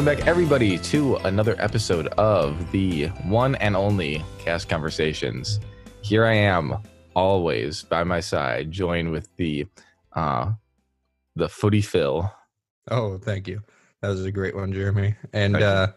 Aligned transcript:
Welcome 0.00 0.16
back, 0.16 0.26
everybody, 0.26 0.78
to 0.78 1.16
another 1.16 1.56
episode 1.58 2.06
of 2.16 2.72
the 2.72 3.08
one 3.26 3.54
and 3.56 3.76
only 3.76 4.24
Cast 4.38 4.66
Conversations. 4.66 5.60
Here 6.00 6.24
I 6.24 6.32
am, 6.32 6.78
always 7.14 7.82
by 7.82 8.02
my 8.04 8.20
side, 8.20 8.70
joined 8.70 9.10
with 9.10 9.28
the 9.36 9.66
uh, 10.14 10.52
the 11.36 11.50
footy 11.50 11.82
Phil. 11.82 12.32
Oh, 12.90 13.18
thank 13.18 13.46
you. 13.46 13.60
That 14.00 14.08
was 14.08 14.24
a 14.24 14.32
great 14.32 14.56
one, 14.56 14.72
Jeremy. 14.72 15.16
And 15.34 15.56
uh, 15.56 15.88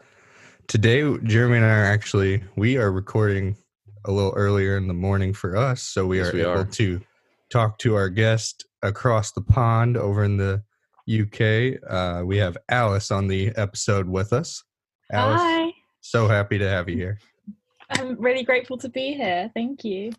today, 0.68 1.18
Jeremy 1.24 1.56
and 1.56 1.66
I 1.66 1.70
are 1.70 1.86
actually 1.86 2.44
we 2.58 2.76
are 2.76 2.92
recording 2.92 3.56
a 4.04 4.12
little 4.12 4.34
earlier 4.36 4.76
in 4.76 4.90
the 4.90 4.94
morning 4.94 5.32
for 5.34 5.56
us, 5.56 5.82
so 5.82 6.06
we 6.06 6.18
Yes, 6.18 6.28
are 6.28 6.34
we 6.34 6.42
able 6.42 6.52
are. 6.52 6.66
to 6.66 7.00
talk 7.50 7.78
to 7.78 7.96
our 7.96 8.10
guest 8.10 8.66
across 8.82 9.32
the 9.32 9.42
pond 9.42 9.96
over 9.96 10.26
in 10.26 10.36
the 10.36 10.62
UK. 11.10 11.80
Uh, 11.88 12.24
we 12.26 12.38
have 12.38 12.58
Alice 12.70 13.12
on 13.12 13.28
the 13.28 13.52
episode 13.56 14.08
with 14.08 14.34
us. 14.34 14.64
Alice, 15.12 15.42
Hi. 15.42 15.72
so 16.02 16.28
happy 16.28 16.58
to 16.58 16.68
have 16.68 16.90
you 16.90 16.96
here. 16.96 17.20
I'm 17.90 18.20
really 18.20 18.44
grateful 18.44 18.78
to 18.78 18.90
be 18.90 19.14
here. 19.14 19.52
Thank 19.54 19.84
you. 19.84 20.12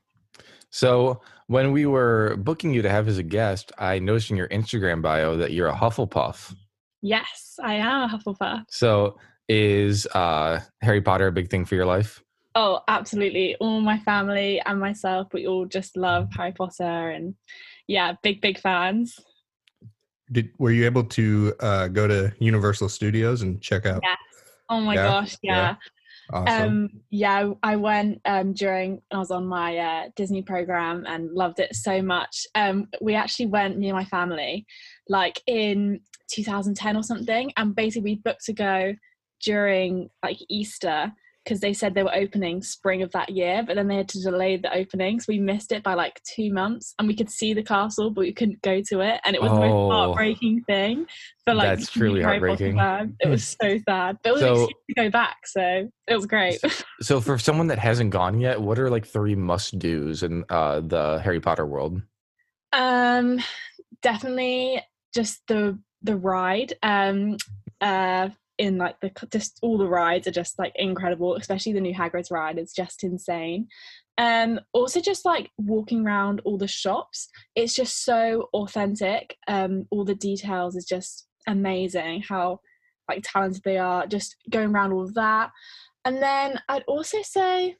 So, 0.70 1.20
when 1.46 1.72
we 1.72 1.86
were 1.86 2.36
booking 2.38 2.72
you 2.72 2.82
to 2.82 2.90
have 2.90 3.06
as 3.06 3.18
a 3.18 3.22
guest, 3.22 3.70
I 3.78 3.98
noticed 3.98 4.30
in 4.30 4.36
your 4.36 4.48
Instagram 4.48 5.02
bio 5.02 5.36
that 5.36 5.52
you're 5.52 5.68
a 5.68 5.74
Hufflepuff. 5.74 6.54
Yes, 7.02 7.58
I 7.62 7.74
am 7.74 8.10
a 8.10 8.18
Hufflepuff. 8.18 8.64
So, 8.68 9.18
is 9.48 10.06
uh, 10.08 10.60
Harry 10.80 11.00
Potter 11.00 11.28
a 11.28 11.32
big 11.32 11.50
thing 11.50 11.64
for 11.64 11.74
your 11.74 11.86
life? 11.86 12.22
Oh, 12.54 12.80
absolutely. 12.86 13.56
All 13.56 13.80
my 13.80 13.98
family 13.98 14.60
and 14.64 14.80
myself, 14.80 15.28
we 15.32 15.46
all 15.46 15.66
just 15.66 15.96
love 15.96 16.28
Harry 16.36 16.52
Potter 16.52 17.10
and 17.10 17.34
yeah, 17.88 18.14
big, 18.22 18.40
big 18.40 18.58
fans. 18.58 19.18
Did 20.34 20.50
were 20.58 20.72
you 20.72 20.84
able 20.84 21.04
to 21.04 21.54
uh, 21.60 21.86
go 21.88 22.08
to 22.08 22.34
Universal 22.40 22.88
Studios 22.88 23.42
and 23.42 23.62
check 23.62 23.86
out? 23.86 24.02
Oh 24.68 24.80
my 24.80 24.94
Yeah, 24.94 25.06
gosh, 25.06 25.36
yeah. 25.42 25.54
yeah. 25.54 25.74
Awesome. 26.32 26.68
Um 26.68 26.90
yeah, 27.10 27.52
I 27.62 27.76
went 27.76 28.20
um 28.24 28.52
during 28.52 29.00
I 29.12 29.18
was 29.18 29.30
on 29.30 29.46
my 29.46 29.78
uh, 29.78 30.08
Disney 30.16 30.42
program 30.42 31.04
and 31.06 31.30
loved 31.30 31.60
it 31.60 31.76
so 31.76 32.02
much. 32.02 32.46
Um 32.56 32.88
we 33.00 33.14
actually 33.14 33.46
went 33.46 33.78
me 33.78 33.88
and 33.88 33.96
my 33.96 34.04
family 34.06 34.66
like 35.08 35.40
in 35.46 36.00
2010 36.32 36.96
or 36.96 37.02
something 37.02 37.52
and 37.56 37.76
basically 37.76 38.14
we 38.14 38.20
booked 38.24 38.44
to 38.46 38.52
go 38.52 38.94
during 39.44 40.08
like 40.22 40.38
Easter 40.48 41.12
because 41.44 41.60
they 41.60 41.72
said 41.74 41.94
they 41.94 42.02
were 42.02 42.14
opening 42.14 42.62
spring 42.62 43.02
of 43.02 43.12
that 43.12 43.28
year, 43.30 43.62
but 43.66 43.76
then 43.76 43.86
they 43.86 43.96
had 43.96 44.08
to 44.08 44.20
delay 44.22 44.56
the 44.56 44.74
opening, 44.74 45.20
so 45.20 45.26
we 45.28 45.38
missed 45.38 45.72
it 45.72 45.82
by 45.82 45.92
like 45.94 46.20
two 46.24 46.52
months. 46.52 46.94
And 46.98 47.06
we 47.06 47.14
could 47.14 47.28
see 47.30 47.52
the 47.52 47.62
castle, 47.62 48.10
but 48.10 48.22
we 48.22 48.32
couldn't 48.32 48.62
go 48.62 48.80
to 48.88 49.00
it, 49.00 49.20
and 49.24 49.36
it 49.36 49.42
was 49.42 49.50
the 49.52 49.58
Oh. 49.58 49.88
most 49.88 49.92
heartbreaking 49.94 50.64
thing 50.64 51.06
for 51.44 51.54
like 51.54 51.68
That's 51.78 51.90
truly 51.90 52.22
heartbreaking. 52.22 52.78
It 53.20 53.28
was 53.28 53.56
so 53.60 53.78
sad, 53.86 54.16
but 54.22 54.30
it 54.30 54.32
was 54.32 54.40
So- 54.40 54.66
to 54.66 54.94
go 54.96 55.10
back, 55.10 55.46
so 55.46 55.88
it 56.08 56.14
was 56.14 56.26
great. 56.26 56.60
So, 57.02 57.20
for 57.20 57.38
someone 57.38 57.66
that 57.66 57.78
hasn't 57.78 58.10
gone 58.10 58.40
yet, 58.40 58.60
what 58.60 58.78
are 58.78 58.88
like 58.88 59.06
three 59.06 59.34
must 59.34 59.78
dos 59.78 60.22
in 60.22 60.44
uh, 60.48 60.80
the 60.80 61.20
Harry 61.22 61.40
Potter 61.40 61.66
world? 61.66 62.00
Um, 62.72 63.38
definitely 64.02 64.82
just 65.14 65.42
the 65.48 65.78
the 66.02 66.16
ride. 66.16 66.74
Um, 66.82 67.36
uh, 67.80 68.28
in 68.58 68.78
like 68.78 68.96
the 69.00 69.10
just 69.32 69.58
all 69.62 69.78
the 69.78 69.88
rides 69.88 70.26
are 70.26 70.32
just 70.32 70.58
like 70.58 70.72
incredible, 70.76 71.36
especially 71.36 71.72
the 71.72 71.80
new 71.80 71.94
Hagrid's 71.94 72.30
ride. 72.30 72.58
It's 72.58 72.74
just 72.74 73.02
insane. 73.04 73.68
Um, 74.16 74.60
also 74.72 75.00
just 75.00 75.24
like 75.24 75.50
walking 75.58 76.06
around 76.06 76.40
all 76.44 76.56
the 76.56 76.68
shops, 76.68 77.28
it's 77.56 77.74
just 77.74 78.04
so 78.04 78.48
authentic. 78.54 79.36
Um, 79.48 79.86
all 79.90 80.04
the 80.04 80.14
details 80.14 80.76
is 80.76 80.84
just 80.84 81.26
amazing. 81.48 82.22
How 82.28 82.60
like 83.08 83.22
talented 83.24 83.62
they 83.64 83.76
are. 83.78 84.06
Just 84.06 84.36
going 84.50 84.70
around 84.70 84.92
all 84.92 85.02
of 85.02 85.14
that, 85.14 85.50
and 86.04 86.22
then 86.22 86.60
I'd 86.68 86.84
also 86.84 87.22
say. 87.22 87.76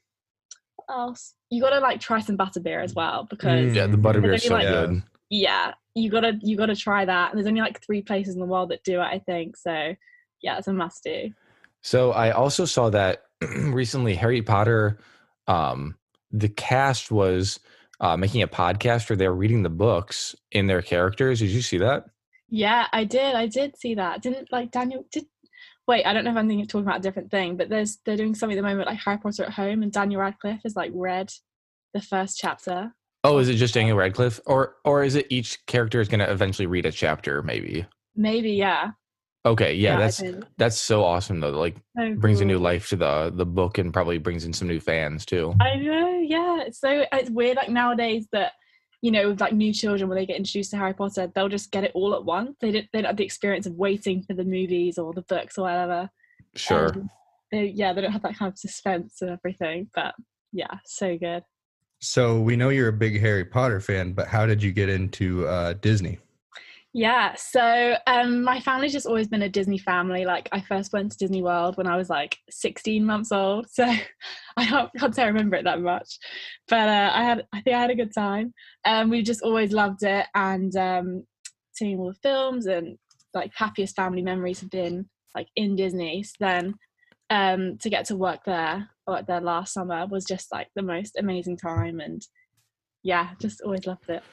What 0.87 0.93
else? 0.93 1.33
You 1.49 1.61
gotta 1.61 1.79
like 1.79 1.99
try 2.01 2.19
some 2.19 2.37
butterbeer 2.37 2.83
as 2.83 2.93
well 2.93 3.25
because 3.29 3.71
Mm. 3.71 3.75
Yeah, 3.75 3.87
the 3.87 3.97
butterbeer 3.97 4.35
is 4.35 4.43
so 4.43 4.53
like- 4.55 4.67
good. 4.67 5.01
yeah 5.29 5.73
you 5.95 6.11
gotta 6.11 6.33
you 6.41 6.55
gotta 6.57 6.75
try 6.75 7.05
that 7.05 7.29
and 7.31 7.37
there's 7.39 7.47
only 7.47 7.61
like 7.61 7.81
three 7.83 8.01
places 8.01 8.35
in 8.35 8.39
the 8.41 8.45
world 8.45 8.69
that 8.69 8.83
do 8.83 8.99
it 8.99 9.05
i 9.05 9.17
think 9.25 9.55
so 9.57 9.95
yeah 10.41 10.57
it's 10.57 10.67
a 10.67 10.73
must 10.73 11.03
do 11.03 11.31
So 11.81 12.11
I 12.11 12.31
also 12.31 12.65
saw 12.65 12.89
that 12.89 13.23
recently 13.41 14.15
Harry 14.15 14.41
Potter 14.41 14.99
um 15.47 15.95
the 16.31 16.49
cast 16.49 17.11
was 17.11 17.59
uh 17.99 18.17
making 18.17 18.41
a 18.41 18.47
podcast 18.47 19.09
where 19.09 19.17
they're 19.17 19.33
reading 19.33 19.63
the 19.63 19.69
books 19.69 20.35
in 20.51 20.67
their 20.67 20.81
characters. 20.81 21.39
Did 21.39 21.49
you 21.51 21.61
see 21.61 21.77
that? 21.77 22.05
yeah 22.47 22.85
i 22.93 23.03
did 23.03 23.33
i 23.33 23.47
did 23.47 23.75
see 23.75 23.95
that 23.95 24.21
didn't 24.21 24.51
like 24.51 24.69
daniel 24.69 25.03
did 25.11 25.25
wait 25.87 26.05
i 26.05 26.13
don't 26.13 26.23
know 26.23 26.29
if 26.29 26.37
i'm 26.37 26.47
thinking 26.47 26.67
talking 26.67 26.85
about 26.85 26.99
a 26.99 27.01
different 27.01 27.31
thing 27.31 27.57
but 27.57 27.69
there's 27.69 27.97
they're 28.05 28.15
doing 28.15 28.35
something 28.35 28.55
at 28.55 28.61
the 28.61 28.67
moment 28.67 28.87
like 28.87 28.99
harry 28.99 29.17
potter 29.17 29.43
at 29.43 29.51
home 29.51 29.81
and 29.81 29.91
daniel 29.91 30.21
radcliffe 30.21 30.61
has 30.61 30.75
like 30.75 30.91
read 30.93 31.31
the 31.93 32.01
first 32.01 32.37
chapter 32.37 32.93
Oh, 33.23 33.39
is 33.39 33.49
it 33.49 33.55
just 33.55 33.73
Daniel 33.73 33.97
Radcliffe 33.97 34.39
or 34.45 34.75
or 34.85 35.03
is 35.03 35.15
it 35.15 35.25
each 35.31 35.65
character 35.65 35.99
is 35.99 36.07
going 36.07 36.19
to 36.19 36.31
eventually 36.31 36.67
read 36.67 36.85
a 36.85 36.91
chapter 36.91 37.41
maybe? 37.41 37.83
maybe 38.15 38.51
yeah 38.51 38.91
Okay, 39.45 39.75
yeah, 39.75 39.97
I 39.97 39.99
that's 39.99 40.17
did. 40.17 40.45
that's 40.57 40.77
so 40.77 41.03
awesome 41.03 41.39
though. 41.39 41.51
Like 41.51 41.75
So 41.95 42.15
brings 42.15 42.41
a 42.41 42.45
new 42.45 42.57
life 42.57 42.89
to 42.89 42.95
the 42.95 43.31
the 43.33 43.45
book 43.45 43.77
and 43.77 43.93
probably 43.93 44.17
brings 44.17 44.43
in 44.43 44.53
some 44.53 44.67
new 44.67 44.79
fans 44.79 45.25
too. 45.25 45.53
I 45.61 45.75
know, 45.75 46.19
yeah. 46.19 46.61
It's 46.61 46.79
so 46.79 47.05
it's 47.11 47.29
weird 47.29 47.57
like 47.57 47.69
nowadays 47.69 48.27
that 48.31 48.53
you 49.01 49.11
know 49.11 49.29
with 49.29 49.41
like 49.41 49.53
new 49.53 49.71
children 49.71 50.09
when 50.09 50.17
they 50.17 50.25
get 50.25 50.37
introduced 50.37 50.71
to 50.71 50.77
Harry 50.77 50.93
Potter, 50.93 51.31
they'll 51.35 51.47
just 51.49 51.71
get 51.71 51.83
it 51.83 51.91
all 51.93 52.15
at 52.15 52.25
once. 52.25 52.55
They 52.59 52.71
don't 52.71 52.87
they 52.91 53.01
don't 53.01 53.09
have 53.09 53.17
the 53.17 53.25
experience 53.25 53.67
of 53.67 53.75
waiting 53.75 54.23
for 54.23 54.33
the 54.33 54.43
movies 54.43 54.97
or 54.97 55.13
the 55.13 55.21
books 55.21 55.59
or 55.59 55.63
whatever. 55.63 56.09
Sure. 56.55 56.91
Um, 56.93 57.09
they, 57.51 57.65
yeah, 57.65 57.93
they 57.93 58.01
don't 58.01 58.11
have 58.11 58.23
that 58.23 58.37
kind 58.37 58.51
of 58.51 58.57
suspense 58.57 59.21
and 59.21 59.29
everything. 59.29 59.89
But 59.93 60.15
yeah, 60.51 60.79
so 60.85 61.17
good. 61.19 61.43
So 62.01 62.39
we 62.39 62.55
know 62.55 62.69
you're 62.69 62.89
a 62.89 62.93
big 62.93 63.19
Harry 63.21 63.45
Potter 63.45 63.79
fan, 63.79 64.13
but 64.13 64.27
how 64.27 64.47
did 64.47 64.63
you 64.63 64.71
get 64.71 64.89
into 64.89 65.47
uh, 65.47 65.73
Disney? 65.73 66.17
Yeah, 66.97 67.35
so 67.35 67.97
um, 68.07 68.41
my 68.41 68.61
family's 68.61 68.93
just 68.93 69.05
always 69.05 69.27
been 69.27 69.41
a 69.41 69.49
Disney 69.49 69.77
family. 69.77 70.23
Like 70.23 70.47
I 70.53 70.61
first 70.61 70.93
went 70.93 71.11
to 71.11 71.17
Disney 71.17 71.43
World 71.43 71.75
when 71.75 71.87
I 71.87 71.97
was 71.97 72.09
like 72.09 72.37
16 72.49 73.03
months 73.05 73.33
old, 73.33 73.69
so 73.69 73.83
I 74.57 74.65
can't, 74.65 74.89
can't 74.97 75.13
say 75.13 75.23
I 75.23 75.27
remember 75.27 75.57
it 75.57 75.65
that 75.65 75.81
much. 75.81 76.17
But 76.69 76.87
uh, 76.87 77.11
I 77.13 77.23
had, 77.23 77.45
I 77.51 77.59
think 77.59 77.75
I 77.75 77.81
had 77.81 77.89
a 77.89 77.95
good 77.95 78.13
time. 78.13 78.53
Um, 78.85 79.09
we 79.09 79.23
just 79.23 79.41
always 79.41 79.73
loved 79.73 80.03
it, 80.03 80.25
and 80.35 80.73
um, 80.77 81.25
seeing 81.73 81.99
all 81.99 82.13
the 82.13 82.19
films 82.23 82.65
and 82.65 82.97
like 83.33 83.51
happiest 83.53 83.97
family 83.97 84.21
memories 84.21 84.61
have 84.61 84.69
been 84.69 85.09
like 85.35 85.49
in 85.57 85.75
Disney. 85.75 86.23
So 86.23 86.35
then 86.39 86.75
um, 87.29 87.77
to 87.79 87.89
get 87.89 88.05
to 88.05 88.15
work 88.15 88.45
there, 88.45 88.89
work 89.05 89.27
there 89.27 89.41
last 89.41 89.73
summer 89.73 90.07
was 90.09 90.23
just 90.23 90.49
like 90.49 90.69
the 90.77 90.81
most 90.81 91.17
amazing 91.19 91.57
time, 91.57 91.99
and 91.99 92.25
yeah, 93.03 93.31
just 93.41 93.59
always 93.63 93.85
loved 93.85 94.09
it. 94.09 94.23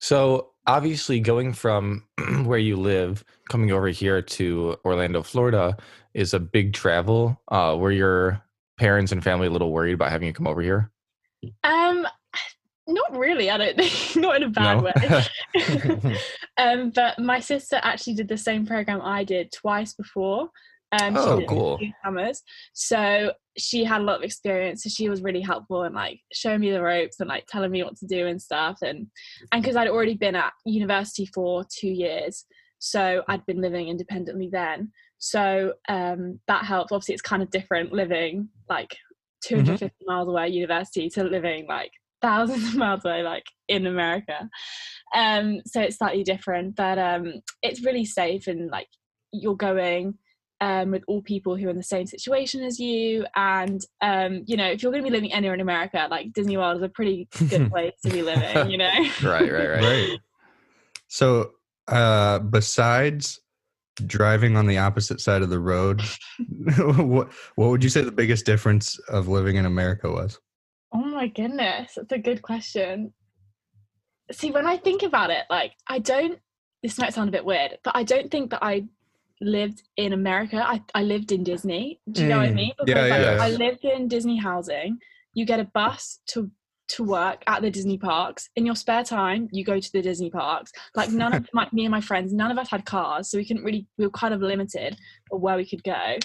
So 0.00 0.50
obviously, 0.66 1.20
going 1.20 1.52
from 1.52 2.04
where 2.44 2.58
you 2.58 2.76
live, 2.76 3.24
coming 3.48 3.70
over 3.70 3.88
here 3.88 4.22
to 4.22 4.76
Orlando, 4.84 5.22
Florida, 5.22 5.76
is 6.14 6.34
a 6.34 6.40
big 6.40 6.72
travel. 6.72 7.40
Uh, 7.48 7.76
were 7.78 7.92
your 7.92 8.42
parents 8.78 9.12
and 9.12 9.22
family 9.22 9.46
a 9.46 9.50
little 9.50 9.72
worried 9.72 9.92
about 9.94 10.10
having 10.10 10.26
you 10.26 10.32
come 10.32 10.46
over 10.46 10.62
here? 10.62 10.90
Um, 11.64 12.06
not 12.86 13.16
really. 13.16 13.50
I 13.50 13.58
don't 13.58 13.76
think. 13.76 14.16
not 14.22 14.36
in 14.36 14.42
a 14.44 14.48
bad 14.48 14.78
No? 14.78 14.90
way. 14.90 16.16
um, 16.56 16.90
but 16.90 17.18
my 17.18 17.40
sister 17.40 17.78
actually 17.82 18.14
did 18.14 18.28
the 18.28 18.38
same 18.38 18.66
program 18.66 19.00
I 19.02 19.24
did 19.24 19.52
twice 19.52 19.92
before. 19.92 20.48
Um, 20.92 21.16
Oh, 21.16 21.44
cool. 21.48 21.78
summers, 22.04 22.42
so 22.72 23.32
she 23.56 23.84
had 23.84 24.00
a 24.00 24.04
lot 24.04 24.16
of 24.16 24.22
experience. 24.22 24.82
So 24.82 24.90
she 24.90 25.08
was 25.08 25.22
really 25.22 25.40
helpful 25.40 25.82
and 25.84 25.94
like 25.94 26.18
showing 26.32 26.60
me 26.60 26.70
the 26.70 26.82
ropes 26.82 27.20
and 27.20 27.28
like 27.28 27.46
telling 27.46 27.70
me 27.70 27.82
what 27.84 27.96
to 27.98 28.06
do 28.06 28.26
and 28.26 28.40
stuff. 28.40 28.78
And 28.82 29.06
and 29.52 29.62
because 29.62 29.76
I'd 29.76 29.88
already 29.88 30.14
been 30.14 30.34
at 30.34 30.52
university 30.66 31.26
for 31.26 31.64
two 31.78 31.90
years, 31.90 32.44
so 32.80 33.22
I'd 33.28 33.46
been 33.46 33.60
living 33.60 33.88
independently 33.88 34.48
then. 34.50 34.90
So 35.18 35.74
um, 35.88 36.40
that 36.48 36.64
helped. 36.64 36.92
Obviously, 36.92 37.14
it's 37.14 37.22
kind 37.22 37.42
of 37.42 37.50
different 37.50 37.92
living 37.92 38.48
like 38.68 38.96
250 39.44 40.04
miles 40.06 40.28
away 40.28 40.48
university 40.48 41.08
to 41.10 41.24
living 41.24 41.66
like 41.68 41.92
thousands 42.20 42.64
of 42.68 42.76
miles 42.76 43.04
away 43.04 43.22
like 43.22 43.44
in 43.68 43.86
america 43.86 44.48
um 45.14 45.60
so 45.66 45.80
it's 45.80 45.96
slightly 45.96 46.22
different 46.22 46.76
but 46.76 46.98
um 46.98 47.32
it's 47.62 47.84
really 47.84 48.04
safe 48.04 48.46
and 48.46 48.70
like 48.70 48.88
you're 49.32 49.56
going 49.56 50.14
um 50.60 50.90
with 50.90 51.02
all 51.06 51.22
people 51.22 51.56
who 51.56 51.66
are 51.66 51.70
in 51.70 51.76
the 51.76 51.82
same 51.82 52.06
situation 52.06 52.62
as 52.62 52.78
you 52.78 53.24
and 53.36 53.82
um 54.00 54.42
you 54.46 54.56
know 54.56 54.66
if 54.66 54.82
you're 54.82 54.92
going 54.92 55.02
to 55.02 55.08
be 55.08 55.14
living 55.14 55.32
anywhere 55.32 55.54
in 55.54 55.60
america 55.60 56.06
like 56.10 56.32
disney 56.32 56.56
world 56.56 56.76
is 56.76 56.82
a 56.82 56.88
pretty 56.88 57.28
good 57.48 57.70
place 57.72 57.94
to 58.04 58.10
be 58.10 58.22
living 58.22 58.70
you 58.70 58.76
know 58.78 58.90
right, 59.24 59.50
right, 59.52 59.68
right. 59.68 59.82
right. 59.82 60.20
So, 61.10 61.54
uh, 61.88 62.38
besides 62.38 63.40
driving 64.06 64.56
on 64.56 64.66
the 64.66 64.78
opposite 64.78 65.20
side 65.20 65.42
of 65.42 65.50
the 65.50 65.58
road, 65.58 66.00
what 66.78 67.32
what 67.56 67.70
would 67.70 67.82
you 67.82 67.90
say 67.90 68.02
the 68.02 68.12
biggest 68.12 68.46
difference 68.46 68.96
of 69.08 69.26
living 69.26 69.56
in 69.56 69.66
America 69.66 70.08
was? 70.08 70.38
Oh 70.94 71.04
my 71.04 71.26
goodness, 71.26 71.94
that's 71.96 72.12
a 72.12 72.18
good 72.18 72.42
question. 72.42 73.12
See, 74.30 74.52
when 74.52 74.68
I 74.68 74.76
think 74.76 75.02
about 75.02 75.30
it, 75.30 75.44
like 75.50 75.72
I 75.88 75.98
don't 75.98 76.38
this 76.82 76.96
might 76.96 77.12
sound 77.12 77.28
a 77.28 77.32
bit 77.32 77.44
weird, 77.44 77.78
but 77.82 77.96
I 77.96 78.04
don't 78.04 78.30
think 78.30 78.52
that 78.52 78.62
I 78.62 78.86
lived 79.40 79.82
in 79.96 80.12
America, 80.12 80.62
I, 80.66 80.82
I 80.94 81.02
lived 81.02 81.32
in 81.32 81.42
Disney. 81.44 82.00
Do 82.12 82.22
you 82.22 82.28
know 82.28 82.38
what 82.38 82.48
I 82.48 82.52
Mm. 82.52 82.54
mean? 82.54 82.72
Yeah, 82.86 83.00
like, 83.02 83.22
yeah. 83.22 83.38
I 83.40 83.50
lived 83.50 83.84
in 83.84 84.08
Disney 84.08 84.36
housing. 84.36 84.98
You 85.34 85.44
get 85.46 85.60
a 85.60 85.64
bus 85.64 86.20
to 86.28 86.50
to 86.88 87.04
work 87.04 87.44
at 87.46 87.62
the 87.62 87.70
Disney 87.70 87.96
parks. 87.96 88.48
In 88.56 88.66
your 88.66 88.74
spare 88.74 89.04
time, 89.04 89.48
you 89.52 89.64
go 89.64 89.78
to 89.78 89.92
the 89.92 90.02
Disney 90.02 90.28
parks. 90.28 90.72
Like 90.96 91.10
none 91.10 91.32
of 91.32 91.48
my, 91.54 91.68
me 91.72 91.84
and 91.84 91.92
my 91.92 92.00
friends, 92.00 92.32
none 92.32 92.50
of 92.50 92.58
us 92.58 92.68
had 92.68 92.84
cars, 92.84 93.30
so 93.30 93.38
we 93.38 93.44
couldn't 93.46 93.62
really. 93.62 93.86
We 93.96 94.06
were 94.06 94.10
kind 94.10 94.34
of 94.34 94.40
limited 94.40 94.96
of 95.30 95.40
where 95.40 95.56
we 95.56 95.68
could 95.68 95.84
go. 95.84 96.16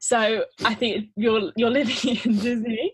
So 0.00 0.44
I 0.64 0.74
think 0.74 1.08
you're 1.16 1.52
you're 1.56 1.70
living 1.70 2.16
in 2.24 2.38
Disney. 2.38 2.92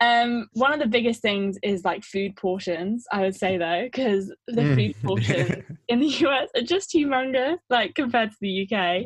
Um, 0.00 0.48
one 0.54 0.72
of 0.72 0.80
the 0.80 0.86
biggest 0.86 1.20
things 1.22 1.58
is 1.62 1.84
like 1.84 2.02
food 2.02 2.34
portions. 2.36 3.04
I 3.12 3.20
would 3.20 3.36
say 3.36 3.58
though, 3.58 3.84
because 3.84 4.32
the 4.48 4.62
Mm. 4.62 4.74
food 4.74 4.94
portions 5.06 5.64
in 5.88 6.00
the 6.00 6.06
US 6.06 6.48
are 6.56 6.62
just 6.62 6.92
humongous, 6.92 7.58
like 7.70 7.94
compared 7.94 8.30
to 8.30 8.36
the 8.40 8.68
UK. 8.68 9.04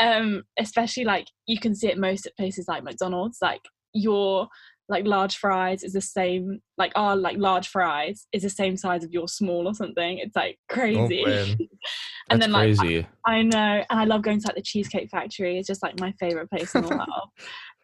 Um, 0.00 0.44
especially 0.58 1.04
like 1.04 1.26
you 1.46 1.58
can 1.60 1.74
see 1.74 1.88
it 1.88 1.98
most 1.98 2.26
at 2.26 2.36
places 2.36 2.66
like 2.68 2.84
McDonald's. 2.84 3.38
Like 3.42 3.62
your 3.92 4.48
like 4.88 5.06
large 5.06 5.36
fries 5.36 5.82
is 5.82 5.92
the 5.92 6.00
same, 6.00 6.60
like 6.78 6.92
our 6.96 7.14
like 7.14 7.36
large 7.36 7.68
fries 7.68 8.26
is 8.32 8.42
the 8.42 8.50
same 8.50 8.76
size 8.76 9.04
of 9.04 9.12
your 9.12 9.28
small 9.28 9.68
or 9.68 9.74
something. 9.74 10.18
It's 10.18 10.34
like 10.34 10.58
crazy. 10.68 11.24
man. 11.24 11.58
and 12.30 12.40
then 12.40 12.52
like 12.52 12.76
crazy. 12.76 13.06
I 13.26 13.42
know, 13.42 13.84
and 13.90 14.00
I 14.00 14.04
love 14.04 14.22
going 14.22 14.40
to 14.40 14.46
like 14.46 14.56
the 14.56 14.62
Cheesecake 14.62 15.10
Factory. 15.10 15.58
It's 15.58 15.66
just 15.66 15.82
like 15.82 16.00
my 16.00 16.12
favorite 16.12 16.48
place 16.48 16.74
in 16.74 16.82
the 16.82 16.88
world. 16.96 17.30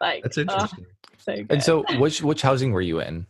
Like 0.00 0.22
That's 0.22 0.38
oh, 0.38 0.42
interesting. 0.42 0.86
so 1.18 1.34
good. 1.34 1.46
and 1.50 1.62
so, 1.62 1.84
which 1.98 2.22
which 2.22 2.42
housing 2.42 2.72
were 2.72 2.80
you 2.80 3.00
in? 3.00 3.26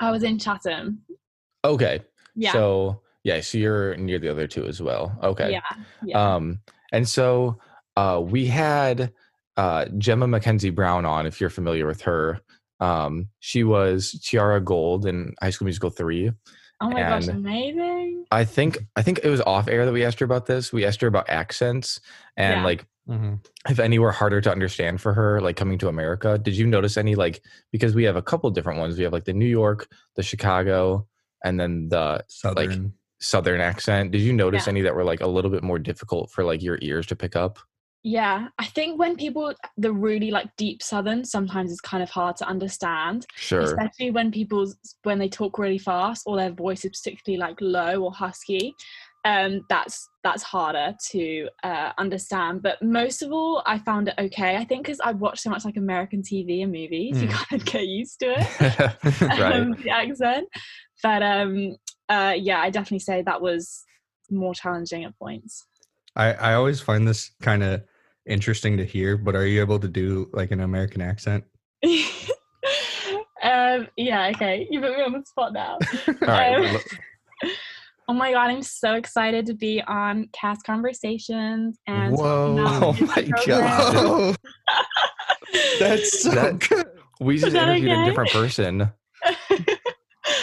I 0.00 0.10
was 0.10 0.22
in 0.22 0.38
Chatham. 0.38 1.02
Okay. 1.64 2.00
Yeah. 2.34 2.52
So 2.52 3.00
yeah, 3.22 3.40
so 3.40 3.56
you're 3.56 3.96
near 3.96 4.18
the 4.18 4.28
other 4.28 4.46
two 4.46 4.66
as 4.66 4.82
well. 4.82 5.18
Okay. 5.22 5.50
Yeah. 5.50 5.60
Yeah. 6.04 6.34
Um, 6.34 6.60
and 6.92 7.08
so 7.08 7.58
uh, 7.96 8.20
we 8.22 8.46
had 8.46 9.12
uh, 9.56 9.86
Jemma 9.96 10.28
McKenzie-Brown 10.28 11.06
on, 11.06 11.26
if 11.26 11.40
you're 11.40 11.50
familiar 11.50 11.86
with 11.86 12.02
her. 12.02 12.40
Um, 12.84 13.28
she 13.40 13.64
was 13.64 14.12
Tiara 14.24 14.60
Gold 14.60 15.06
in 15.06 15.34
High 15.42 15.50
School 15.50 15.66
Musical 15.66 15.90
three. 15.90 16.30
oh 16.80 16.90
my 16.90 17.00
gosh, 17.00 17.28
amazing. 17.28 18.24
I 18.30 18.44
think 18.44 18.78
I 18.96 19.02
think 19.02 19.20
it 19.22 19.28
was 19.30 19.40
off 19.42 19.68
air 19.68 19.84
that 19.86 19.92
we 19.92 20.04
asked 20.04 20.18
her 20.20 20.24
about 20.26 20.46
this. 20.46 20.72
We 20.72 20.84
asked 20.84 21.00
her 21.00 21.08
about 21.08 21.28
accents 21.30 22.00
and 22.36 22.60
Yeah. 22.60 22.64
like 22.64 22.86
Mhm. 23.08 23.46
if 23.68 23.78
any 23.78 23.98
were 23.98 24.12
harder 24.12 24.40
to 24.40 24.50
understand 24.50 25.00
for 25.00 25.12
her, 25.14 25.40
like 25.40 25.56
coming 25.56 25.78
to 25.78 25.88
America. 25.88 26.38
Did 26.38 26.56
you 26.56 26.66
notice 26.66 26.96
any 26.96 27.14
like 27.14 27.42
because 27.70 27.94
we 27.94 28.04
have 28.04 28.16
a 28.16 28.22
couple 28.22 28.50
different 28.50 28.78
ones. 28.80 28.96
We 28.98 29.04
have 29.04 29.12
like 29.12 29.24
the 29.24 29.32
New 29.34 29.46
York, 29.62 29.88
the 30.16 30.22
Chicago, 30.22 31.06
and 31.44 31.58
then 31.60 31.88
the 31.88 32.24
Southern. 32.28 32.94
Southern 33.20 33.60
accent. 33.60 34.10
Did 34.10 34.20
you 34.20 34.32
notice 34.34 34.66
Yeah. 34.66 34.70
any 34.72 34.82
that 34.82 34.94
were 34.94 35.04
like 35.04 35.20
a 35.22 35.26
little 35.26 35.50
bit 35.50 35.62
more 35.62 35.78
difficult 35.78 36.30
for 36.30 36.44
like 36.44 36.62
your 36.62 36.78
ears 36.82 37.06
to 37.06 37.16
pick 37.16 37.36
up? 37.36 37.58
Yeah. 38.04 38.48
I 38.58 38.66
think 38.66 38.98
when 38.98 39.16
people 39.16 39.54
the 39.78 39.90
really 39.92 40.30
like 40.30 40.54
deep 40.56 40.82
southern 40.82 41.24
sometimes 41.24 41.72
it's 41.72 41.80
kind 41.80 42.02
of 42.02 42.10
hard 42.10 42.36
to 42.36 42.46
understand. 42.46 43.24
Sure. 43.34 43.60
Especially 43.60 44.10
when 44.10 44.30
people 44.30 44.70
when 45.04 45.18
they 45.18 45.28
talk 45.28 45.58
really 45.58 45.78
fast 45.78 46.24
or 46.26 46.36
their 46.36 46.52
voice 46.52 46.84
is 46.84 47.00
particularly 47.00 47.40
like 47.40 47.56
low 47.60 48.02
or 48.04 48.12
husky. 48.12 48.74
Um, 49.26 49.64
that's 49.70 50.06
that's 50.22 50.42
harder 50.42 50.94
to 51.12 51.48
uh, 51.62 51.92
understand. 51.96 52.62
But 52.62 52.82
most 52.82 53.22
of 53.22 53.32
all, 53.32 53.62
I 53.64 53.78
found 53.78 54.08
it 54.08 54.14
okay. 54.18 54.56
I 54.56 54.64
think 54.64 54.84
because 54.84 55.00
i've 55.00 55.18
watched 55.18 55.40
so 55.42 55.48
much 55.48 55.64
like 55.64 55.78
American 55.78 56.20
TV 56.20 56.62
and 56.62 56.70
movies, 56.70 57.22
you 57.22 57.28
Mm. 57.28 57.32
kind 57.32 57.62
of 57.62 57.64
get 57.66 57.86
used 57.86 58.20
to 58.20 58.34
it. 58.38 59.20
right. 59.40 59.54
um, 59.54 59.72
the 59.82 59.88
accent. 59.88 60.46
But 61.02 61.22
um, 61.22 61.76
uh, 62.10 62.34
yeah, 62.36 62.60
I 62.60 62.68
definitely 62.68 62.98
say 62.98 63.22
that 63.22 63.40
was 63.40 63.82
more 64.30 64.52
challenging 64.54 65.04
at 65.04 65.18
points. 65.18 65.64
I, 66.14 66.34
I 66.34 66.54
always 66.54 66.80
find 66.82 67.08
this 67.08 67.30
kind 67.40 67.62
of 67.62 67.82
interesting 68.26 68.76
to 68.76 68.84
hear, 68.84 69.16
but 69.16 69.34
are 69.34 69.46
you 69.46 69.60
able 69.60 69.78
to 69.78 69.88
do 69.88 70.28
like 70.32 70.50
an 70.50 70.60
American 70.60 71.00
accent? 71.00 71.44
um, 73.42 73.88
yeah, 73.96 74.30
okay. 74.34 74.66
You 74.70 74.80
put 74.80 74.96
me 74.96 75.02
on 75.02 75.12
the 75.12 75.22
spot 75.24 75.52
now. 75.52 75.78
All 76.08 76.14
right. 76.22 76.74
Um, 76.74 76.80
oh 78.08 78.14
my 78.14 78.32
god, 78.32 78.50
I'm 78.50 78.62
so 78.62 78.94
excited 78.94 79.46
to 79.46 79.54
be 79.54 79.82
on 79.82 80.28
Cast 80.32 80.64
Conversations 80.64 81.78
and 81.86 82.14
Whoa. 82.16 82.56
talking 82.64 83.04
Oh 83.04 83.06
my 83.06 83.22
program. 83.22 83.46
God. 83.46 84.36
That's 85.78 86.22
so 86.22 86.30
That- 86.30 86.60
good. 86.68 86.86
We 87.20 87.34
just 87.36 87.48
Is 87.48 87.52
that 87.52 87.68
interviewed 87.68 87.92
a 87.98 88.04
different 88.06 88.30
person. 88.32 88.90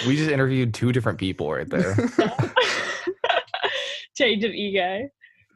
We 0.07 0.15
just 0.15 0.31
interviewed 0.31 0.73
two 0.73 0.91
different 0.93 1.19
people 1.19 1.51
right 1.51 1.69
there. 1.69 1.95
Change 4.15 4.43
of 4.45 4.51
ego. 4.51 5.09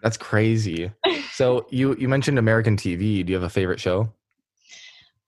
That's 0.03 0.17
crazy. 0.17 0.91
So 1.35 1.67
you 1.69 1.95
you 1.97 2.07
mentioned 2.07 2.39
American 2.39 2.77
TV. 2.77 3.25
Do 3.25 3.31
you 3.31 3.35
have 3.35 3.43
a 3.43 3.49
favorite 3.49 3.81
show? 3.81 4.09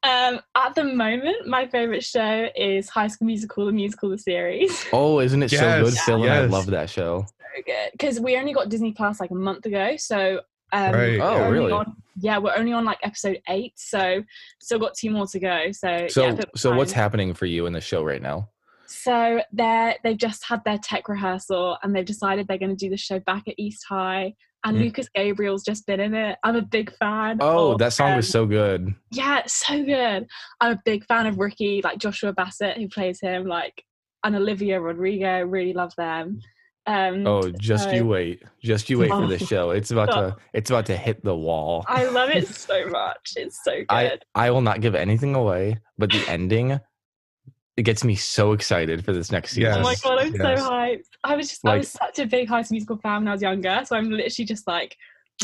Um, 0.03 0.39
at 0.55 0.73
the 0.73 0.85
moment, 0.85 1.47
my 1.47 1.67
favorite 1.67 2.03
show 2.03 2.47
is 2.55 2.87
High 2.87 3.07
School 3.07 3.25
Musical, 3.25 3.65
the 3.65 3.73
musical, 3.73 4.09
the 4.09 4.17
series. 4.17 4.85
Oh, 4.93 5.19
isn't 5.19 5.43
it 5.43 5.49
so 5.49 5.57
good, 5.83 5.93
Yes, 5.93 6.05
Phil? 6.05 6.23
And 6.23 6.31
I 6.31 6.45
love 6.45 6.67
that 6.67 6.89
show. 6.89 7.25
so 7.27 7.61
good 7.65 7.91
because 7.91 8.21
we 8.21 8.37
only 8.37 8.53
got 8.53 8.69
Disney 8.69 8.93
Plus 8.93 9.19
like 9.19 9.31
a 9.31 9.35
month 9.35 9.65
ago, 9.65 9.97
so 9.97 10.39
um, 10.71 10.93
Right, 10.93 11.19
Oh, 11.19 11.49
really? 11.49 11.73
On, 11.73 11.93
yeah, 12.21 12.37
we're 12.37 12.55
only 12.55 12.71
on 12.71 12.85
like 12.85 12.99
episode 13.03 13.41
eight, 13.49 13.73
so 13.75 14.23
still 14.61 14.79
got 14.79 14.93
two 14.93 15.09
more 15.09 15.27
to 15.27 15.39
go. 15.39 15.71
So 15.73 16.07
So 16.07 16.25
yeah, 16.27 16.41
so 16.55 16.73
what's 16.73 16.93
happening 16.93 17.33
for 17.33 17.47
you 17.47 17.65
in 17.65 17.73
the 17.73 17.81
show 17.81 18.01
right 18.03 18.21
now? 18.21 18.49
So 18.85 19.41
they're 19.51 19.95
they've 20.05 20.17
just 20.17 20.45
had 20.45 20.63
their 20.63 20.77
tech 20.77 21.09
rehearsal 21.09 21.77
and 21.83 21.93
they've 21.93 22.05
decided 22.05 22.47
they're 22.47 22.57
going 22.57 22.75
to 22.77 22.85
do 22.85 22.89
the 22.89 22.95
show 22.95 23.19
back 23.19 23.49
at 23.49 23.55
East 23.57 23.83
High. 23.89 24.35
And 24.67 24.77
Mm. 24.77 24.81
Lucas 24.81 25.07
Grabeel's 25.15 25.63
just 25.63 25.87
been 25.87 26.01
in 26.01 26.13
it. 26.13 26.37
I'm 26.43 26.57
a 26.57 26.61
big 26.61 26.93
fan. 26.97 27.37
Oh, 27.39 27.71
of, 27.71 27.79
that 27.79 27.93
song 27.93 28.17
was 28.17 28.27
um, 28.27 28.31
so 28.31 28.45
good. 28.45 28.93
yeah, 29.11 29.43
so 29.47 29.81
good. 29.83 30.27
I'm 30.59 30.73
a 30.73 30.81
big 30.83 31.05
fan 31.05 31.25
of 31.25 31.37
Ricky, 31.39 31.81
like 31.83 31.99
Joshua 31.99 32.33
Bassett, 32.33 32.75
who 32.77 32.89
plays 32.89 33.21
him, 33.21 33.45
like 33.47 33.81
and 34.25 34.35
Olivia 34.35 34.81
Rodrigo. 34.81 35.43
Really 35.45 35.71
love 35.73 35.93
them. 35.97 36.41
Um, 36.85 37.25
Oh, 37.25 37.49
just 37.51 37.85
so- 37.85 37.91
you 37.91 38.05
wait. 38.05 38.43
Just 38.61 38.89
you 38.89 38.99
wait 38.99 39.09
for 39.09 39.23
Oh, 39.23 39.27
this 39.27 39.47
show. 39.53 39.69
It's 39.71 39.91
about 39.91 40.11
to 40.11 40.35
it's 40.53 40.69
about 40.69 40.85
to 40.87 40.97
hit 40.97 41.23
the 41.23 41.35
wall. 41.35 41.85
I 41.87 42.05
love 42.05 42.29
it 42.29 42.47
so 42.67 42.87
much. 42.87 43.33
It's 43.37 43.63
so 43.63 43.71
good. 43.71 43.85
I 43.89 44.19
I 44.35 44.51
will 44.51 44.61
not 44.61 44.81
give 44.81 44.95
anything 44.95 45.33
away, 45.35 45.79
but 45.97 46.11
the 46.11 46.23
ending 46.27 46.79
it 47.77 47.83
gets 47.83 48.03
me 48.03 48.15
so 48.15 48.53
excited 48.53 49.05
for 49.05 49.13
this 49.13 49.31
next 49.31 49.51
season. 49.51 49.75
oh 49.75 49.81
my 49.81 49.95
god, 50.03 50.19
I'm 50.19 50.35
yes. 50.35 50.59
so 50.59 50.69
hyped. 50.69 51.03
I 51.23 51.35
was 51.35 51.49
just 51.49 51.65
I 51.65 51.77
was 51.77 51.89
such 51.89 52.19
a 52.19 52.25
big 52.25 52.49
High 52.49 52.63
School 52.63 52.75
Musical 52.75 52.97
fan 52.97 53.21
when 53.21 53.27
I 53.27 53.31
was 53.33 53.41
younger, 53.41 53.83
so 53.85 53.95
I'm 53.95 54.09
literally 54.09 54.45
just 54.45 54.67
like 54.67 54.97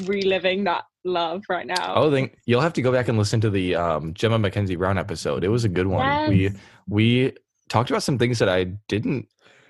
reliving 0.05 0.63
that 0.63 0.86
love 1.05 1.43
right 1.48 1.67
now. 1.67 1.93
Oh, 1.96 2.10
then 2.10 2.31
you'll 2.46 2.62
have 2.62 2.74
to 2.74 2.81
go 2.81 2.91
back 2.91 3.08
and 3.08 3.17
listen 3.17 3.39
to 3.41 3.51
the 3.51 3.75
um, 3.75 4.13
Jemma 4.15 4.43
McKenzie-Brown 4.43 4.98
episode. 4.98 5.43
It 5.43 5.50
was 5.50 5.63
a 5.63 5.69
good 5.69 5.88
one. 5.88 6.29
We 6.29 6.43
Yes. 6.43 6.55
we 6.88 7.34
talked 7.69 7.91
about 7.91 8.03
some 8.03 8.17
things 8.17 8.39
that 8.39 8.50
I 8.50 8.65
didn't 8.88 9.27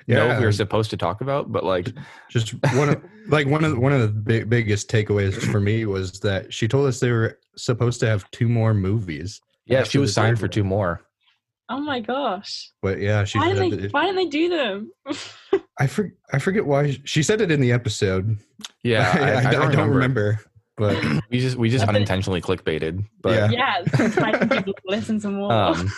know 0.07 0.39
we 0.39 0.45
were 0.45 0.51
supposed 0.51 0.89
to 0.91 0.97
talk 0.97 1.19
about, 1.19 1.51
but 1.51 1.65
like 1.65 1.89
Just 2.29 2.53
one 2.75 2.89
of 2.89 3.03
like 3.27 3.47
one 3.47 3.65
of 3.65 3.77
one 3.77 3.91
of 3.91 4.01
the 4.01 4.07
big, 4.07 4.49
biggest 4.49 4.89
takeaways 4.89 5.33
for 5.51 5.59
me 5.59 5.85
was 5.85 6.19
that 6.21 6.53
she 6.53 6.69
told 6.69 6.87
us 6.87 7.01
they 7.01 7.11
were 7.11 7.39
supposed 7.57 7.99
to 7.99 8.07
have 8.07 8.29
two 8.31 8.47
more 8.47 8.73
movies. 8.73 9.41
yeah, 9.65 9.83
she 9.83 9.97
was 9.97 10.13
signed 10.13 10.39
for 10.39 10.47
two 10.47 10.63
more. 10.63 11.01
Oh 11.69 11.79
my 11.79 11.99
gosh. 12.01 12.71
But 12.81 12.99
yeah, 12.99 13.23
she 13.23 13.39
Why 13.39 13.47
said 13.49 13.53
didn't 13.55 13.69
they 13.71 13.77
that- 13.83 13.93
why 13.93 14.05
didn't 14.05 14.17
they 14.17 14.25
do 14.27 14.49
them? 14.49 14.91
I 15.79 15.87
for, 15.87 16.13
I 16.31 16.39
forget 16.39 16.65
why 16.65 16.97
she 17.05 17.23
said 17.23 17.41
it 17.41 17.51
in 17.51 17.59
the 17.61 17.71
episode. 17.71 18.37
Yeah, 18.83 19.41
I, 19.45 19.49
I 19.49 19.51
don't, 19.71 19.89
remember. 19.89 20.39
But 20.77 21.03
We 21.31 21.39
just 21.39 21.55
we 21.57 21.69
just 21.69 21.87
unintentionally 21.87 22.41
clickbaited. 22.41 23.05
But 23.21 23.51
Yeah. 23.51 23.51
yeah, 23.51 23.83
it's 23.93 24.69
listen 24.85 25.19
to 25.21 25.29
more. 25.29 25.51
Um, 25.53 25.91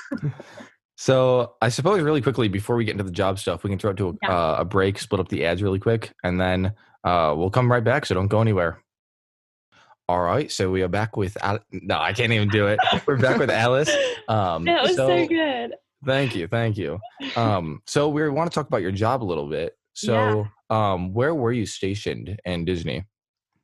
so 0.98 1.56
I 1.62 1.70
suppose 1.70 2.02
really 2.02 2.22
quickly 2.22 2.48
before 2.48 2.76
we 2.76 2.86
get 2.86 2.92
into 2.92 3.04
the 3.04 3.12
job 3.12 3.40
stuff, 3.40 3.64
we 3.64 3.70
can 3.70 3.80
throw 3.80 3.92
it 3.92 3.98
to 3.98 4.10
a, 4.10 4.14
Yeah. 4.24 4.30
uh, 4.32 4.56
a 4.60 4.66
break, 4.66 4.98
split 5.00 5.20
up 5.20 5.28
the 5.30 5.46
ads 5.46 5.62
really 5.62 5.80
quick, 5.80 6.14
and 6.24 6.40
then 6.40 6.74
uh, 7.04 7.34
we'll 7.38 7.50
come 7.50 7.70
right 7.72 7.84
back. 7.84 8.06
So 8.06 8.16
don't 8.16 8.28
go 8.28 8.40
anywhere. 8.42 8.82
All 10.08 10.22
right, 10.22 10.52
so 10.52 10.70
we 10.70 10.84
are 10.84 10.88
back 10.88 11.18
with 11.18 11.36
Al- 11.44 11.66
no, 11.72 11.98
I 11.98 12.14
can't 12.14 12.32
even 12.32 12.50
do 12.50 12.68
it. 12.68 12.80
We're 13.08 13.18
back 13.18 13.40
with 13.40 13.50
Alice. 13.50 13.90
Um, 14.28 14.66
yeah, 14.68 14.80
it 14.80 14.82
was 14.84 14.96
so, 14.96 15.08
so 15.08 15.28
good. 15.28 15.74
thank 16.04 16.36
you, 16.36 16.48
thank 16.48 16.78
you. 16.78 17.00
Um, 17.36 17.82
so 17.86 18.10
we 18.10 18.28
want 18.30 18.52
to 18.52 18.56
talk 18.56 18.68
about 18.68 18.82
your 18.82 18.92
job 18.92 19.24
a 19.24 19.26
little 19.26 19.48
bit. 19.48 19.78
So, 19.94 20.48
um, 20.70 21.14
where 21.14 21.34
were 21.34 21.52
you 21.52 21.66
stationed 21.66 22.40
in 22.46 22.66
Disney? 22.66 23.06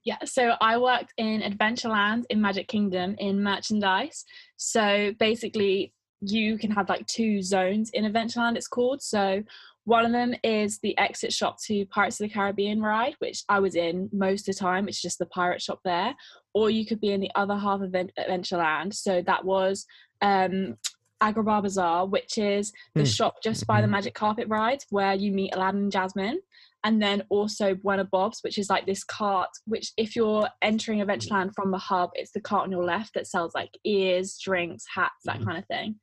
Yeah, 0.03 0.17
so 0.25 0.53
I 0.62 0.77
worked 0.77 1.13
in 1.17 1.41
Adventureland 1.41 2.25
in 2.29 2.41
Magic 2.41 2.67
Kingdom 2.67 3.15
in 3.19 3.43
merchandise. 3.43 4.25
So 4.57 5.13
basically, 5.19 5.93
you 6.21 6.57
can 6.57 6.71
have 6.71 6.89
like 6.89 7.05
two 7.07 7.41
zones 7.41 7.89
in 7.91 8.12
Adventureland, 8.12 8.55
it's 8.55 8.67
called. 8.67 9.01
So 9.01 9.43
one 9.85 10.05
of 10.05 10.11
them 10.11 10.33
is 10.43 10.79
the 10.79 10.97
exit 10.97 11.33
shop 11.33 11.57
to 11.65 11.85
Pirates 11.88 12.19
of 12.19 12.27
the 12.27 12.33
Caribbean 12.33 12.81
ride, 12.81 13.15
which 13.19 13.43
I 13.50 13.59
was 13.59 13.75
in 13.75 14.09
most 14.13 14.47
of 14.47 14.55
the 14.55 14.59
time. 14.59 14.88
It's 14.88 15.01
just 15.01 15.17
the 15.19 15.25
pirate 15.25 15.61
shop 15.61 15.79
there. 15.83 16.13
Or 16.53 16.69
you 16.69 16.85
could 16.85 17.01
be 17.01 17.11
in 17.11 17.19
the 17.21 17.31
other 17.35 17.55
half 17.55 17.81
of 17.81 17.93
Advent- 17.95 18.13
Adventureland. 18.19 18.93
So 18.93 19.21
that 19.23 19.43
was 19.45 19.85
um, 20.21 20.77
Agrabah 21.23 21.63
Bazaar, 21.63 22.05
which 22.05 22.38
is 22.38 22.71
the 22.93 23.01
Hmm. 23.01 23.05
shop 23.07 23.35
just 23.43 23.65
by 23.65 23.81
the 23.81 23.88
Mhm. 23.88 23.91
Magic 23.91 24.13
Carpet 24.13 24.47
Ride, 24.47 24.83
where 24.91 25.15
you 25.15 25.31
meet 25.31 25.55
Aladdin 25.55 25.81
and 25.83 25.91
Jasmine. 25.91 26.39
And 26.83 27.01
then 27.01 27.23
also 27.29 27.73
Bwana 27.75 28.07
Bob's, 28.09 28.39
which 28.43 28.57
is 28.59 28.69
like 28.69 28.85
this 28.85 29.03
cart, 29.03 29.50
which 29.65 29.93
if 29.97 30.15
you're 30.15 30.47
entering 30.61 31.00
Adventureland 31.00 31.53
from 31.55 31.71
the 31.71 31.77
hub, 31.79 32.11
it's 32.15 32.31
the 32.31 32.41
cart 32.41 32.63
on 32.65 32.71
your 32.71 32.83
left 32.83 33.13
that 33.15 33.25
sells 33.27 33.53
like 33.55 33.71
ears, 33.83 34.38
drinks, 34.39 34.85
hats, 34.93 35.23
that 35.25 35.39
Mhm. 35.39 35.45
kind 35.45 35.57
of 35.57 35.65
thing. 35.65 36.00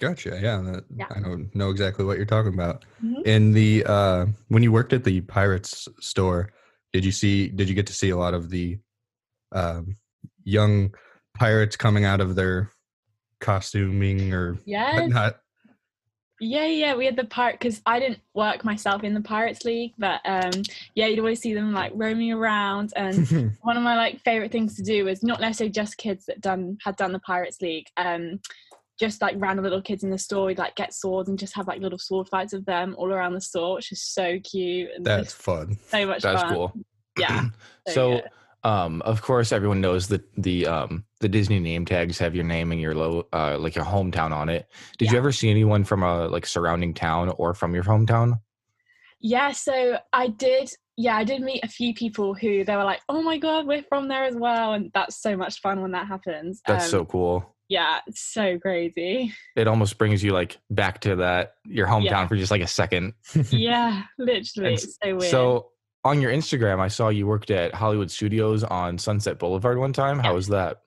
Gotcha. 0.00 0.38
Yeah, 0.42 0.80
Yeah. 0.96 1.06
I 1.10 1.20
don't 1.20 1.54
know 1.54 1.70
exactly 1.70 2.04
what 2.04 2.16
you're 2.16 2.26
talking 2.26 2.52
about. 2.52 2.84
Mhm. 3.02 3.22
In 3.26 3.52
the 3.52 3.84
uh, 3.86 4.26
when 4.48 4.62
you 4.62 4.72
worked 4.72 4.92
at 4.92 5.04
the 5.04 5.20
Pirates 5.22 5.88
store, 6.00 6.50
did 6.92 7.04
you 7.04 7.12
see? 7.12 7.48
Did 7.48 7.68
you 7.68 7.74
get 7.74 7.86
to 7.86 7.92
see 7.92 8.10
a 8.10 8.16
lot 8.16 8.34
of 8.34 8.50
the 8.50 8.78
um, 9.52 9.96
young 10.44 10.94
pirates 11.34 11.76
coming 11.76 12.04
out 12.04 12.20
of 12.20 12.34
their 12.34 12.70
costuming 13.40 14.32
or 14.32 14.58
Yeah, 14.64 15.00
whatnot? 15.00 15.40
Yeah, 16.40 16.66
yeah, 16.66 16.94
we 16.96 17.06
had 17.06 17.16
the 17.16 17.24
pirate 17.24 17.60
because 17.60 17.80
I 17.86 18.00
didn't 18.00 18.18
work 18.34 18.64
myself 18.64 19.04
in 19.04 19.14
the 19.14 19.20
Pirates 19.20 19.64
League, 19.64 19.92
but 19.96 20.20
um, 20.24 20.62
yeah, 20.94 21.06
you'd 21.06 21.20
always 21.20 21.40
see 21.40 21.54
them 21.54 21.72
like 21.72 21.92
roaming 21.94 22.32
around. 22.32 22.92
And 22.96 23.26
one 23.62 23.76
of 23.76 23.82
my 23.84 23.96
like 23.96 24.20
favorite 24.24 24.50
things 24.50 24.74
to 24.76 24.82
do 24.82 25.04
was 25.04 25.22
not 25.22 25.40
necessarily 25.40 25.70
just 25.70 25.96
kids 25.96 26.26
that 26.26 26.40
done 26.40 26.78
had 26.82 26.96
done 26.96 27.12
the 27.12 27.20
Pirates 27.20 27.62
League, 27.62 27.86
um, 27.96 28.40
just 28.98 29.20
like 29.20 29.34
random 29.38 29.64
little 29.64 29.82
kids 29.82 30.04
in 30.04 30.10
the 30.10 30.18
store. 30.18 30.46
We'd 30.46 30.58
like 30.58 30.76
get 30.76 30.94
swords 30.94 31.28
and 31.28 31.38
just 31.38 31.54
have 31.56 31.66
like 31.66 31.80
little 31.80 31.98
sword 31.98 32.28
fights 32.28 32.52
with 32.52 32.64
them 32.64 32.94
all 32.98 33.12
around 33.12 33.34
the 33.34 33.40
store, 33.40 33.74
which 33.74 33.92
is 33.92 34.02
so 34.02 34.38
cute 34.40 34.90
and 34.94 35.04
That's 35.04 35.32
just 35.32 35.42
fun. 35.42 35.76
so 35.88 36.06
much 36.06 36.22
That's 36.22 36.42
fun. 36.42 36.54
cool. 36.54 36.72
Yeah. 37.18 37.42
So, 37.88 38.14
good. 38.14 38.68
um, 38.68 39.00
of 39.02 39.22
course, 39.22 39.52
everyone 39.52 39.80
knows 39.80 40.08
that 40.08 40.22
the 40.36 40.66
um 40.66 41.04
the 41.20 41.28
Disney 41.28 41.60
name 41.60 41.84
tags 41.84 42.18
have 42.18 42.34
your 42.34 42.42
name 42.44 42.72
and 42.72 42.80
your 42.80 42.94
low 42.94 43.28
uh 43.32 43.56
like 43.58 43.76
your 43.76 43.84
hometown 43.84 44.32
on 44.32 44.48
it. 44.48 44.66
Did 44.98 45.12
you 45.12 45.18
ever 45.18 45.30
see 45.30 45.48
anyone 45.50 45.84
from 45.84 46.02
a 46.02 46.26
like 46.26 46.44
surrounding 46.46 46.92
town 46.94 47.28
or 47.38 47.54
from 47.54 47.72
your 47.74 47.84
hometown? 47.84 48.40
Yeah, 49.20 49.52
so 49.52 49.98
I 50.12 50.28
did. 50.28 50.70
Yeah, 50.96 51.16
I 51.16 51.24
did 51.24 51.40
meet 51.42 51.62
a 51.64 51.68
few 51.68 51.94
people 51.94 52.34
who 52.34 52.64
they 52.64 52.74
were 52.74 52.84
like, 52.84 53.00
"Oh 53.08 53.22
my 53.22 53.38
god, 53.38 53.66
we're 53.66 53.82
from 53.84 54.08
there 54.08 54.24
as 54.24 54.34
well," 54.34 54.72
and 54.72 54.90
that's 54.92 55.22
so 55.22 55.36
much 55.36 55.60
fun 55.60 55.80
when 55.80 55.92
that 55.92 56.08
happens. 56.08 56.60
That's 56.66 56.86
Um, 56.86 56.90
so 56.90 57.04
cool. 57.04 57.53
Yeah, 57.68 58.00
it's 58.06 58.20
so 58.20 58.58
crazy. 58.58 59.32
It 59.56 59.66
almost 59.66 59.98
brings 59.98 60.22
you 60.22 60.32
like 60.32 60.58
back 60.70 61.00
to 61.00 61.16
that 61.16 61.54
your 61.66 61.86
hometown 61.86 62.04
Yeah. 62.04 62.26
for 62.28 62.36
just 62.36 62.50
like 62.50 62.62
a 62.62 62.66
second. 62.66 63.14
yeah, 63.50 64.02
literally, 64.18 64.74
it's 64.74 64.98
so 65.02 65.16
weird. 65.16 65.30
So 65.30 65.70
on 66.04 66.20
your 66.20 66.30
Instagram, 66.32 66.78
I 66.80 66.88
saw 66.88 67.08
you 67.08 67.26
worked 67.26 67.50
at 67.50 67.74
Hollywood 67.74 68.10
Studios 68.10 68.62
on 68.64 68.98
Sunset 68.98 69.38
Boulevard 69.38 69.78
one 69.78 69.92
time. 69.92 70.18
How 70.18 70.30
Yeah. 70.30 70.34
was 70.34 70.48
that? 70.48 70.78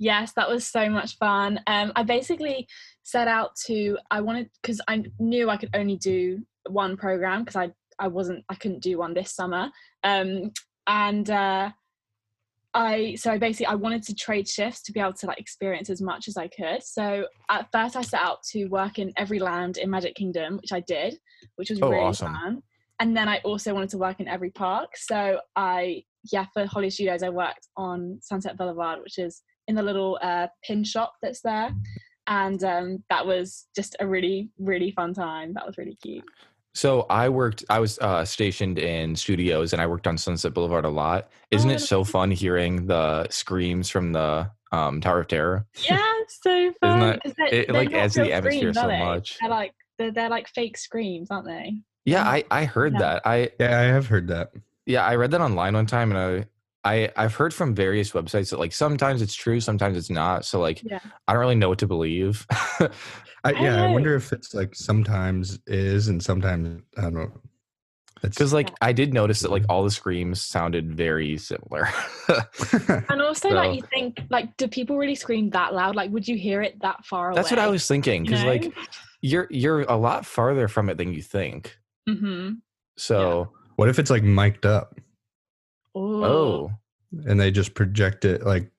yes, 0.00 0.32
that 0.34 0.48
was 0.48 0.64
so 0.64 0.88
much 0.88 1.16
fun. 1.18 1.58
Um, 1.66 1.90
I 1.96 2.04
basically 2.04 2.68
set 3.02 3.26
out 3.26 3.56
to. 3.66 3.98
I 4.10 4.20
wanted 4.20 4.48
because 4.62 4.80
I 4.86 5.02
knew 5.18 5.50
I 5.50 5.56
could 5.56 5.70
only 5.74 5.96
do 5.96 6.40
one 6.68 6.96
program 6.96 7.42
because 7.44 7.56
I 7.56 7.72
I 7.98 8.06
wasn't 8.08 8.44
I 8.48 8.54
couldn't 8.54 8.80
do 8.82 8.98
one 8.98 9.12
this 9.14 9.34
summer. 9.34 9.70
Um, 10.04 10.52
and 10.86 11.28
uh, 11.28 11.70
I 12.78 13.16
so 13.16 13.32
I 13.32 13.38
basically 13.38 13.66
I 13.66 13.74
wanted 13.74 14.04
to 14.04 14.14
trade 14.14 14.46
shifts 14.48 14.82
to 14.82 14.92
be 14.92 15.00
able 15.00 15.12
to 15.14 15.26
like 15.26 15.40
experience 15.40 15.90
as 15.90 16.00
much 16.00 16.28
as 16.28 16.36
I 16.36 16.46
could. 16.46 16.80
So 16.84 17.26
at 17.50 17.66
first 17.72 17.96
I 17.96 18.02
set 18.02 18.20
out 18.20 18.44
to 18.52 18.66
work 18.66 19.00
in 19.00 19.12
every 19.16 19.40
land 19.40 19.78
in 19.78 19.90
Magic 19.90 20.14
Kingdom, 20.14 20.58
which 20.58 20.72
I 20.72 20.78
did, 20.80 21.18
which 21.56 21.70
was 21.70 21.80
Oh, 21.82 21.90
really 21.90 22.04
awesome. 22.04 22.32
fun. 22.34 22.62
And 23.00 23.16
then 23.16 23.28
I 23.28 23.38
also 23.38 23.74
wanted 23.74 23.90
to 23.90 23.98
work 23.98 24.20
in 24.20 24.28
every 24.28 24.50
park. 24.50 24.90
So 24.96 25.40
I 25.56 26.04
yeah 26.32 26.46
for 26.54 26.66
Holly 26.66 26.90
Studios 26.90 27.24
I 27.24 27.30
worked 27.30 27.66
on 27.76 28.20
Sunset 28.22 28.56
Boulevard, 28.56 29.00
which 29.02 29.18
is 29.18 29.42
in 29.66 29.74
the 29.74 29.82
little 29.82 30.16
uh, 30.22 30.46
pin 30.62 30.84
shop 30.84 31.14
that's 31.20 31.40
there. 31.40 31.70
And 32.28 32.62
um, 32.62 33.02
that 33.10 33.26
was 33.26 33.66
just 33.74 33.96
a 33.98 34.06
really, 34.06 34.50
really 34.58 34.92
fun 34.92 35.14
time. 35.14 35.52
That 35.54 35.66
was 35.66 35.78
really 35.78 35.96
cute. 36.00 36.24
So 36.78 37.06
I 37.10 37.28
worked. 37.28 37.64
I 37.68 37.80
was 37.80 37.98
uh, 37.98 38.24
stationed 38.24 38.78
in 38.78 39.16
studios, 39.16 39.72
and 39.72 39.82
I 39.82 39.86
worked 39.88 40.06
on 40.06 40.16
Sunset 40.16 40.54
Boulevard 40.54 40.84
a 40.84 40.88
lot. 40.88 41.28
Isn't 41.50 41.70
Oh, 41.72 41.74
it 41.74 41.80
so 41.80 42.04
fun 42.04 42.30
hearing 42.30 42.86
the 42.86 43.26
screams 43.30 43.90
from 43.90 44.12
the 44.12 44.48
um, 44.70 45.00
Tower 45.00 45.18
of 45.22 45.26
Terror? 45.26 45.66
Yeah, 45.90 46.00
so 46.28 46.72
fun. 46.80 47.00
that- 47.00 47.22
'cause 47.24 47.34
they're- 47.36 47.46
it, 47.48 47.66
they're 47.66 47.74
like, 47.76 47.90
not 47.90 47.98
adds 48.02 48.14
to 48.14 48.20
the 48.20 48.26
real 48.26 48.36
atmosphere 48.36 48.74
so 48.74 48.86
they? 48.86 48.98
much. 49.04 49.38
They're 49.40 49.50
like 49.50 49.74
they're, 49.98 50.12
they're 50.12 50.28
like 50.28 50.46
fake 50.46 50.76
screams, 50.78 51.32
aren't 51.32 51.46
they? 51.46 51.72
Yeah, 52.04 52.22
I 52.22 52.44
I 52.48 52.64
heard 52.64 52.92
Yeah. 52.92 52.98
that. 53.00 53.22
I 53.26 53.50
Yeah, 53.58 53.76
I 53.80 53.82
have 53.82 54.06
heard 54.06 54.28
that. 54.28 54.52
yeah 54.86 55.04
I 55.04 55.16
read 55.16 55.32
that 55.32 55.40
online 55.40 55.74
one 55.74 55.86
time, 55.86 56.12
and 56.12 56.18
I. 56.20 56.46
I, 56.88 57.10
I've 57.16 57.34
heard 57.34 57.52
from 57.52 57.74
various 57.74 58.12
websites 58.12 58.50
that 58.50 58.58
like 58.58 58.72
sometimes 58.72 59.20
it's 59.22 59.34
true, 59.34 59.60
sometimes 59.60 59.96
it's 59.96 60.10
not. 60.10 60.44
So 60.44 60.60
like 60.60 60.82
Yeah. 60.82 61.00
I 61.26 61.32
don't 61.32 61.40
really 61.40 61.54
know 61.54 61.68
what 61.68 61.78
to 61.80 61.86
believe. 61.86 62.46
I, 62.50 62.88
I 63.44 63.50
yeah, 63.52 63.82
I 63.82 63.86
know. 63.88 63.92
wonder 63.92 64.14
if 64.14 64.32
it's 64.32 64.54
like 64.54 64.74
sometimes 64.74 65.58
is 65.66 66.08
and 66.08 66.22
sometimes 66.22 66.82
I 66.96 67.02
don't 67.02 67.14
know. 67.14 67.32
It's 68.24 68.36
Because 68.36 68.52
like 68.52 68.70
I 68.80 68.92
did 68.92 69.14
notice 69.14 69.40
that 69.40 69.50
like 69.52 69.64
all 69.68 69.84
the 69.84 69.90
screams 69.92 70.40
sounded 70.42 70.92
very 70.92 71.36
similar. 71.38 71.88
And 73.10 73.22
also, 73.22 73.48
So- 73.50 73.54
like 73.54 73.74
you 73.76 73.82
think, 73.94 74.20
like, 74.30 74.56
do 74.56 74.66
people 74.68 74.96
really 74.98 75.14
scream 75.14 75.50
that 75.50 75.74
loud? 75.74 75.94
Like, 75.96 76.10
would 76.10 76.26
you 76.26 76.36
hear 76.36 76.62
it 76.62 76.80
that 76.80 77.04
far 77.04 77.30
away? 77.30 77.36
That's 77.36 77.50
what 77.50 77.60
I 77.60 77.68
was 77.68 77.86
thinking. 77.86 78.24
you 78.24 78.30
Because 78.30 78.42
know? 78.44 78.50
like 78.50 78.74
you're 79.20 79.46
you're 79.50 79.82
a 79.82 79.96
lot 79.96 80.26
farther 80.26 80.66
from 80.68 80.88
it 80.90 80.96
than 80.98 81.12
you 81.12 81.22
think. 81.22 81.76
mm-hmm. 82.08 82.54
So 82.96 83.50
what 83.76 83.88
if 83.88 83.98
it's 83.98 84.10
like 84.10 84.22
mic'd 84.24 84.66
up 84.66 84.98
Ooh. 85.96 86.24
oh 86.24 86.70
and 87.26 87.40
they 87.40 87.50
just 87.50 87.74
project 87.74 88.24
it 88.24 88.44
like 88.44 88.70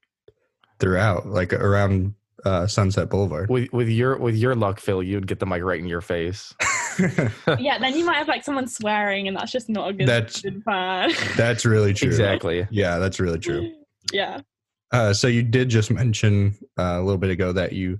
throughout, 0.79 1.27
like 1.27 1.51
around 1.53 2.13
uh, 2.45 2.67
Sunset 2.67 3.09
Boulevard? 3.09 3.49
with 3.49 3.71
with 3.73 3.89
your 3.89 4.17
with 4.17 4.35
your 4.35 4.55
luck, 4.55 4.79
Phil, 4.79 5.03
you'd 5.03 5.27
get 5.27 5.39
the 5.39 5.45
mic 5.45 5.63
right 5.63 5.79
in 5.79 5.87
your 5.87 6.01
face. 6.01 6.53
yeah. 7.59 7.77
Then 7.79 7.97
you 7.97 8.05
might 8.05 8.17
have 8.17 8.27
like 8.27 8.43
someone 8.43 8.67
swearing, 8.67 9.27
and 9.27 9.35
that's 9.35 9.51
just 9.51 9.67
not 9.69 9.89
a 9.89 9.93
good, 9.93 10.07
That's- 10.07 10.41
good 10.41 10.63
fan. 10.63 11.11
That's 11.37 11.65
really 11.65 11.93
true. 11.93 12.07
Exactly. 12.07 12.67
Yeah, 12.71 12.99
that's 12.99 13.19
really 13.19 13.39
true. 13.39 13.71
yeah. 14.13 14.41
Uh, 14.91 15.13
so 15.13 15.27
you 15.27 15.43
did 15.43 15.69
just 15.69 15.91
mention 15.91 16.55
uh, 16.77 16.97
a 16.97 17.01
little 17.01 17.17
bit 17.19 17.29
ago 17.29 17.51
that 17.51 17.73
you 17.73 17.99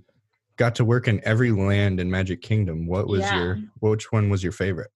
got 0.57 0.75
to 0.75 0.85
work 0.85 1.07
in 1.07 1.21
every 1.23 1.51
land 1.51 1.99
in 1.99 2.09
Magic 2.09 2.41
Kingdom. 2.41 2.87
What 2.87 3.07
was 3.07 3.21
Yeah. 3.21 3.35
your 3.43 3.59
which 3.79 4.11
one 4.11 4.29
was 4.29 4.41
your 4.43 4.51
favorite? 4.51 4.89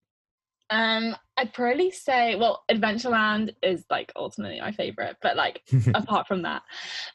Um, 0.70 1.15
I'd 1.35 1.51
probably 1.51 1.89
say, 1.89 2.35
well, 2.35 2.63
Adventureland 2.69 3.55
is 3.63 3.85
like 3.89 4.11
ultimately 4.15 4.59
my 4.61 4.71
favorite, 4.71 5.17
but 5.21 5.35
like 5.35 5.61
apart 5.95 6.27
from 6.27 6.43
that, 6.43 6.61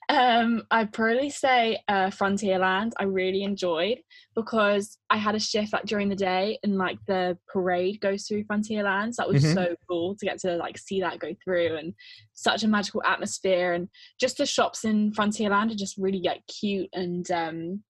um, 0.08 0.64
I'd 0.72 0.92
probably 0.92 1.30
say 1.30 1.78
uh, 1.86 2.06
Frontierland. 2.08 2.92
I 2.98 3.04
really 3.04 3.44
enjoyed 3.44 3.98
because 4.34 4.98
I 5.08 5.18
had 5.18 5.36
a 5.36 5.40
shift 5.40 5.72
like 5.72 5.84
during 5.84 6.08
the 6.08 6.16
day, 6.16 6.58
and 6.64 6.76
like 6.76 6.98
the 7.06 7.38
parade 7.46 8.00
goes 8.00 8.26
through 8.26 8.44
Frontierland. 8.44 9.14
So 9.14 9.22
that 9.22 9.28
was 9.28 9.44
Mhm. 9.44 9.54
so 9.54 9.76
cool 9.88 10.16
to 10.16 10.26
get 10.26 10.40
to 10.40 10.56
like 10.56 10.78
see 10.78 11.00
that 11.00 11.20
go 11.20 11.32
through, 11.44 11.76
and 11.76 11.94
such 12.34 12.64
a 12.64 12.68
magical 12.68 13.02
atmosphere, 13.04 13.74
and 13.74 13.88
just 14.20 14.38
the 14.38 14.46
shops 14.46 14.84
in 14.84 15.12
Frontierland 15.12 15.70
are 15.70 15.76
just 15.76 15.96
really 15.96 16.22
like 16.24 16.42
cute 16.48 16.88
and 16.92 17.30
um. 17.30 17.84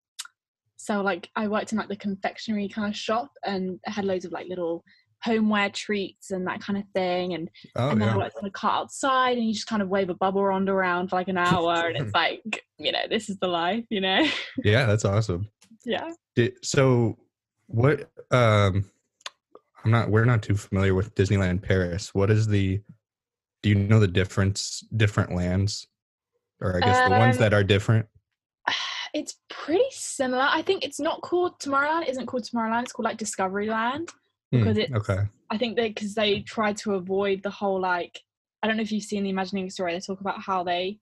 So 0.80 1.02
like 1.02 1.30
I 1.36 1.48
worked 1.48 1.72
in 1.72 1.78
like 1.78 1.90
the 1.90 1.96
confectionery 1.96 2.68
kind 2.68 2.90
of 2.90 2.98
shop, 2.98 3.32
and 3.46 3.80
I 3.88 3.92
had 3.92 4.06
loads 4.06 4.26
of 4.26 4.32
like 4.34 4.48
little 4.48 4.84
homeware 5.24 5.70
treats 5.70 6.32
and 6.32 6.46
that 6.48 6.62
kind 6.62 6.78
of 6.78 6.86
thing, 6.94 7.34
and 7.34 7.50
Oh 7.76 7.90
and 7.90 8.02
then 8.02 8.10
I 8.10 8.12
yeah. 8.14 8.18
worked 8.18 8.38
on 8.42 8.46
a 8.48 8.52
cart 8.52 8.82
outside, 8.84 9.38
and 9.38 9.48
you 9.48 9.54
just 9.54 9.68
kind 9.68 9.82
of 9.82 9.90
wave 9.90 10.10
a 10.10 10.14
bubble 10.14 10.44
wand 10.44 10.70
around 10.70 11.10
for 11.10 11.16
like 11.16 11.28
an 11.28 11.38
hour, 11.38 11.88
and 11.88 11.98
it's 11.98 12.14
like, 12.16 12.64
you 12.78 12.92
know, 12.92 13.04
this 13.10 13.30
is 13.30 13.38
the 13.40 13.48
life, 13.48 13.86
you 13.90 14.02
know? 14.02 14.28
Yeah, 14.64 14.86
that's 14.86 15.06
awesome. 15.06 15.50
yeah. 15.86 16.12
Did, 16.36 16.64
so 16.64 17.18
what 17.68 18.10
um 18.32 18.86
I'm 19.84 19.92
not 19.92 20.10
we're 20.10 20.26
not 20.26 20.42
too 20.44 20.56
familiar 20.56 20.94
with 20.94 21.14
Disneyland 21.16 21.62
Paris. 21.62 22.14
What 22.14 22.30
is 22.32 22.48
the 22.48 22.82
do 23.64 23.70
you 23.70 23.76
know 23.76 24.00
the 24.00 24.08
difference 24.08 24.84
different 24.96 25.34
lands? 25.34 25.88
Or 26.62 26.78
I 26.78 26.80
guess 26.80 27.04
the 27.08 27.12
ones 27.12 27.36
Um, 27.38 27.42
that 27.42 27.54
are 27.54 27.64
different? 27.64 28.06
It's 29.14 29.38
pretty 29.50 29.86
similar. 29.92 30.46
I 30.52 30.62
think 30.62 30.84
it's 30.84 31.00
not 31.00 31.22
called 31.22 31.60
Tomorrowland. 31.60 32.04
It 32.04 32.10
isn't 32.10 32.26
called 32.26 32.44
Tomorrowland. 32.44 32.84
It's 32.84 32.92
called 32.92 33.06
like 33.06 33.18
Discoveryland 33.18 34.10
Because 34.52 34.78
it's. 34.78 34.94
okay. 34.94 35.28
I 35.50 35.58
think 35.58 35.76
they 35.78 35.90
because 35.90 36.14
they 36.14 36.42
tried 36.42 36.78
to 36.78 36.94
avoid 36.96 37.44
the 37.44 37.50
whole 37.50 37.80
like. 37.80 38.20
I 38.64 38.68
don't 38.68 38.78
know 38.78 38.84
if 38.84 38.92
you've 38.92 39.04
seen 39.04 39.24
the 39.24 39.30
Imagineering 39.30 39.70
story. 39.70 39.94
They 39.94 40.00
talk 40.00 40.20
about 40.22 40.42
how 40.42 40.64
they 40.64 41.00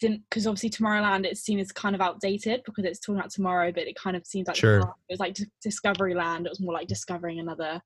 didn't 0.00 0.22
because 0.28 0.46
obviously 0.46 0.70
Tomorrowland 0.70 1.24
it's 1.24 1.40
seen 1.42 1.58
as 1.58 1.70
kind 1.72 1.94
of 1.94 2.00
outdated 2.00 2.62
because 2.64 2.84
it's 2.84 3.00
talking 3.00 3.18
about 3.18 3.30
tomorrow, 3.30 3.70
but 3.72 3.86
it 3.86 3.96
kind 3.96 4.16
of 4.16 4.26
seems 4.26 4.46
like 4.48 4.56
Sure. 4.56 4.80
it 4.80 4.86
was 5.12 5.20
like 5.20 5.36
Discovery 5.62 6.14
Land. 6.14 6.46
It 6.46 6.50
was 6.50 6.60
more 6.60 6.72
like 6.74 6.88
discovering 6.88 7.38
another 7.40 7.80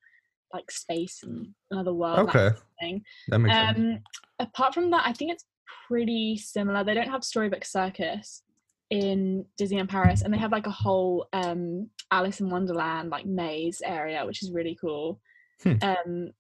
like 0.53 0.71
space 0.71 1.21
and 1.23 1.49
another 1.71 1.93
world. 1.93 2.29
that 2.29 2.37
Okay. 2.37 2.57
thing. 2.81 3.03
That 3.29 3.39
makes 3.41 3.55
sense. 3.57 3.79
Um, 3.79 3.99
apart 4.39 4.75
from 4.75 4.91
that, 4.91 5.03
I 5.07 5.13
think 5.13 5.33
it's 5.33 5.45
pretty 5.89 6.37
similar. 6.37 6.85
They 6.85 6.95
don't 6.95 7.11
have 7.11 7.25
Storybook 7.25 7.65
Circus 7.65 8.43
in 8.91 9.45
Disneyland 9.61 9.89
Paris, 9.89 10.23
and 10.23 10.33
they 10.33 10.39
have 10.39 10.53
like 10.53 10.67
a 10.67 10.71
whole 10.71 11.27
um, 11.33 11.91
Alice 12.11 12.41
in 12.41 12.51
Wonderland 12.51 13.11
like 13.11 13.27
maze 13.27 13.83
area, 13.85 14.25
which 14.27 14.43
is 14.43 14.51
really 14.53 14.77
cool. 14.81 15.21
Hmm. 15.63 15.73
Um, 15.83 16.31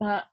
but 0.00 0.24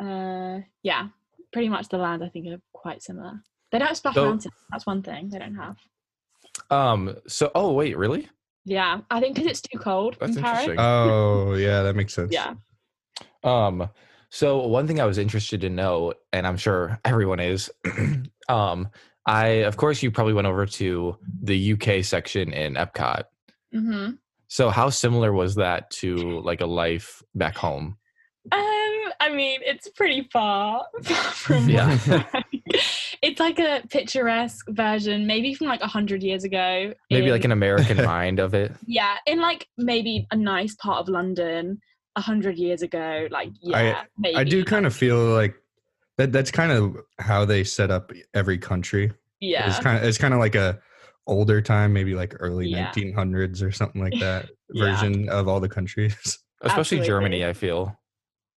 uh, 0.00 0.60
yeah, 0.82 1.08
pretty 1.52 1.68
much 1.68 1.88
the 1.88 1.98
land 1.98 2.24
I 2.24 2.28
think 2.28 2.46
are 2.48 2.60
quite 2.72 3.02
similar. 3.02 3.42
They 3.70 3.78
don't 3.78 3.88
have 3.88 3.96
Splash 3.96 4.14
So- 4.14 4.24
Mountain. 4.24 4.52
That's 4.70 4.86
one 4.86 5.02
thing 5.02 5.28
they 5.30 5.38
don't 5.38 5.54
have. 5.56 5.76
Um. 6.70 7.16
So, 7.26 7.50
oh 7.54 7.72
wait, 7.72 7.96
really? 7.96 8.28
Yeah, 8.64 9.00
I 9.10 9.20
think 9.20 9.34
because 9.34 9.50
it's 9.50 9.60
too 9.60 9.78
cold 9.78 10.16
That's 10.20 10.36
in 10.36 10.42
Paris. 10.42 10.60
interesting. 10.60 10.78
Oh, 10.84 11.54
yeah, 11.54 11.82
that 11.82 11.96
makes 11.96 12.14
sense. 12.14 12.32
Yeah. 12.32 12.54
Um, 13.42 13.88
so 14.30 14.66
one 14.68 14.86
thing 14.86 15.00
I 15.00 15.04
was 15.04 15.18
interested 15.18 15.60
to 15.62 15.68
know, 15.68 16.14
and 16.32 16.46
I'm 16.46 16.56
sure 16.56 17.00
everyone 17.04 17.40
is, 17.40 17.70
um, 18.48 18.88
I 19.26 19.46
of 19.64 19.76
course 19.76 20.02
you 20.02 20.10
probably 20.10 20.32
went 20.34 20.46
over 20.46 20.66
to 20.66 21.16
the 21.42 21.72
UK 21.74 22.04
section 22.04 22.52
in 22.52 22.74
Epcot. 22.74 23.24
hmm 23.72 24.10
So 24.48 24.70
how 24.70 24.90
similar 24.90 25.32
was 25.32 25.54
that 25.56 25.90
to 26.00 26.40
like 26.40 26.60
a 26.60 26.66
life 26.66 27.22
back 27.34 27.56
home? 27.56 27.96
Um, 28.50 28.58
I 29.20 29.30
mean, 29.32 29.60
it's 29.62 29.88
pretty 29.90 30.28
far 30.32 30.84
from 31.04 31.68
Yeah. 31.70 31.96
it's 33.22 33.38
like 33.38 33.60
a 33.60 33.82
picturesque 33.88 34.66
version, 34.70 35.26
maybe 35.28 35.54
from 35.54 35.68
like 35.68 35.80
a 35.80 35.86
hundred 35.86 36.22
years 36.24 36.42
ago. 36.42 36.92
Maybe 37.10 37.26
in- 37.26 37.32
like 37.32 37.44
an 37.44 37.52
American 37.52 38.04
mind 38.04 38.40
of 38.40 38.52
it. 38.54 38.72
yeah, 38.86 39.16
in 39.26 39.40
like 39.40 39.68
maybe 39.78 40.26
a 40.32 40.36
nice 40.36 40.74
part 40.74 40.98
of 41.00 41.08
London 41.08 41.80
a 42.16 42.20
hundred 42.20 42.58
years 42.58 42.82
ago. 42.82 43.28
Like 43.30 43.50
yeah, 43.60 44.02
maybe. 44.18 44.36
I 44.36 44.42
do 44.44 44.64
kind 44.64 44.86
of 44.86 44.94
feel 44.94 45.18
like 45.26 45.54
that. 46.26 46.32
That's 46.32 46.50
kind 46.50 46.72
of 46.72 46.96
how 47.18 47.44
they 47.44 47.64
set 47.64 47.90
up 47.90 48.12
every 48.34 48.58
country. 48.58 49.12
Yeah. 49.40 49.66
It's 49.68 49.78
yeah, 49.78 49.82
kind 49.82 49.98
of 49.98 50.04
it's 50.04 50.18
kind 50.18 50.34
of 50.34 50.40
like 50.40 50.54
a 50.54 50.80
older 51.26 51.60
time, 51.60 51.92
maybe 51.92 52.14
like 52.14 52.34
early 52.40 52.68
Yeah. 52.68 52.90
1900s 52.92 53.62
or 53.62 53.70
something 53.72 54.00
like 54.02 54.14
that 54.20 54.46
Yeah. 54.72 54.84
version 54.84 55.28
of 55.28 55.48
all 55.48 55.60
the 55.60 55.68
countries. 55.68 56.14
Especially 56.62 56.98
Absolutely. 56.98 57.06
Germany, 57.06 57.44
I 57.44 57.52
feel. 57.52 57.96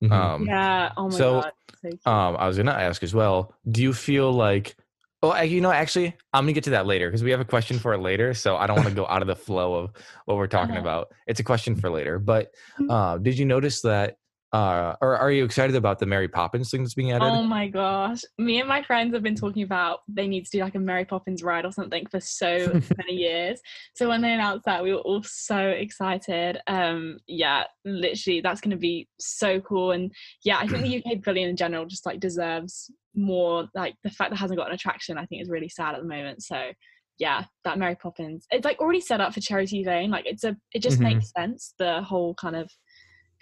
Mhm. 0.03 0.12
Um 0.12 0.45
yeah. 0.48 0.91
Oh 0.98 1.10
my 1.10 1.17
so, 1.17 1.41
god. 1.41 1.51
So 1.84 2.12
um 2.12 2.38
I 2.38 2.48
was 2.48 2.57
gonna 2.57 2.72
ask 2.72 3.01
as 3.03 3.13
well, 3.13 3.53
do 3.69 3.81
you 3.81 3.93
feel 3.93 4.31
like 4.31 4.75
Oh, 5.24 5.29
I- 5.29 5.43
you 5.43 5.60
know, 5.60 5.72
actually, 5.72 6.13
I'm 6.34 6.43
gonna 6.43 6.53
get 6.53 6.65
to 6.65 6.69
that 6.72 6.86
later 6.86 7.07
because 7.07 7.24
we 7.24 7.31
have 7.31 7.39
a 7.39 7.45
question 7.45 7.79
for 7.79 7.93
it 7.93 8.00
later. 8.00 8.36
So 8.36 8.57
I 8.57 8.67
don't 8.67 8.75
want 8.75 8.89
to 8.89 8.93
go 8.95 9.07
out 9.07 9.24
of 9.24 9.27
the 9.27 9.36
flow 9.36 9.74
of 9.74 9.91
what 10.25 10.38
we're 10.38 10.45
talking 10.45 10.75
Uh-huh. 10.75 10.81
about. 10.81 11.07
It's 11.25 11.39
a 11.39 11.43
question 11.43 11.75
for 11.75 11.89
later. 11.89 12.19
But 12.19 12.51
Mhm. 12.79 12.91
uh, 12.91 13.17
did 13.17 13.39
you 13.39 13.45
notice 13.45 13.81
that, 13.81 14.17
uh, 14.55 14.95
or 15.01 15.17
are 15.17 15.31
you 15.31 15.43
excited 15.43 15.75
about 15.75 16.00
the 16.00 16.05
Mary 16.05 16.27
Poppins 16.29 16.71
thing 16.71 16.83
that's 16.83 16.93
being 16.93 17.12
added? 17.12 17.27
Oh 17.27 17.43
my 17.43 17.67
gosh. 17.67 18.21
Me 18.38 18.59
and 18.59 18.69
my 18.69 18.81
friends 18.81 19.13
have 19.13 19.21
been 19.24 19.35
talking 19.35 19.63
about 19.63 20.00
they 20.07 20.27
need 20.27 20.45
to 20.45 20.51
do 20.51 20.59
like 20.63 20.75
a 20.75 20.79
Mary 20.79 21.03
Poppins 21.03 21.43
ride 21.43 21.65
or 21.65 21.71
something 21.71 22.05
for 22.07 22.19
so 22.21 22.79
many 22.97 23.13
years. 23.13 23.59
So 23.95 24.07
when 24.07 24.21
they 24.21 24.33
announced 24.33 24.65
that, 24.65 24.81
we 24.81 24.93
were 24.93 25.00
all 25.01 25.24
so 25.24 25.59
excited. 25.59 26.57
Um 26.67 27.17
yeah, 27.27 27.65
literally 27.83 28.39
that's 28.39 28.62
gonna 28.62 28.77
be 28.77 29.09
so 29.19 29.59
cool. 29.59 29.91
And 29.91 30.12
yeah, 30.45 30.57
I 30.57 30.67
think 30.67 30.83
the 30.83 30.97
UK 31.03 31.17
pavilion 31.21 31.50
in 31.50 31.57
general 31.57 31.85
just 31.85 32.05
like 32.05 32.21
deserves 32.21 32.89
more 33.13 33.67
like 33.75 33.95
the 34.03 34.09
fact 34.09 34.29
that 34.29 34.38
it 34.38 34.39
hasn't 34.39 34.57
got 34.59 34.69
an 34.69 34.75
attraction, 34.75 35.17
I 35.17 35.25
think 35.25 35.41
is 35.41 35.50
really 35.50 35.69
sad 35.69 35.95
at 35.95 36.01
the 36.01 36.07
moment. 36.07 36.43
So 36.43 36.71
yeah, 37.17 37.45
that 37.63 37.77
Mary 37.77 37.95
Poppins. 37.95 38.45
It's 38.51 38.65
like 38.65 38.79
already 38.79 39.00
set 39.00 39.21
up 39.21 39.33
for 39.33 39.39
Cherry 39.39 39.67
Tree 39.67 39.85
Lane. 39.85 40.12
Like 40.12 40.25
it's 40.25 40.43
a 40.43 40.55
it 40.74 40.81
just 40.81 41.00
Mhm. 41.00 41.03
makes 41.03 41.31
sense, 41.31 41.74
the 41.77 42.01
whole 42.01 42.33
kind 42.35 42.55
of 42.55 42.69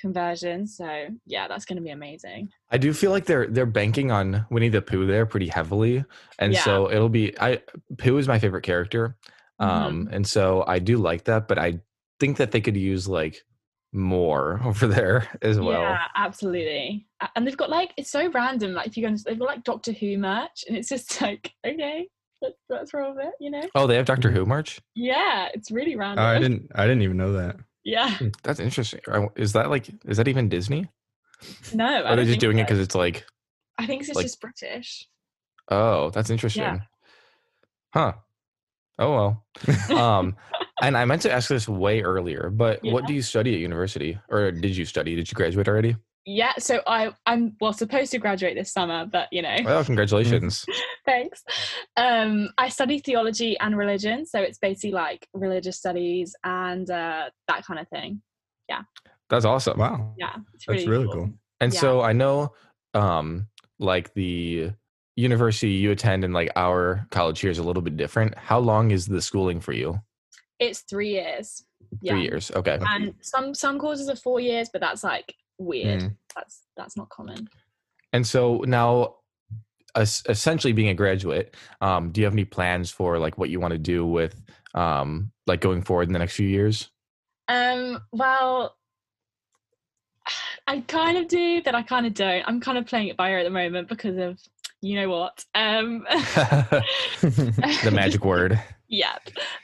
conversion. 0.03 0.67
So 0.67 1.07
yeah, 1.25 1.47
that's 1.47 1.63
gonna 1.65 1.81
be 1.81 1.89
amazing. 1.91 2.49
I 2.69 2.77
do 2.77 2.93
feel 2.93 3.11
like 3.11 3.25
they're 3.25 3.47
they're 3.47 3.65
banking 3.65 4.11
on 4.11 4.45
Winnie 4.51 4.69
the 4.69 4.81
Pooh 4.81 5.07
there 5.07 5.25
pretty 5.25 5.47
heavily, 5.47 6.03
and 6.39 6.51
Yeah. 6.53 6.63
so 6.63 6.91
it'll 6.91 7.09
be. 7.09 7.33
I 7.39 7.61
Pooh 7.97 8.17
is 8.17 8.27
my 8.27 8.37
favorite 8.37 8.63
character, 8.63 9.15
um, 9.59 10.09
and 10.11 10.27
so 10.27 10.63
I 10.67 10.79
do 10.79 10.97
like 10.97 11.23
that. 11.23 11.47
But 11.47 11.57
I 11.57 11.79
think 12.19 12.37
that 12.37 12.51
they 12.51 12.61
could 12.61 12.75
use 12.77 13.07
like 13.07 13.41
more 13.93 14.59
over 14.65 14.87
there 14.87 15.27
as 15.41 15.57
well. 15.59 15.81
Yeah, 15.81 16.01
absolutely. 16.15 17.07
And 17.35 17.47
they've 17.47 17.55
got 17.57 17.69
like 17.69 17.93
it's 17.97 18.11
so 18.11 18.29
random. 18.31 18.73
Like 18.73 18.87
if 18.87 18.97
you 18.97 19.03
go, 19.03 19.07
into, 19.09 19.23
they've 19.23 19.39
got 19.39 19.47
like 19.47 19.63
Doctor 19.63 19.93
Who 19.93 20.17
merch, 20.17 20.65
and 20.67 20.75
it's 20.77 20.89
just 20.89 21.21
like 21.21 21.53
okay, 21.65 22.07
let's 22.41 22.57
let's 22.69 22.93
roll 22.93 23.15
with 23.15 23.25
it. 23.25 23.33
You 23.39 23.51
know? 23.51 23.63
Oh, 23.75 23.87
they 23.87 23.95
have 23.95 24.05
Doctor 24.05 24.31
Who 24.31 24.45
merch. 24.45 24.81
Yeah, 24.95 25.47
it's 25.53 25.71
really 25.71 25.95
Oh, 25.95 25.99
random. 25.99 26.25
I 26.25 26.39
didn't 26.39 26.71
I 26.75 26.83
didn't 26.87 27.03
even 27.03 27.17
know 27.17 27.33
that. 27.33 27.55
Yeah, 27.83 28.17
That's 28.43 28.59
interesting. 28.59 29.01
Is 29.35 29.53
that 29.53 29.69
like 29.69 29.89
is 30.05 30.17
that 30.17 30.27
even 30.27 30.49
Disney? 30.49 30.89
no. 31.73 31.85
I 31.85 31.99
Or 32.01 32.05
are 32.05 32.15
they 32.15 32.25
just 32.25 32.39
doing 32.39 32.59
it 32.59 32.63
because 32.63 32.79
it's 32.79 32.95
like, 32.95 33.25
I 33.77 33.85
think 33.85 34.01
it's 34.01 34.13
like- 34.15 34.25
just 34.25 34.39
British. 34.39 35.07
oh, 35.69 36.09
that's 36.11 36.29
interesting. 36.29 36.81
Huh. 37.93 38.13
Oh 38.99 39.11
well. 39.89 39.99
um, 39.99 40.35
and 40.81 40.95
I 40.97 41.05
meant 41.05 41.23
to 41.23 41.31
ask 41.31 41.49
this 41.49 41.67
way 41.67 42.01
earlier, 42.01 42.49
but 42.53 42.79
what 42.83 43.05
do 43.07 43.13
you 43.13 43.21
study 43.21 43.53
at 43.53 43.59
university, 43.59 44.17
or 44.29 44.51
did 44.51 44.77
you 44.77 44.85
study? 44.85 45.15
Did 45.15 45.29
you 45.29 45.35
graduate 45.35 45.67
already? 45.67 45.95
Yeah, 46.25 46.53
so 46.57 46.81
I 46.87 47.11
I'm 47.25 47.55
well 47.59 47.73
supposed 47.73 48.11
to 48.11 48.17
graduate 48.17 48.55
this 48.55 48.71
summer, 48.71 49.05
but 49.05 49.27
you 49.31 49.41
know, 49.41 49.57
Well, 49.65 49.83
congratulations. 49.83 50.65
thanks. 51.05 51.43
Um, 51.97 52.49
I 52.57 52.69
study 52.69 52.99
theology 52.99 53.57
and 53.59 53.77
religion, 53.77 54.25
so 54.25 54.39
it's 54.39 54.57
basically 54.57 54.91
like 54.91 55.27
religious 55.33 55.77
studies 55.77 56.33
and 56.43 56.89
uh, 56.89 57.29
that 57.49 57.65
kind 57.65 57.79
of 57.79 57.89
thing. 57.89 58.21
Yeah. 58.69 58.83
That's 59.29 59.43
awesome. 59.45 59.77
Wow. 59.79 60.13
Yeah, 60.17 60.35
it's 60.53 60.65
That's 60.65 60.87
really 60.87 61.07
cool. 61.11 61.29
And 61.59 61.73
Yeah. 61.73 61.79
so 61.79 62.01
I 62.01 62.13
know, 62.13 62.53
um, 62.93 63.47
like 63.79 64.13
the 64.13 64.71
university 65.17 65.71
you 65.71 65.91
attend 65.91 66.23
and 66.23 66.33
like 66.33 66.51
our 66.55 67.05
college 67.11 67.39
here 67.41 67.51
is 67.51 67.57
a 67.57 67.63
little 67.63 67.81
bit 67.81 67.97
different. 67.97 68.37
How 68.37 68.59
long 68.59 68.91
is 68.91 69.05
the 69.07 69.21
schooling 69.21 69.59
for 69.59 69.73
you? 69.73 69.99
It's 70.59 70.81
three 70.81 71.09
years. 71.09 71.65
Yeah. 72.01 72.13
Three 72.13 72.21
years. 72.23 72.51
Okay. 72.55 72.79
and 72.81 73.13
some 73.21 73.53
some 73.53 73.77
courses 73.77 74.09
are 74.09 74.15
four 74.15 74.39
years 74.39 74.69
but 74.71 74.81
that's 74.81 75.03
like 75.03 75.35
weird 75.59 76.01
Mm. 76.01 76.15
that's 76.35 76.63
that's 76.77 76.97
not 76.97 77.09
common 77.09 77.47
And 78.11 78.25
so 78.27 78.63
now, 78.67 79.15
es- 79.95 80.23
essentially 80.29 80.73
being 80.73 80.89
a 80.89 80.93
graduate, 80.93 81.55
um, 81.81 82.11
do 82.11 82.21
you 82.21 82.25
have 82.25 82.33
any 82.33 82.45
plans 82.45 82.91
for 82.91 83.17
like 83.19 83.37
what 83.37 83.49
you 83.49 83.59
want 83.59 83.71
to 83.73 83.77
do 83.79 84.05
with, 84.05 84.39
um, 84.75 85.31
like 85.47 85.61
going 85.61 85.81
forward 85.83 86.07
in 86.09 86.13
the 86.13 86.19
next 86.19 86.35
few 86.35 86.47
years? 86.47 86.89
um 87.49 87.99
well 88.13 88.77
i 90.67 90.79
kind 90.87 91.17
of 91.17 91.27
do 91.27 91.61
but 91.63 91.75
i 91.75 91.81
kind 91.83 92.05
of 92.05 92.13
don't 92.13 92.41
i'm 92.47 92.61
kind 92.61 92.77
of 92.77 92.85
playing 92.85 93.09
it 93.09 93.17
by 93.17 93.29
ear 93.31 93.39
at 93.39 93.43
the 93.43 93.49
moment 93.49 93.89
because 93.89 94.17
of 94.17 94.39
you 94.79 94.95
know 94.95 95.09
what 95.09 95.43
um 95.53 96.05
the 97.21 97.91
magic 97.93 98.23
word. 98.31 98.57
yeah 98.87 99.17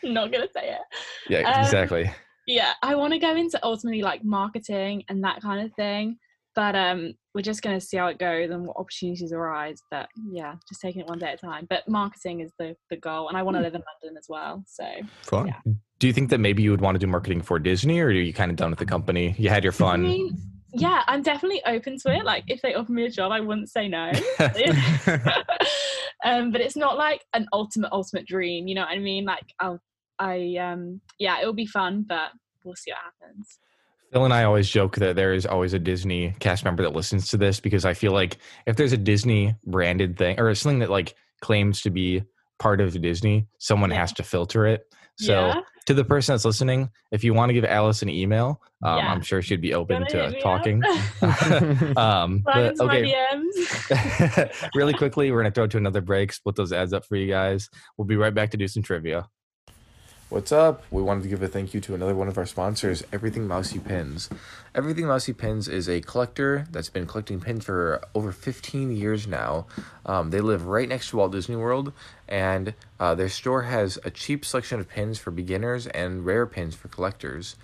not 0.04 0.30
gonna 0.32 0.48
say 0.54 0.72
it 0.72 0.82
Yeah, 1.30 1.40
Um, 1.50 1.62
exactly. 1.64 2.12
Yeah 2.50 2.74
i 2.82 2.96
want 2.96 3.14
to 3.14 3.20
go 3.20 3.36
into 3.36 3.60
ultimately 3.64 4.02
like 4.02 4.24
marketing 4.24 5.04
and 5.10 5.24
that 5.24 5.42
kind 5.42 5.66
of 5.66 5.74
thing 5.76 6.18
but 6.56 6.76
um 6.76 7.14
we're 7.36 7.42
just 7.42 7.62
going 7.62 7.80
to 7.80 7.86
see 7.86 7.98
how 7.98 8.08
it 8.08 8.18
goes 8.18 8.50
and 8.50 8.66
what 8.66 8.78
opportunities 8.78 9.32
arise 9.32 9.80
but 9.92 10.10
yeah 10.32 10.56
just 10.68 10.82
taking 10.82 11.02
it 11.02 11.08
one 11.08 11.20
day 11.20 11.28
at 11.28 11.36
a 11.36 11.38
time 11.38 11.68
but 11.70 11.88
marketing 11.88 12.42
is 12.42 12.52
the 12.60 12.76
the 12.90 12.98
goal 12.98 13.30
and 13.30 13.38
i 13.38 13.44
want 13.44 13.56
to 13.56 13.62
live 13.62 13.76
in 13.76 13.84
london 14.04 14.18
as 14.18 14.26
well 14.28 14.64
so 14.68 14.86
Fun. 15.22 15.48
Yeah. 15.48 15.74
Do 16.00 16.08
you 16.08 16.14
think 16.14 16.30
that 16.30 16.40
maybe 16.40 16.64
you 16.64 16.72
would 16.72 16.82
want 16.82 16.96
to 16.96 17.00
do 17.00 17.08
marketing 17.08 17.42
for 17.42 17.60
Disney, 17.60 18.00
or 18.00 18.08
are 18.08 18.12
you 18.12 18.34
kind 18.34 18.50
of 18.50 18.56
done 18.58 18.70
with 18.70 18.80
the 18.80 18.86
company? 18.86 19.36
You 19.38 19.50
had 19.50 19.66
your 19.66 19.74
I 19.74 19.76
fun. 19.76 20.04
mean, 20.04 20.38
yeah, 20.74 21.04
I'm 21.08 21.22
definitely 21.22 21.62
open 21.66 21.98
to 22.00 22.16
it. 22.16 22.24
Like, 22.24 22.46
if 22.48 22.62
they 22.62 22.74
offer 22.74 22.92
me 22.92 23.06
a 23.06 23.10
job, 23.10 23.34
I 23.34 23.42
wouldn't 23.42 23.70
say 23.70 23.90
no. 23.90 24.10
um, 26.24 26.52
but 26.52 26.62
it's 26.62 26.78
not 26.78 26.98
like 26.98 27.26
an 27.34 27.48
ultimate, 27.52 27.90
ultimate 27.92 28.26
dream. 28.26 28.68
You 28.68 28.76
know 28.76 28.82
what 28.82 28.92
I 28.92 29.00
mean? 29.00 29.26
Like, 29.26 29.54
I'll, 29.60 29.82
I, 30.20 30.56
um, 30.58 31.02
yeah, 31.18 31.40
it'll 31.42 31.54
be 31.54 31.66
fun, 31.66 32.06
but 32.08 32.32
we'll 32.64 32.76
see 32.76 32.92
what 32.92 33.00
happens. 33.00 33.58
Phil 34.12 34.26
and 34.26 34.34
I 34.34 34.44
always 34.44 34.70
joke 34.70 34.96
that 34.98 35.16
there 35.16 35.34
is 35.34 35.46
always 35.46 35.74
a 35.74 35.80
Disney 35.80 36.34
cast 36.40 36.66
member 36.66 36.82
that 36.84 36.94
listens 36.94 37.30
to 37.30 37.38
this 37.38 37.60
because 37.60 37.86
I 37.86 37.94
feel 37.94 38.12
like 38.12 38.38
if 38.66 38.76
there's 38.76 38.92
a 38.92 38.98
Disney 38.98 39.56
branded 39.66 40.18
thing 40.18 40.40
or 40.40 40.54
something 40.56 40.80
that 40.80 40.90
like 40.90 41.16
claims 41.42 41.82
to 41.82 41.90
be 41.92 42.24
part 42.58 42.82
of 42.82 43.00
Disney, 43.02 43.48
someone 43.60 43.92
Yeah. 43.92 43.98
has 43.98 44.12
to 44.14 44.24
filter 44.24 44.66
it. 44.66 44.82
So 45.18 45.48
yeah, 45.48 45.62
to 45.86 45.94
the 45.94 46.04
person 46.04 46.34
that's 46.34 46.46
listening, 46.46 46.90
if 47.12 47.24
you 47.24 47.34
want 47.34 47.50
to 47.50 47.54
give 47.54 47.66
Alice 47.66 48.02
an 48.02 48.10
email, 48.10 48.62
um, 48.84 48.98
Yeah. 48.98 49.12
I'm 49.12 49.22
sure 49.22 49.42
she'd 49.42 49.62
be 49.62 49.74
open 49.76 50.08
to 50.08 50.40
talking. 50.42 50.84
um, 51.98 52.40
but 52.46 52.80
okay, 52.80 53.14
really 54.76 54.94
quickly, 54.94 55.32
we're 55.32 55.40
gonna 55.42 55.52
throw 55.52 55.68
to 55.68 55.78
another 55.78 56.02
break, 56.02 56.34
split 56.34 56.56
those 56.56 56.74
ads 56.74 56.94
up 56.94 57.06
for 57.06 57.16
you 57.16 57.28
guys. 57.28 57.70
We'll 57.98 58.08
be 58.08 58.16
right 58.16 58.34
back 58.34 58.50
to 58.52 58.58
do 58.58 58.68
some 58.68 58.82
trivia. 58.82 59.28
What's 60.30 60.52
up? 60.52 60.84
We 60.92 61.02
wanted 61.02 61.24
to 61.24 61.30
give 61.30 61.42
a 61.42 61.48
thank 61.48 61.74
you 61.74 61.82
to 61.82 61.96
another 61.96 62.14
one 62.14 62.28
of 62.28 62.38
our 62.38 62.46
sponsors, 62.46 63.04
Everything 63.12 63.48
Mousey 63.48 63.80
Pins. 63.80 64.30
Everything 64.76 65.06
Mousey 65.08 65.34
Pins 65.34 65.68
is 65.68 65.90
a 65.90 66.02
collector 66.02 66.68
that's 66.70 66.92
been 66.92 67.08
collecting 67.08 67.40
pins 67.40 67.66
for 67.66 68.00
over 68.14 68.32
15 68.32 68.96
years 68.96 69.26
now. 69.26 69.66
Um, 70.06 70.30
they 70.30 70.40
live 70.40 70.68
right 70.68 70.88
next 70.88 71.10
to 71.10 71.18
Walt 71.18 71.32
Disney 71.32 71.56
World, 71.56 71.94
and 72.28 72.76
uh, 73.00 73.16
their 73.16 73.28
store 73.28 73.64
has 73.64 73.98
a 74.04 74.12
cheap 74.12 74.46
selection 74.46 74.80
of 74.80 74.88
pins 74.88 75.18
for 75.18 75.32
beginners 75.32 75.88
and 75.88 76.24
rare 76.24 76.46
pins 76.46 76.76
for 76.76 76.90
collectors. 76.90 77.56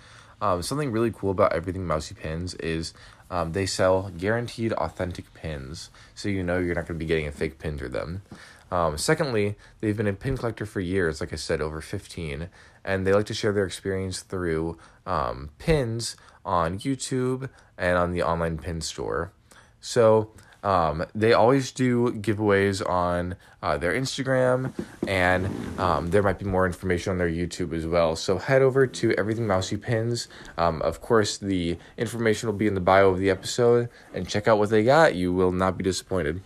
Um, 0.42 0.60
something 0.60 0.90
really 0.90 1.12
cool 1.12 1.30
about 1.30 1.52
Everything 1.52 1.86
Mousey 1.86 2.16
Pins 2.16 2.54
is 2.54 2.92
um, 3.30 3.52
they 3.52 3.66
sell 3.66 4.10
guaranteed 4.18 4.72
authentic 4.72 5.32
pins, 5.34 5.90
so 6.16 6.28
you 6.28 6.42
know 6.42 6.58
you're 6.58 6.74
not 6.74 6.88
going 6.88 6.98
to 6.98 7.04
be 7.04 7.06
getting 7.06 7.28
a 7.28 7.32
fake 7.32 7.60
pin 7.60 7.78
through 7.78 7.90
them. 7.90 8.22
Um, 8.70 8.98
secondly, 8.98 9.56
they've 9.80 9.96
been 9.96 10.06
a 10.06 10.12
pin 10.12 10.36
collector 10.36 10.66
for 10.66 10.80
years, 10.80 11.20
like 11.20 11.32
I 11.32 11.36
said, 11.36 11.60
over 11.60 11.80
15, 11.80 12.48
and 12.84 13.06
they 13.06 13.12
like 13.12 13.26
to 13.26 13.34
share 13.34 13.52
their 13.52 13.66
experience 13.66 14.20
through 14.20 14.76
um, 15.06 15.50
pins 15.58 16.16
on 16.44 16.78
YouTube 16.78 17.48
and 17.78 17.96
on 17.96 18.12
the 18.12 18.22
online 18.22 18.58
pin 18.58 18.80
store. 18.80 19.32
So 19.80 20.30
Um, 20.66 21.06
they 21.14 21.32
always 21.32 21.70
do 21.70 22.10
giveaways 22.14 22.82
on 22.84 23.36
uh, 23.62 23.76
their 23.78 23.92
Instagram, 23.92 24.72
and 25.06 25.46
um, 25.78 26.10
there 26.10 26.24
might 26.24 26.40
be 26.40 26.44
more 26.44 26.66
information 26.66 27.12
on 27.12 27.18
their 27.18 27.30
YouTube 27.30 27.72
as 27.72 27.86
well. 27.86 28.16
So 28.16 28.38
head 28.38 28.62
over 28.62 28.84
to 28.84 29.12
Everything 29.16 29.46
Mousey 29.46 29.76
Pins. 29.76 30.26
Um, 30.58 30.82
of 30.82 31.00
course, 31.00 31.38
the 31.38 31.78
information 31.96 32.48
will 32.48 32.58
be 32.58 32.66
in 32.66 32.74
the 32.74 32.80
bio 32.80 33.10
of 33.10 33.20
the 33.20 33.30
episode, 33.30 33.88
and 34.12 34.28
check 34.28 34.48
out 34.48 34.58
what 34.58 34.70
they 34.70 34.82
got. 34.82 35.14
You 35.14 35.32
will 35.32 35.52
not 35.52 35.78
be 35.78 35.84
disappointed. 35.84 36.40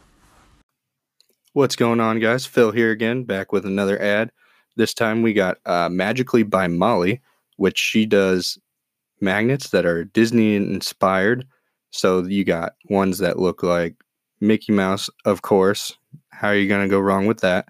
What's 1.53 1.75
going 1.75 1.99
on, 1.99 2.21
guys? 2.21 2.47
Phil 2.47 2.71
here 2.71 2.93
again, 2.93 3.25
back 3.25 3.51
with 3.51 3.67
another 3.67 4.01
ad. 4.01 4.31
This 4.77 4.95
time 4.95 5.21
we 5.21 5.33
got 5.33 5.59
uh, 5.67 5.89
Magically 5.89 6.45
by 6.45 6.69
Molly, 6.69 7.21
which 7.57 7.77
she 7.77 8.07
does 8.07 8.57
magnets 9.21 9.71
that 9.71 9.85
are 9.85 10.05
Disney 10.05 10.55
inspired. 10.55 11.45
So 11.91 12.25
you 12.25 12.45
got 12.45 12.75
ones 12.89 13.19
that 13.19 13.41
look 13.41 13.65
like 13.65 13.97
Mickey 14.41 14.71
Mouse, 14.71 15.11
of 15.25 15.43
course. 15.43 15.97
How 16.29 16.47
are 16.47 16.55
you 16.55 16.69
going 16.69 16.89
to 16.89 16.89
go 16.89 17.01
wrong 17.01 17.27
with 17.27 17.41
that? 17.41 17.67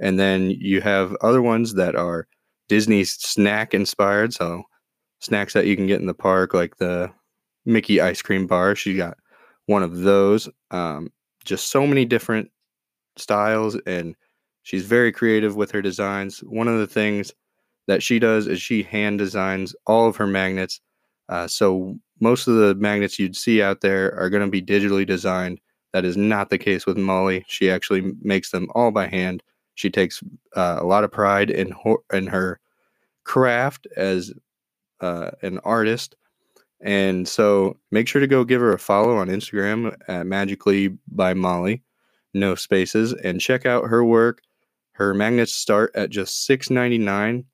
And 0.00 0.18
then 0.18 0.50
you 0.50 0.80
have 0.80 1.14
other 1.20 1.42
ones 1.42 1.74
that 1.74 1.96
are 1.96 2.26
Disney 2.70 3.04
snack 3.04 3.74
inspired. 3.74 4.32
So 4.32 4.62
snacks 5.20 5.52
that 5.52 5.66
you 5.66 5.76
can 5.76 5.86
get 5.86 6.00
in 6.00 6.06
the 6.06 6.14
park, 6.14 6.54
like 6.54 6.78
the 6.78 7.12
Mickey 7.66 8.00
ice 8.00 8.22
cream 8.22 8.46
bar. 8.46 8.74
She 8.74 8.96
got 8.96 9.18
one 9.66 9.82
of 9.82 9.98
those. 9.98 10.48
Um, 10.70 11.12
just 11.44 11.70
so 11.70 11.86
many 11.86 12.06
different 12.06 12.50
styles, 13.20 13.76
and 13.86 14.14
she's 14.62 14.84
very 14.84 15.12
creative 15.12 15.56
with 15.56 15.70
her 15.72 15.82
designs. 15.82 16.40
One 16.40 16.68
of 16.68 16.78
the 16.78 16.86
things 16.86 17.32
that 17.86 18.02
she 18.02 18.18
does 18.18 18.46
is 18.46 18.60
she 18.60 18.82
hand 18.82 19.18
designs 19.18 19.74
all 19.86 20.08
of 20.08 20.16
her 20.16 20.26
magnets. 20.26 20.80
Uh, 21.28 21.46
so 21.46 21.98
most 22.20 22.46
of 22.46 22.54
the 22.56 22.74
magnets 22.74 23.18
you'd 23.18 23.36
see 23.36 23.62
out 23.62 23.80
there 23.80 24.18
are 24.18 24.30
going 24.30 24.44
to 24.44 24.50
be 24.50 24.62
digitally 24.62 25.06
designed. 25.06 25.60
That 25.92 26.04
is 26.04 26.16
not 26.16 26.50
the 26.50 26.58
case 26.58 26.86
with 26.86 26.98
Molly. 26.98 27.44
She 27.48 27.70
actually 27.70 28.12
makes 28.20 28.50
them 28.50 28.68
all 28.74 28.90
by 28.90 29.06
hand. 29.06 29.42
She 29.74 29.90
takes 29.90 30.22
uh, 30.54 30.78
a 30.80 30.84
lot 30.84 31.04
of 31.04 31.12
pride 31.12 31.50
in 31.50 31.72
her, 31.84 31.96
in 32.12 32.26
her 32.26 32.60
craft 33.24 33.86
as 33.96 34.32
uh, 35.00 35.30
an 35.42 35.58
artist. 35.60 36.14
And 36.80 37.26
so 37.26 37.76
make 37.90 38.06
sure 38.06 38.20
to 38.20 38.26
go 38.26 38.44
give 38.44 38.60
her 38.60 38.72
a 38.72 38.78
follow 38.78 39.16
on 39.16 39.28
Instagram 39.28 39.96
at 40.08 40.26
Magically 40.26 40.96
by 41.08 41.34
Molly, 41.34 41.82
no 42.34 42.54
spaces, 42.54 43.12
and 43.12 43.40
check 43.40 43.66
out 43.66 43.88
her 43.88 44.04
work. 44.04 44.40
Her 44.92 45.14
magnets 45.14 45.54
start 45.54 45.92
at 45.94 46.10
just 46.10 46.48
$6.99, 46.48 47.44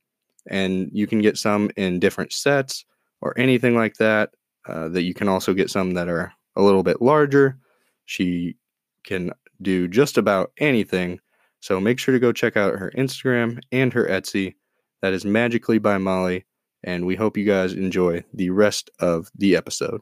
and 0.50 0.90
you 0.92 1.06
can 1.06 1.20
get 1.20 1.36
some 1.36 1.70
in 1.76 2.00
different 2.00 2.32
sets 2.32 2.84
or 3.20 3.38
anything 3.38 3.74
like 3.74 3.94
that. 3.96 4.30
Uh, 4.66 4.88
that 4.88 5.02
you 5.02 5.12
can 5.12 5.28
also 5.28 5.52
get 5.52 5.70
some 5.70 5.92
that 5.92 6.08
are 6.08 6.32
a 6.56 6.62
little 6.62 6.82
bit 6.82 7.02
larger. 7.02 7.58
She 8.06 8.56
can 9.04 9.30
do 9.60 9.88
just 9.88 10.16
about 10.16 10.52
anything. 10.58 11.20
So 11.60 11.80
make 11.80 11.98
sure 11.98 12.12
to 12.12 12.18
go 12.18 12.32
check 12.32 12.56
out 12.56 12.78
her 12.78 12.90
Instagram 12.96 13.60
and 13.72 13.92
her 13.92 14.06
Etsy. 14.06 14.54
That 15.02 15.12
is 15.12 15.24
Magically 15.24 15.78
by 15.78 15.98
Molly. 15.98 16.46
And 16.82 17.06
we 17.06 17.14
hope 17.14 17.36
you 17.36 17.44
guys 17.44 17.72
enjoy 17.72 18.24
the 18.32 18.50
rest 18.50 18.90
of 19.00 19.30
the 19.34 19.56
episode. 19.56 20.00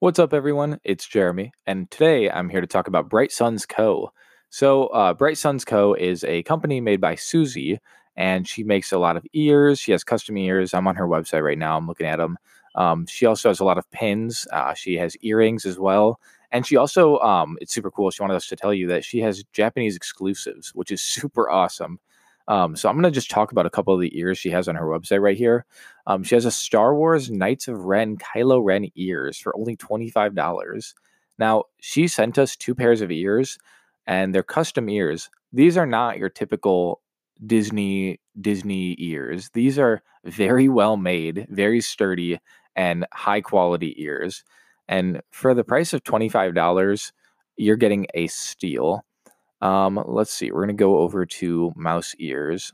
What's 0.00 0.20
up, 0.20 0.32
everyone? 0.32 0.78
It's 0.84 1.08
Jeremy, 1.08 1.50
and 1.66 1.90
today 1.90 2.30
I'm 2.30 2.48
here 2.48 2.60
to 2.60 2.68
talk 2.68 2.86
about 2.86 3.08
Bright 3.08 3.32
Suns 3.32 3.66
Co. 3.66 4.12
So, 4.48 4.86
uh, 4.88 5.12
Bright 5.12 5.38
Suns 5.38 5.64
Co. 5.64 5.92
is 5.92 6.22
a 6.22 6.44
company 6.44 6.80
made 6.80 7.00
by 7.00 7.16
Susie, 7.16 7.80
and 8.16 8.46
she 8.46 8.62
makes 8.62 8.92
a 8.92 8.98
lot 8.98 9.16
of 9.16 9.26
ears. 9.32 9.80
She 9.80 9.90
has 9.90 10.04
custom 10.04 10.36
ears. 10.36 10.72
I'm 10.72 10.86
on 10.86 10.94
her 10.94 11.08
website 11.08 11.42
right 11.42 11.58
now. 11.58 11.76
I'm 11.76 11.88
looking 11.88 12.06
at 12.06 12.18
them. 12.18 12.38
Um, 12.76 13.06
she 13.06 13.26
also 13.26 13.48
has 13.48 13.58
a 13.58 13.64
lot 13.64 13.76
of 13.76 13.90
pins. 13.90 14.46
Uh, 14.52 14.72
she 14.72 14.94
has 14.98 15.16
earrings 15.22 15.66
as 15.66 15.80
well. 15.80 16.20
And 16.52 16.64
she 16.64 16.76
also, 16.76 17.18
um, 17.18 17.58
it's 17.60 17.74
super 17.74 17.90
cool. 17.90 18.12
She 18.12 18.22
wanted 18.22 18.36
us 18.36 18.46
to 18.46 18.56
tell 18.56 18.72
you 18.72 18.86
that 18.86 19.04
she 19.04 19.18
has 19.18 19.42
Japanese 19.52 19.96
exclusives, 19.96 20.72
which 20.76 20.92
is 20.92 21.02
super 21.16 21.50
awesome. 21.50 21.98
Um, 22.48 22.76
so 22.76 22.88
I'm 22.88 22.96
going 22.96 23.04
to 23.04 23.10
just 23.12 23.30
talk 23.30 23.52
about 23.52 23.66
a 23.66 23.70
couple 23.70 23.94
of 23.94 24.00
the 24.00 24.18
ears 24.18 24.38
she 24.38 24.50
has 24.50 24.68
on 24.68 24.76
her 24.76 24.86
website 24.86 25.22
right 25.22 25.36
here. 25.36 25.66
Um, 26.06 26.24
she 26.24 26.34
has 26.34 26.46
a 26.46 26.50
Star 26.50 26.94
Wars 26.94 27.30
Knights 27.30 27.68
of 27.68 27.84
Ren 27.84 28.16
Kylo 28.16 28.64
Ren 28.64 28.88
ears 28.96 29.38
for 29.38 29.56
only 29.56 29.76
$25. 29.76 30.94
Now, 31.38 31.64
she 31.80 32.08
sent 32.08 32.38
us 32.38 32.56
two 32.56 32.74
pairs 32.74 33.02
of 33.02 33.12
ears, 33.12 33.58
and 34.06 34.34
they're 34.34 34.42
custom 34.42 34.88
ears. 34.88 35.30
These 35.52 35.76
are 35.76 35.86
not 35.86 36.18
your 36.18 36.30
typical 36.30 37.02
Disney 37.46 38.20
Disney 38.40 38.96
ears. 38.98 39.50
These 39.54 39.78
are 39.78 40.02
very 40.24 40.68
well 40.68 40.96
made, 40.96 41.46
very 41.50 41.80
sturdy, 41.80 42.40
and 42.76 43.06
high 43.12 43.40
quality 43.40 43.94
ears. 44.02 44.44
And 44.88 45.20
for 45.30 45.54
the 45.54 45.64
price 45.64 45.92
of 45.92 46.04
$25, 46.04 47.12
you're 47.56 47.76
getting 47.76 48.06
a 48.14 48.26
steal. 48.28 49.04
Um, 49.60 50.02
let's 50.06 50.32
see, 50.32 50.50
we're 50.50 50.64
going 50.64 50.76
to 50.76 50.80
go 50.80 50.98
over 50.98 51.26
to 51.26 51.72
Mouse 51.76 52.14
Ears. 52.18 52.72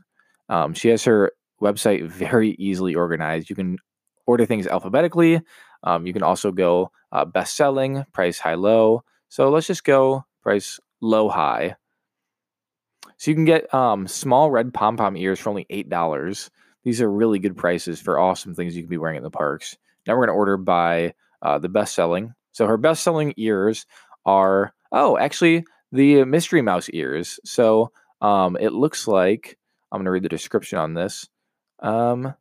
Um, 0.49 0.75
she 0.75 0.89
has 0.89 1.05
her 1.05 1.33
website 1.63 2.07
very 2.09 2.51
easily 2.59 2.95
organized. 2.95 3.49
You 3.49 3.57
can 3.57 3.79
order 4.27 4.45
things 4.47 4.67
alphabetically. 4.67 5.41
Um, 5.83 6.07
you 6.07 6.13
can 6.13 6.23
also 6.23 6.51
go 6.51 6.91
uh, 7.13 7.25
best 7.25 7.57
selling, 7.57 8.05
price 8.13 8.39
high 8.39 8.55
low. 8.55 9.05
So 9.29 9.51
let's 9.51 9.67
just 9.67 9.85
go 9.85 10.25
price 10.43 10.79
low 11.01 11.29
high. 11.29 11.77
So 13.17 13.31
you 13.31 13.35
can 13.35 13.45
get 13.45 13.73
um, 13.73 14.07
small 14.07 14.51
red 14.51 14.75
pom 14.75 14.97
pom 14.97 15.17
ears 15.17 15.39
for 15.39 15.51
only 15.51 15.67
$8. 15.71 16.51
These 16.83 17.01
are 17.01 17.11
really 17.11 17.39
good 17.39 17.57
prices 17.57 18.01
for 18.01 18.19
awesome 18.19 18.55
things 18.55 18.77
you 18.77 18.83
can 18.83 18.91
be 18.91 18.99
wearing 18.99 19.17
in 19.17 19.23
the 19.23 19.31
parks. 19.31 19.77
Now 20.07 20.15
we're 20.15 20.27
going 20.27 20.35
to 20.35 20.39
order 20.39 20.57
by 20.57 21.15
uh, 21.41 21.59
the 21.59 21.69
best 21.69 21.95
selling. 21.95 22.35
So 22.53 22.67
her 22.67 22.77
best 22.77 23.03
selling 23.03 23.33
ears 23.37 23.87
are, 24.27 24.75
oh, 24.93 25.17
actually, 25.17 25.65
the 25.95 26.25
Mystery 26.25 26.61
Mouse 26.61 26.91
ears. 26.91 27.39
So 27.45 27.93
um, 28.21 28.57
it 28.61 28.73
looks 28.73 29.07
like, 29.07 29.57
I'm 29.93 29.99
going 29.99 30.07
to 30.07 30.11
read 30.11 30.25
the 30.25 30.29
description 30.29 30.79
on 30.79 30.95
this. 30.95 31.29
Um, 31.79 32.35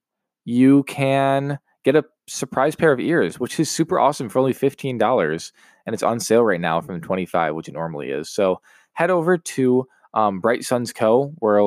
you 0.43 0.83
can 0.83 1.59
get 1.83 1.95
a 1.95 2.03
surprise 2.27 2.75
pair 2.75 2.91
of 2.91 2.99
ears, 2.99 3.39
which 3.39 3.59
is 3.59 3.69
super 3.69 3.99
awesome 3.99 4.27
for 4.27 4.39
only 4.39 4.53
$15. 4.53 5.51
And 5.85 5.93
it's 5.93 6.03
on 6.03 6.19
sale 6.19 6.43
right 6.43 6.59
now 6.59 6.81
from 6.81 6.99
25 6.99 7.53
which 7.53 7.67
it 7.67 7.73
normally 7.73 8.09
is. 8.09 8.29
So 8.29 8.59
head 8.93 9.11
over 9.11 9.37
to 9.37 9.87
um, 10.15 10.39
Bright 10.39 10.65
Suns 10.65 10.91
Co., 10.91 11.33
where 11.37 11.59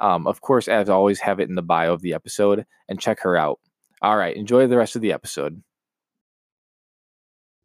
um, 0.00 0.26
of 0.26 0.40
course, 0.40 0.66
as 0.66 0.88
always, 0.88 1.20
have 1.20 1.40
it 1.40 1.48
in 1.48 1.54
the 1.54 1.62
bio 1.62 1.92
of 1.92 2.00
the 2.00 2.14
episode 2.14 2.66
and 2.88 3.00
check 3.00 3.20
her 3.20 3.36
out. 3.36 3.60
All 4.02 4.16
right, 4.16 4.36
enjoy 4.36 4.66
the 4.66 4.76
rest 4.76 4.96
of 4.96 5.02
the 5.02 5.12
episode. 5.12 5.62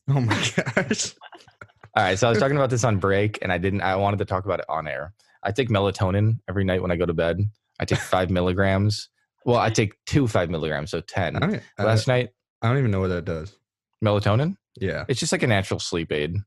Oh 0.10 0.22
my 0.22 0.36
gosh. 0.76 1.15
All 2.00 2.06
right, 2.06 2.18
so 2.18 2.28
I 2.28 2.30
was 2.30 2.40
talking 2.40 2.56
about 2.56 2.70
this 2.70 2.86
on 2.86 2.98
break, 2.98 3.40
and 3.42 3.52
I 3.52 3.58
didn't. 3.58 3.82
I 3.82 3.98
wanted 3.98 4.20
to 4.20 4.26
talk 4.26 4.46
about 4.46 4.60
it 4.62 4.66
on 4.70 4.88
air. 4.88 5.12
I 5.44 5.52
take 5.52 5.68
melatonin 5.68 6.40
every 6.48 6.64
night 6.64 6.82
when 6.82 6.92
I 6.92 6.96
go 6.96 7.06
to 7.06 7.14
bed. 7.14 7.42
I 7.78 7.84
take 7.84 8.00
five 8.16 8.30
milligrams. 8.30 9.10
Well, 9.44 9.58
I 9.58 9.70
take 9.70 9.96
two 10.06 10.26
five 10.26 10.50
milligrams, 10.50 10.92
so 10.92 11.02
ten. 11.02 11.44
I, 11.44 11.84
Last 11.84 12.08
night, 12.08 12.30
I 12.62 12.70
don't 12.70 12.78
even 12.78 12.92
know 12.92 13.02
what 13.02 13.10
that 13.10 13.26
does. 13.26 13.54
melatonin. 14.02 14.56
Yeah. 14.80 15.04
It's 15.10 15.20
just 15.20 15.34
like 15.34 15.44
a 15.44 15.48
natural 15.48 15.82
sleep 15.82 16.14
aid. 16.14 16.38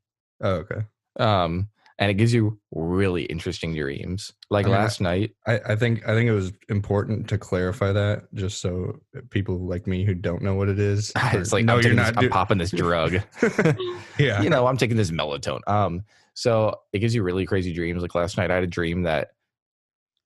Oh, 0.43 0.65
okay. 0.65 0.87
Um, 1.21 1.69
and 1.99 2.11
it 2.11 2.15
gives 2.15 2.33
you 2.33 2.59
really 2.73 3.25
interesting 3.25 3.75
dreams. 3.75 4.33
Like 4.51 4.67
I 4.67 4.71
mean, 4.71 4.79
last 4.79 5.01
night, 5.01 5.33
I, 5.47 5.61
I 5.67 5.77
think 5.77 6.07
I 6.09 6.15
think 6.15 6.29
it 6.29 6.35
was 6.35 6.53
important 6.69 7.29
to 7.29 7.39
clarify 7.39 7.93
that 7.93 8.33
just 8.35 8.61
so 8.61 9.01
people 9.31 9.59
like 9.67 9.87
me 9.87 10.05
who 10.05 10.15
don't 10.15 10.43
know 10.43 10.55
what 10.55 10.69
it 10.69 10.79
is. 10.79 11.13
it's 11.17 11.53
like 11.53 11.65
no, 11.65 11.77
I'm, 11.77 11.83
you're 11.83 11.95
not. 11.95 12.15
this, 12.15 12.25
I'm 12.25 12.31
popping 12.31 12.59
this 12.59 12.71
drug. 12.71 13.15
yeah. 14.19 14.43
you 14.43 14.51
know, 14.51 14.67
I'm 14.67 14.77
taking 14.77 14.97
this 14.97 15.11
melatonin. 15.11 15.61
Um, 15.69 16.05
so 16.35 16.75
it 16.93 17.01
gives 17.01 17.15
you 17.15 17.23
really 17.23 17.47
crazy 17.47 17.73
dreams. 17.73 18.03
Like 18.03 18.15
last 18.15 18.37
night, 18.39 18.51
I 18.51 18.55
had 18.55 18.65
a 18.65 18.69
dream 18.69 19.03
that 19.03 19.29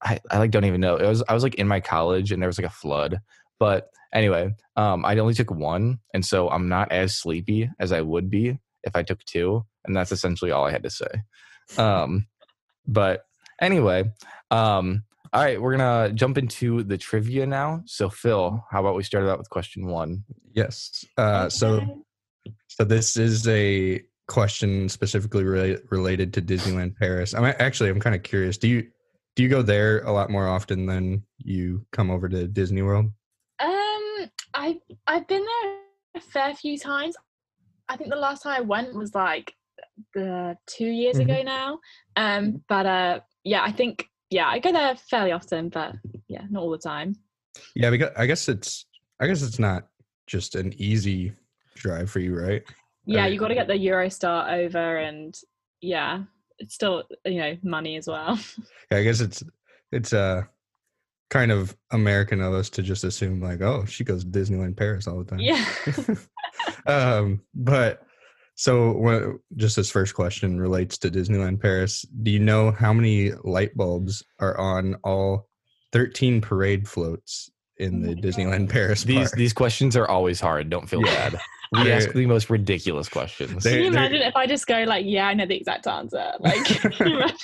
I, 0.02 0.20
I 0.30 0.38
like 0.38 0.50
don't 0.50 0.64
even 0.64 0.80
know. 0.80 0.96
It 0.96 1.06
was 1.06 1.22
I 1.28 1.34
was 1.34 1.42
like 1.42 1.56
in 1.56 1.68
my 1.68 1.80
college 1.80 2.32
and 2.32 2.40
there 2.40 2.48
was 2.48 2.58
like 2.58 2.66
a 2.66 2.70
flood. 2.70 3.20
But 3.58 3.88
anyway, 4.12 4.54
um, 4.76 5.04
I 5.04 5.16
only 5.18 5.34
took 5.34 5.50
one, 5.50 5.98
and 6.14 6.24
so 6.24 6.48
I'm 6.50 6.68
not 6.68 6.92
as 6.92 7.16
sleepy 7.16 7.70
as 7.78 7.92
I 7.92 8.02
would 8.02 8.30
be 8.30 8.58
if 8.84 8.94
I 8.94 9.02
took 9.02 9.24
two, 9.24 9.64
and 9.84 9.96
that's 9.96 10.12
essentially 10.12 10.50
all 10.50 10.66
I 10.66 10.70
had 10.70 10.82
to 10.82 10.90
say. 10.90 11.08
Um, 11.76 12.26
but 12.86 13.26
anyway, 13.60 14.04
um, 14.50 15.02
all 15.32 15.42
right, 15.42 15.60
we're 15.60 15.76
gonna 15.76 16.12
jump 16.12 16.38
into 16.38 16.82
the 16.82 16.96
trivia 16.96 17.46
now. 17.46 17.82
So 17.86 18.08
Phil, 18.08 18.64
how 18.70 18.80
about 18.80 18.94
we 18.94 19.02
start 19.02 19.24
out 19.26 19.38
with 19.38 19.50
question 19.50 19.86
one? 19.86 20.24
Yes. 20.52 21.04
Uh, 21.16 21.48
so 21.48 22.04
so 22.68 22.84
this 22.84 23.16
is 23.16 23.46
a 23.48 24.02
question 24.28 24.88
specifically 24.88 25.44
rela- 25.44 25.80
related 25.90 26.32
to 26.34 26.42
Disneyland 26.42 26.96
Paris. 26.96 27.34
I'm 27.34 27.44
actually 27.44 27.90
I'm 27.90 28.00
kind 28.00 28.16
of 28.16 28.22
curious. 28.22 28.58
Do 28.58 28.68
you 28.68 28.86
do 29.34 29.42
you 29.42 29.48
go 29.48 29.62
there 29.62 30.00
a 30.00 30.12
lot 30.12 30.30
more 30.30 30.48
often 30.48 30.86
than 30.86 31.22
you 31.38 31.84
come 31.92 32.10
over 32.10 32.28
to 32.28 32.46
Disney 32.46 32.82
World? 32.82 33.06
Um, 33.60 34.30
I 34.54 34.78
I've 35.06 35.26
been 35.28 35.44
there 35.44 35.76
a 36.16 36.20
fair 36.20 36.54
few 36.54 36.78
times. 36.78 37.16
I 37.88 37.96
think 37.96 38.10
the 38.10 38.16
last 38.16 38.42
time 38.42 38.56
I 38.56 38.60
went 38.62 38.94
was 38.94 39.14
like 39.14 39.54
the 40.14 40.56
two 40.66 40.86
years 40.86 41.16
Mhm. 41.16 41.22
ago 41.22 41.42
now. 41.42 41.78
Um, 42.16 42.62
but 42.68 42.86
uh, 42.86 43.20
yeah, 43.44 43.62
I 43.62 43.72
think 43.72 44.06
yeah, 44.30 44.48
I 44.48 44.58
go 44.58 44.72
there 44.72 44.96
fairly 44.96 45.32
often, 45.32 45.68
but 45.68 45.94
yeah, 46.28 46.42
not 46.50 46.62
all 46.62 46.70
the 46.70 46.78
time. 46.78 47.16
Yeah, 47.74 47.90
because 47.90 48.10
I 48.16 48.26
guess 48.26 48.48
it's 48.48 48.86
I 49.20 49.26
guess 49.26 49.42
it's 49.42 49.58
not 49.58 49.88
just 50.26 50.54
an 50.56 50.72
easy 50.76 51.32
drive 51.74 52.10
for 52.10 52.20
you, 52.20 52.38
right? 52.38 52.62
yeah, 53.06 53.26
you 53.26 53.38
got 53.38 53.48
to 53.48 53.54
get 53.54 53.68
the 53.68 53.74
Eurostar 53.74 54.52
over, 54.64 54.96
and 54.96 55.38
yeah, 55.80 56.24
it's 56.58 56.74
still 56.74 57.04
you 57.24 57.38
know 57.38 57.56
money 57.62 57.96
as 57.96 58.06
well. 58.08 58.38
Yeah, 58.90 58.98
I 58.98 59.02
guess 59.04 59.20
it's 59.20 59.42
it's 59.92 60.12
uh 60.12 60.42
kind 61.30 61.50
of 61.52 61.76
American 61.90 62.40
of 62.40 62.54
us 62.54 62.70
to 62.70 62.82
just 62.82 63.02
assume 63.04 63.40
like, 63.40 63.60
oh, 63.60 63.84
she 63.84 64.04
goes 64.04 64.24
to 64.24 64.30
Disneyland 64.30 64.76
Paris 64.76 65.06
all 65.08 65.18
the 65.22 65.24
time. 65.24 65.40
yeah. 65.40 65.64
um, 66.86 67.40
but 67.54 68.05
so 68.56 68.92
what, 68.92 69.22
just 69.56 69.76
this 69.76 69.90
first 69.90 70.14
question 70.14 70.58
relates 70.60 70.98
to 70.98 71.10
Disneyland 71.10 71.60
Paris. 71.60 72.02
Do 72.22 72.30
you 72.30 72.40
know 72.40 72.70
how 72.72 72.92
many 72.92 73.32
light 73.44 73.76
bulbs 73.76 74.22
are 74.40 74.58
on 74.58 74.96
all 75.04 75.46
13 75.92 76.40
parade 76.40 76.88
floats 76.88 77.50
in 77.78 78.02
Oh 78.02 78.08
the 78.08 78.14
my 78.16 78.20
Disneyland 78.20 78.68
Paris 78.70 79.04
These 79.04 79.28
park? 79.28 79.32
these 79.36 79.52
questions 79.52 79.94
are 79.96 80.08
always 80.08 80.40
hard. 80.40 80.70
Don't 80.70 80.88
feel 80.88 81.02
bad. 81.02 81.38
We 81.72 81.90
ask 81.92 82.10
the 82.12 82.26
most 82.26 82.48
ridiculous 82.48 83.08
questions. 83.08 83.62
They- 83.64 83.72
Can 83.72 83.80
you 83.82 83.86
imagine 83.88 84.22
if 84.22 84.34
I 84.36 84.46
just 84.46 84.66
go 84.66 84.84
like, 84.84 85.04
yeah, 85.06 85.26
I 85.28 85.34
know 85.34 85.46
the 85.46 85.56
exact 85.56 85.86
answer? 85.86 86.32
Like, 86.40 86.64
can 86.64 86.92
you 87.00 87.06
imagine? 87.16 87.36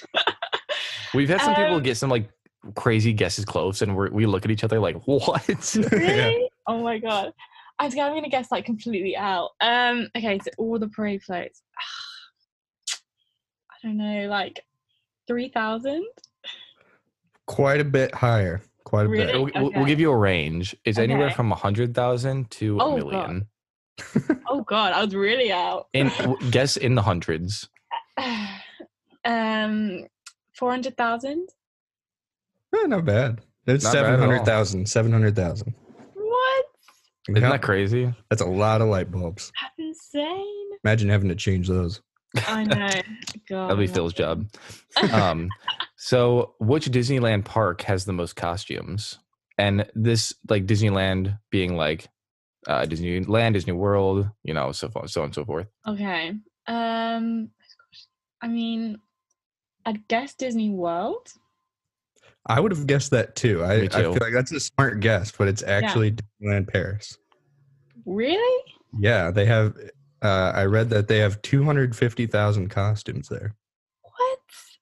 We've 1.12 1.29
had 1.29 1.40
some 1.42 1.55
people 1.55 1.75
Um, 1.77 1.83
get 1.83 1.96
some 1.96 2.09
like 2.09 2.31
crazy 2.77 3.12
guesses 3.12 3.44
close, 3.44 3.83
and 3.83 3.94
we're, 3.96 4.11
we 4.11 4.25
look 4.27 4.44
at 4.44 4.51
each 4.51 4.64
other 4.64 4.79
like, 4.81 4.96
"What?" 5.07 5.46
really? 5.92 6.48
Oh 6.66 6.83
my 6.83 6.98
god. 6.98 7.33
I 7.78 7.88
think 7.90 8.02
I'm 8.02 8.14
gonna 8.14 8.28
guess 8.28 8.50
like 8.52 8.64
completely 8.64 9.16
out. 9.16 9.50
Um, 9.61 10.08
okay, 10.16 10.38
so 10.38 10.50
all 10.58 10.78
the 10.78 10.88
parade 10.88 11.22
floats. 11.22 11.62
I 13.70 13.74
don't 13.82 13.96
know, 13.96 14.26
like 14.28 14.64
three 15.26 15.48
thousand. 15.48 16.04
Quite 17.46 17.80
a 17.80 17.85
bit 17.85 18.14
higher. 18.14 18.62
Quite 18.85 19.06
a 19.06 19.08
Really? 19.08 19.26
bit. 19.26 19.35
we'll, 19.35 19.50
we'll- 19.64 19.72
we'll 19.76 19.87
give 19.87 20.00
you 20.00 20.11
a 20.12 20.16
range. 20.16 20.76
It's 20.85 20.98
anywhere 20.98 21.30
from 21.30 21.50
a 21.50 21.54
hundred 21.56 21.94
thousand 21.94 22.50
to 22.52 22.78
a 22.78 22.85
Oh, 22.85 22.96
million. 22.96 23.46
Oh 24.48 24.62
god, 24.62 24.92
I 24.92 25.04
was 25.04 25.14
really 25.14 25.50
out. 25.52 25.88
In 25.92 26.11
guess 26.50 26.76
in 26.76 26.94
the 26.94 27.02
hundreds. 27.02 27.68
um, 29.24 30.04
four 30.54 30.70
hundred 30.70 30.96
thousand. 30.96 31.48
Eh, 32.74 32.87
not 32.87 33.04
bad. 33.04 33.40
It's 33.66 33.85
Not 33.85 33.92
bad 33.94 34.04
at 34.04 34.11
all. 34.14 34.18
700,000. 34.18 34.87
700,000. 34.88 35.74
What? 37.26 37.38
Isn't 37.38 37.42
Yeah, 37.42 37.52
that 37.52 37.62
crazy? 37.62 38.14
That's 38.30 38.42
a 38.42 38.46
lot 38.46 38.80
of 38.80 38.88
light 38.88 39.11
bulbs. 39.11 39.52
That's 39.61 39.74
insane. 39.78 40.70
Imagine 40.85 41.08
having 41.08 41.28
to 41.28 41.35
change 41.35 41.68
those. 41.68 42.00
I 42.48 42.64
know. 42.64 42.88
God. 43.48 43.68
That'll 43.68 43.76
be 43.76 43.87
Phil's 43.87 44.12
job. 44.14 44.46
Um, 45.12 45.48
so, 45.96 46.54
which 46.58 46.87
Disneyland 46.87 47.44
park 47.44 47.82
has 47.82 48.04
the 48.04 48.12
most 48.12 48.35
costumes? 48.37 49.18
And 49.58 49.87
this, 49.94 50.35
like 50.48 50.66
Disneyland, 50.66 51.38
being 51.50 51.76
like 51.76 52.08
uh, 52.66 52.82
Disneyland, 52.82 53.52
Disney 53.52 53.72
World, 53.74 54.28
you 54.42 54.54
know, 54.54 54.72
so 54.72 54.90
on, 54.96 55.06
so 55.08 55.20
on 55.20 55.26
and 55.26 55.35
so 55.35 55.44
forth. 55.44 55.66
Okay. 55.87 56.32
Um, 56.66 57.50
I 58.40 58.48
mean, 58.48 58.98
I'd 59.85 60.08
guess 60.08 60.35
Disney 60.35 60.70
World. 60.70 61.28
I 62.46 62.61
would 62.61 62.72
have 62.72 62.87
guessed 62.87 63.11
that 63.12 63.37
too. 63.37 63.64
I, 63.64 63.83
Me 63.83 63.88
I 63.92 64.02
feel 64.02 64.12
like 64.12 64.33
that's 64.33 64.52
a 64.52 64.61
smart 64.61 65.00
guess, 65.00 65.31
but 65.31 65.48
it's 65.48 65.62
actually 65.62 66.12
Disneyland 66.42 66.68
Paris. 66.68 67.16
Really? 68.05 68.62
Yeah, 68.98 69.31
they 69.31 69.46
have. 69.46 69.76
Uh, 70.22 70.52
I 70.55 70.64
read 70.66 70.90
that 70.90 71.09
they 71.09 71.18
have 71.18 71.40
250,000 71.42 72.68
costumes 72.68 73.28
there. 73.28 73.55
What? 74.02 74.38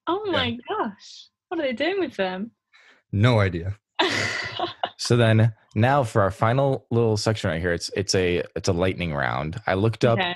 Oh 0.07 0.21
Yeah. 0.25 0.31
my 0.31 0.57
gosh. 0.67 1.27
What 1.49 1.59
are 1.59 1.63
they 1.63 1.73
doing 1.73 1.99
with 1.99 2.15
them? 2.15 2.51
No 3.11 3.39
idea. 3.39 3.77
So 4.97 5.17
then, 5.17 5.51
now 5.73 6.03
for 6.03 6.21
our 6.21 6.29
final 6.29 6.85
little 6.91 7.17
section 7.17 7.49
right 7.49 7.59
here, 7.59 7.73
it's 7.73 7.89
it's 7.95 8.13
a 8.13 8.43
it's 8.55 8.69
a 8.69 8.71
lightning 8.71 9.15
round. 9.15 9.59
I 9.65 9.73
looked 9.73 10.05
up 10.05 10.19
okay. 10.19 10.35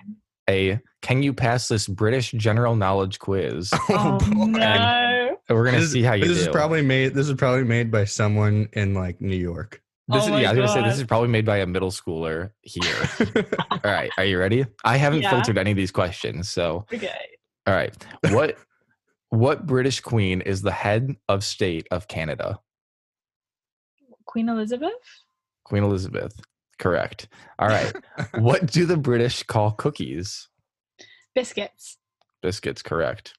a 0.50 0.80
can 1.04 1.22
you 1.22 1.34
pass 1.36 1.68
this 1.68 1.88
British 1.88 2.32
general 2.32 2.76
knowledge 2.76 3.20
quiz? 3.20 3.72
Oh, 3.90 4.18
no. 4.48 5.15
And 5.48 5.58
we're 5.58 5.66
gonna 5.66 5.80
This, 5.80 5.92
see 5.92 6.02
how 6.02 6.14
you 6.14 6.26
this 6.26 6.38
do. 6.38 6.42
is 6.44 6.48
probably 6.48 6.82
made. 6.82 7.14
This 7.14 7.28
is 7.30 7.36
probably 7.36 7.64
made 7.64 7.92
by 7.92 8.06
someone 8.06 8.68
in 8.74 8.94
like 8.94 9.22
New 9.22 9.36
York. 9.36 9.82
Oh 10.10 10.16
this 10.16 10.24
Oh 10.24 10.26
is, 10.28 10.32
my 10.32 10.42
yeah, 10.42 10.50
I 10.50 10.54
was 10.54 10.58
gonna 10.74 10.84
say 10.84 10.90
this 10.90 10.98
is 11.00 11.04
probably 11.06 11.30
made 11.30 11.46
by 11.46 11.58
a 11.58 11.66
middle 11.66 11.92
schooler 11.92 12.52
here. 12.62 12.96
all 13.72 13.80
right, 13.84 14.12
are 14.18 14.26
you 14.26 14.40
ready? 14.40 14.66
I 14.84 14.98
haven't 14.98 15.22
Yeah. 15.22 15.30
filtered 15.32 15.58
any 15.58 15.72
of 15.72 15.78
these 15.78 15.92
questions, 15.92 16.50
so 16.50 16.86
Okay. 16.94 17.12
all 17.68 17.74
right. 17.76 17.94
What 18.32 18.58
what 19.30 19.66
British 19.66 20.00
queen 20.02 20.42
is 20.42 20.62
the 20.62 20.72
head 20.72 21.16
of 21.30 21.44
state 21.44 21.88
of 21.92 22.08
Canada? 22.08 22.60
Queen 24.26 24.50
Elizabeth? 24.50 24.92
Queen 25.64 25.84
Elizabeth. 25.84 26.40
Correct. 26.80 27.28
All 27.60 27.68
right. 27.68 27.94
what 28.36 28.66
do 28.72 28.86
the 28.86 28.98
British 28.98 29.44
call 29.44 29.72
cookies? 29.72 30.48
Biscuits. 31.34 31.98
Biscuits. 32.42 32.82
Correct. 32.82 33.34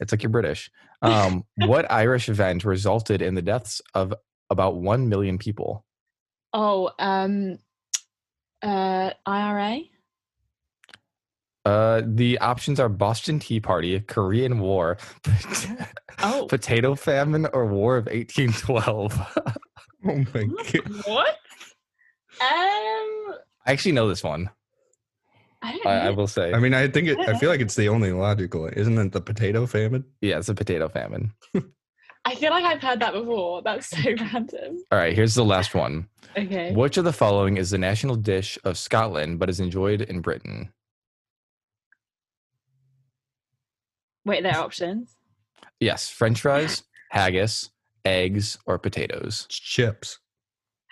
It's 0.00 0.12
like 0.12 0.22
you're 0.22 0.30
British. 0.30 0.70
Um, 1.02 1.44
what 1.56 1.90
Irish 1.90 2.28
event 2.28 2.64
resulted 2.64 3.20
in 3.22 3.34
the 3.34 3.42
deaths 3.42 3.80
of 3.94 4.14
about 4.50 4.76
one 4.76 5.08
million 5.08 5.38
people? 5.38 5.84
Oh, 6.52 6.90
um, 6.98 7.58
uh, 8.62 9.10
IRA? 9.26 9.80
Uh, 11.64 12.02
the 12.04 12.38
options 12.38 12.80
are 12.80 12.88
Boston 12.88 13.38
Tea 13.38 13.60
Party, 13.60 14.00
Korean 14.00 14.58
War, 14.58 14.98
Oh. 16.22 16.46
potato 16.48 16.94
famine, 16.94 17.46
or 17.52 17.66
War 17.66 17.96
of 17.96 18.06
1812. 18.06 19.38
Oh 20.04 20.16
my 20.34 20.42
god! 20.42 21.04
What? 21.06 21.28
Um, 22.40 23.36
I 23.64 23.66
actually 23.66 23.92
know 23.92 24.08
this 24.08 24.24
one. 24.24 24.50
I 25.62 25.78
I, 25.84 25.90
I 25.90 26.10
will 26.10 26.26
say. 26.26 26.52
I 26.52 26.58
mean, 26.58 26.74
I 26.74 26.88
think 26.88 27.08
it, 27.08 27.18
I 27.20 27.38
feel 27.38 27.48
like 27.48 27.60
it's 27.60 27.76
the 27.76 27.88
only 27.88 28.12
logical. 28.12 28.66
Isn't 28.66 28.98
it 28.98 29.12
the 29.12 29.20
potato 29.20 29.66
famine? 29.66 30.04
yeah, 30.20 30.38
it's 30.38 30.48
a 30.48 30.54
potato 30.54 30.88
famine. 30.88 31.32
I 32.24 32.36
feel 32.36 32.50
like 32.50 32.64
I've 32.64 32.80
heard 32.80 33.00
that 33.00 33.12
before. 33.14 33.62
That's 33.62 33.88
so 33.88 33.98
random. 34.20 34.78
All 34.92 34.98
right, 34.98 35.14
here's 35.14 35.34
the 35.34 35.44
last 35.44 35.74
one. 35.74 36.08
Okay. 36.36 36.72
Which 36.72 36.96
of 36.96 37.04
the 37.04 37.12
following 37.12 37.56
is 37.56 37.70
the 37.70 37.78
national 37.78 38.16
dish 38.16 38.58
of 38.64 38.78
Scotland 38.78 39.38
but 39.38 39.50
is 39.50 39.60
enjoyed 39.60 40.02
in 40.02 40.20
Britain? 40.20 40.72
Wait, 44.24 44.42
there 44.42 44.54
are 44.54 44.62
options. 44.62 45.16
Yes, 45.80 46.08
French 46.08 46.40
fries, 46.40 46.84
haggis, 47.10 47.70
eggs, 48.04 48.56
or 48.66 48.78
potatoes. 48.78 49.46
Chips. 49.48 50.18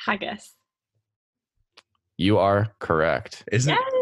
Haggis. 0.04 0.54
You 2.16 2.38
are 2.38 2.74
correct. 2.80 3.44
Isn't? 3.52 3.72
Yes. 3.72 3.99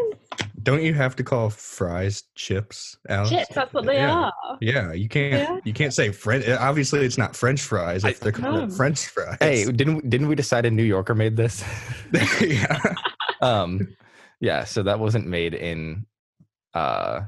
Don't 0.68 0.82
you 0.82 0.92
have 0.92 1.16
to 1.16 1.24
call 1.24 1.48
fries 1.48 2.24
chips? 2.34 2.98
Alex? 3.08 3.30
Chips, 3.30 3.54
that's 3.54 3.72
what 3.72 3.86
they 3.86 3.94
Yeah. 3.94 4.12
are. 4.24 4.32
Yeah, 4.60 4.92
you 4.92 5.08
can't. 5.08 5.32
Yeah. 5.32 5.58
You 5.64 5.72
can't 5.72 5.94
say 5.94 6.12
French. 6.12 6.46
Obviously, 6.46 7.06
it's 7.06 7.16
not 7.16 7.34
French 7.34 7.62
fries 7.62 8.04
if 8.04 8.20
I- 8.20 8.24
they're 8.24 8.32
called 8.32 8.68
No. 8.68 8.76
French 8.76 9.06
fries. 9.06 9.38
Hey, 9.40 9.64
didn't 9.64 10.10
didn't 10.10 10.28
we 10.28 10.34
decide 10.34 10.66
a 10.66 10.70
New 10.70 10.82
Yorker 10.82 11.14
made 11.14 11.36
this? 11.36 11.64
yeah. 12.42 12.94
um, 13.40 13.96
yeah. 14.40 14.64
So 14.64 14.82
that 14.82 14.98
wasn't 15.00 15.26
made 15.26 15.54
in 15.54 16.04
uh 16.74 17.22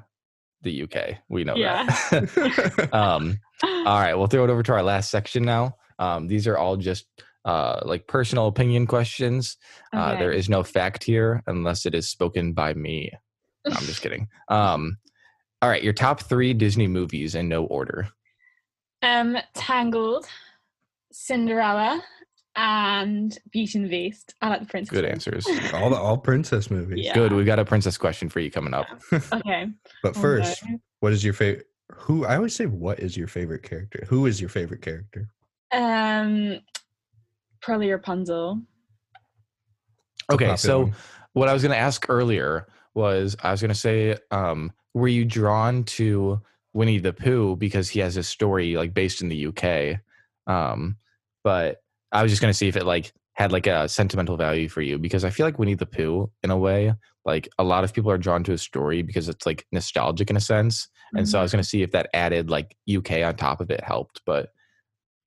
the 0.61 0.83
UK. 0.83 1.17
We 1.31 1.45
know 1.45 1.57
Yeah. 1.57 1.85
that. 2.11 2.91
um, 2.93 3.39
all 3.65 3.99
right, 4.01 4.13
we'll 4.13 4.27
throw 4.27 4.45
it 4.45 4.51
over 4.51 4.63
to 4.65 4.73
our 4.73 4.83
last 4.83 5.11
section 5.11 5.45
now. 5.47 5.77
Um, 5.99 6.29
these 6.29 6.47
are 6.47 6.59
all 6.59 6.77
just 6.77 7.07
uh 7.47 7.81
like 7.87 8.07
personal 8.07 8.49
opinion 8.49 8.87
questions. 8.87 9.57
Uh, 9.95 10.15
there 10.19 10.29
Okay. 10.29 10.39
is 10.39 10.51
no 10.51 10.63
fact 10.63 11.05
here 11.05 11.43
unless 11.47 11.87
it 11.87 11.95
is 11.95 12.07
spoken 12.11 12.53
by 12.53 12.75
me. 12.75 13.11
No, 13.67 13.75
I'm 13.77 13.85
just 13.85 14.03
kidding. 14.03 14.29
Um, 14.49 14.97
all 15.63 15.69
right, 15.69 15.83
your 15.83 15.93
top 15.93 16.23
three 16.23 16.55
Disney 16.55 16.87
movies 16.87 17.35
in 17.35 17.49
no 17.49 17.65
order. 17.65 18.09
Um, 19.03 19.37
Tangled, 19.55 20.27
Cinderella, 21.13 22.03
and 22.57 23.39
Beauty 23.51 23.79
and 23.79 23.85
the 23.87 23.91
Beast. 23.91 24.35
I 24.41 24.49
like 24.49 24.61
the 24.61 24.67
princess. 24.67 24.91
Good 24.91 25.05
one. 25.05 25.13
answers. 25.13 25.47
all 25.75 25.91
the 25.91 25.97
all 25.97 26.19
princess 26.19 26.71
movies. 26.71 27.05
Yeah. 27.05 27.15
Good. 27.15 27.33
We've 27.33 27.47
got 27.47 27.59
a 27.59 27.65
princess 27.65 27.99
question 27.99 28.29
for 28.29 28.41
you 28.41 28.51
coming 28.51 28.75
up. 28.75 28.87
Okay. 29.33 29.67
But 30.03 30.17
first, 30.17 30.63
no. 30.69 30.79
what 31.01 31.13
is 31.13 31.23
your 31.25 31.35
favorite? 31.35 31.67
Who 31.93 32.25
I 32.25 32.37
always 32.37 32.55
say, 32.55 32.67
what 32.67 33.01
is 33.01 33.17
your 33.17 33.27
favorite 33.27 33.63
character? 33.63 34.05
Who 34.09 34.27
is 34.27 34.41
your 34.41 34.51
favorite 34.51 34.83
character? 34.83 35.29
Um, 35.73 36.61
probably 37.61 37.91
Rapunzel. 37.91 38.63
Okay, 40.33 40.55
so 40.57 40.83
one. 40.83 40.95
what 41.33 41.49
I 41.49 41.53
was 41.53 41.63
going 41.63 41.73
to 41.73 41.79
ask 41.79 42.07
earlier 42.09 42.69
was 42.95 43.37
I 43.43 43.51
was 43.51 43.61
going 43.61 43.71
to 43.71 43.75
say, 43.75 44.17
um, 44.31 44.73
were 44.95 45.09
you 45.09 45.25
drawn 45.25 45.85
to 45.85 46.41
Winnie 46.73 46.99
the 46.99 47.13
Pooh 47.13 47.57
because 47.57 47.89
he 47.89 48.01
has 48.01 48.17
a 48.17 48.23
story 48.23 48.77
like 48.77 48.95
based 48.95 49.23
in 49.23 49.29
the 49.29 49.47
UK? 49.47 50.01
Um, 50.47 50.97
but 51.45 51.83
I 52.13 52.23
was 52.23 52.33
just 52.33 52.43
going 52.43 52.53
to 52.53 52.57
see 52.57 52.69
if 52.69 52.77
it 52.77 52.85
like 52.85 53.13
had 53.35 53.53
like 53.53 53.67
a 53.67 53.89
sentimental 53.89 54.37
value 54.37 54.69
for 54.69 54.83
you 54.83 54.99
because 54.99 55.25
I 55.25 55.31
feel 55.31 55.47
like 55.47 55.59
Winnie 55.59 55.75
the 55.75 55.87
Pooh, 55.87 56.31
in 56.43 56.51
a 56.51 56.59
way, 56.59 56.93
like 57.25 57.49
a 57.59 57.65
lot 57.65 57.85
of 57.85 57.93
people 57.93 58.11
are 58.11 58.19
drawn 58.19 58.45
to 58.45 58.53
a 58.53 58.59
story 58.59 59.03
because 59.03 59.29
it's 59.29 59.47
like 59.47 59.67
nostalgic 59.73 60.31
in 60.31 60.37
a 60.37 60.41
sense. 60.41 60.89
And 61.15 61.29
so 61.29 61.39
I 61.39 61.43
was 61.43 61.51
going 61.51 61.63
to 61.63 61.69
see 61.69 61.83
if 61.83 61.91
that 61.93 62.09
added 62.15 62.51
like 62.51 62.77
UK 62.93 63.23
on 63.23 63.37
top 63.37 63.61
of 63.61 63.71
it 63.71 63.83
helped. 63.83 64.21
But 64.25 64.51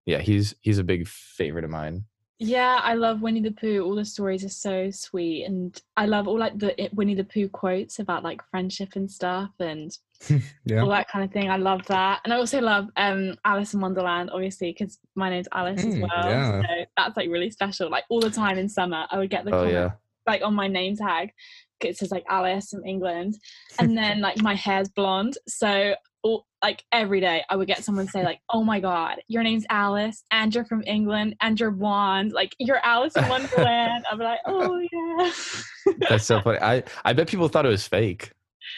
yeah, 0.05 0.19
he's 0.19 0.55
he's 0.61 0.79
a 0.79 0.83
big 0.83 1.07
favorite 1.07 1.65
of 1.65 1.71
mine. 1.71 2.05
Yeah, 2.39 2.79
I 2.83 2.95
love 2.95 3.21
Winnie 3.21 3.41
the 3.41 3.51
Pooh. 3.51 3.81
All 3.83 3.95
the 3.95 4.03
stories 4.03 4.43
are 4.43 4.49
so 4.49 4.89
sweet, 4.91 5.45
and 5.45 5.79
I 5.95 6.05
love 6.07 6.27
all 6.27 6.37
like 6.39 6.57
the 6.57 6.89
Winnie 6.93 7.15
the 7.15 7.23
Pooh 7.23 7.47
quotes 7.47 7.99
about 7.99 8.23
like 8.23 8.41
friendship 8.49 8.95
and 8.95 9.09
stuff, 9.09 9.51
and 9.59 9.95
Yeah. 10.65 10.81
all 10.81 10.89
that 10.89 11.09
kind 11.09 11.23
of 11.23 11.31
thing. 11.31 11.49
I 11.49 11.57
love 11.57 11.85
that, 11.87 12.21
and 12.23 12.33
I 12.33 12.37
also 12.37 12.59
love 12.59 12.87
um 12.97 13.35
Alice 13.45 13.73
in 13.73 13.81
Wonderland, 13.81 14.29
obviously, 14.33 14.71
because 14.71 14.99
my 15.15 15.29
name's 15.29 15.47
Alice 15.53 15.83
as 15.83 15.95
Mm, 15.95 16.01
well. 16.01 16.29
yeah. 16.29 16.61
So 16.61 16.85
that's 16.97 17.15
like 17.17 17.29
really 17.29 17.51
special. 17.51 17.89
Like 17.89 18.05
all 18.09 18.19
the 18.19 18.29
time 18.31 18.57
in 18.57 18.67
summer, 18.67 19.05
I 19.09 19.17
would 19.19 19.29
get 19.29 19.45
the 19.45 19.51
Oh 19.55 19.57
comment, 19.59 19.73
yeah. 19.73 19.91
like 20.27 20.41
on 20.43 20.53
my 20.55 20.67
name 20.67 20.95
tag. 20.97 21.31
It 21.81 21.97
says 21.97 22.11
like 22.11 22.23
Alice 22.29 22.69
from 22.71 22.83
England, 22.85 23.35
and 23.79 23.95
then 23.97 24.21
like 24.21 24.41
my 24.41 24.55
hair's 24.55 24.89
blonde, 24.89 25.37
so. 25.47 25.95
Like 26.63 26.85
every 26.93 27.19
day, 27.19 27.43
I 27.49 27.57
would 27.57 27.67
get 27.67 27.83
someone 27.83 28.07
say 28.07 28.23
like, 28.23 28.39
"Oh 28.49 28.63
my 28.63 28.79
God, 28.79 29.21
your 29.27 29.43
name's 29.43 29.65
Alice, 29.69 30.23
and 30.31 30.55
you're 30.55 30.63
from 30.63 30.81
England, 30.87 31.35
and 31.41 31.59
you're 31.59 31.71
blonde. 31.71 32.31
Like 32.31 32.55
you're 32.57 32.79
Alice 32.85 33.15
in 33.17 33.27
Wonderland." 33.27 34.05
I'm 34.09 34.17
like, 34.19 34.39
"Oh 34.45 34.79
yeah." 34.79 35.31
That's 36.09 36.25
so 36.25 36.39
funny. 36.41 36.59
I 36.59 36.83
I 37.03 37.11
bet 37.11 37.27
people 37.27 37.49
thought 37.49 37.65
it 37.65 37.69
was 37.69 37.85
fake. 37.85 38.31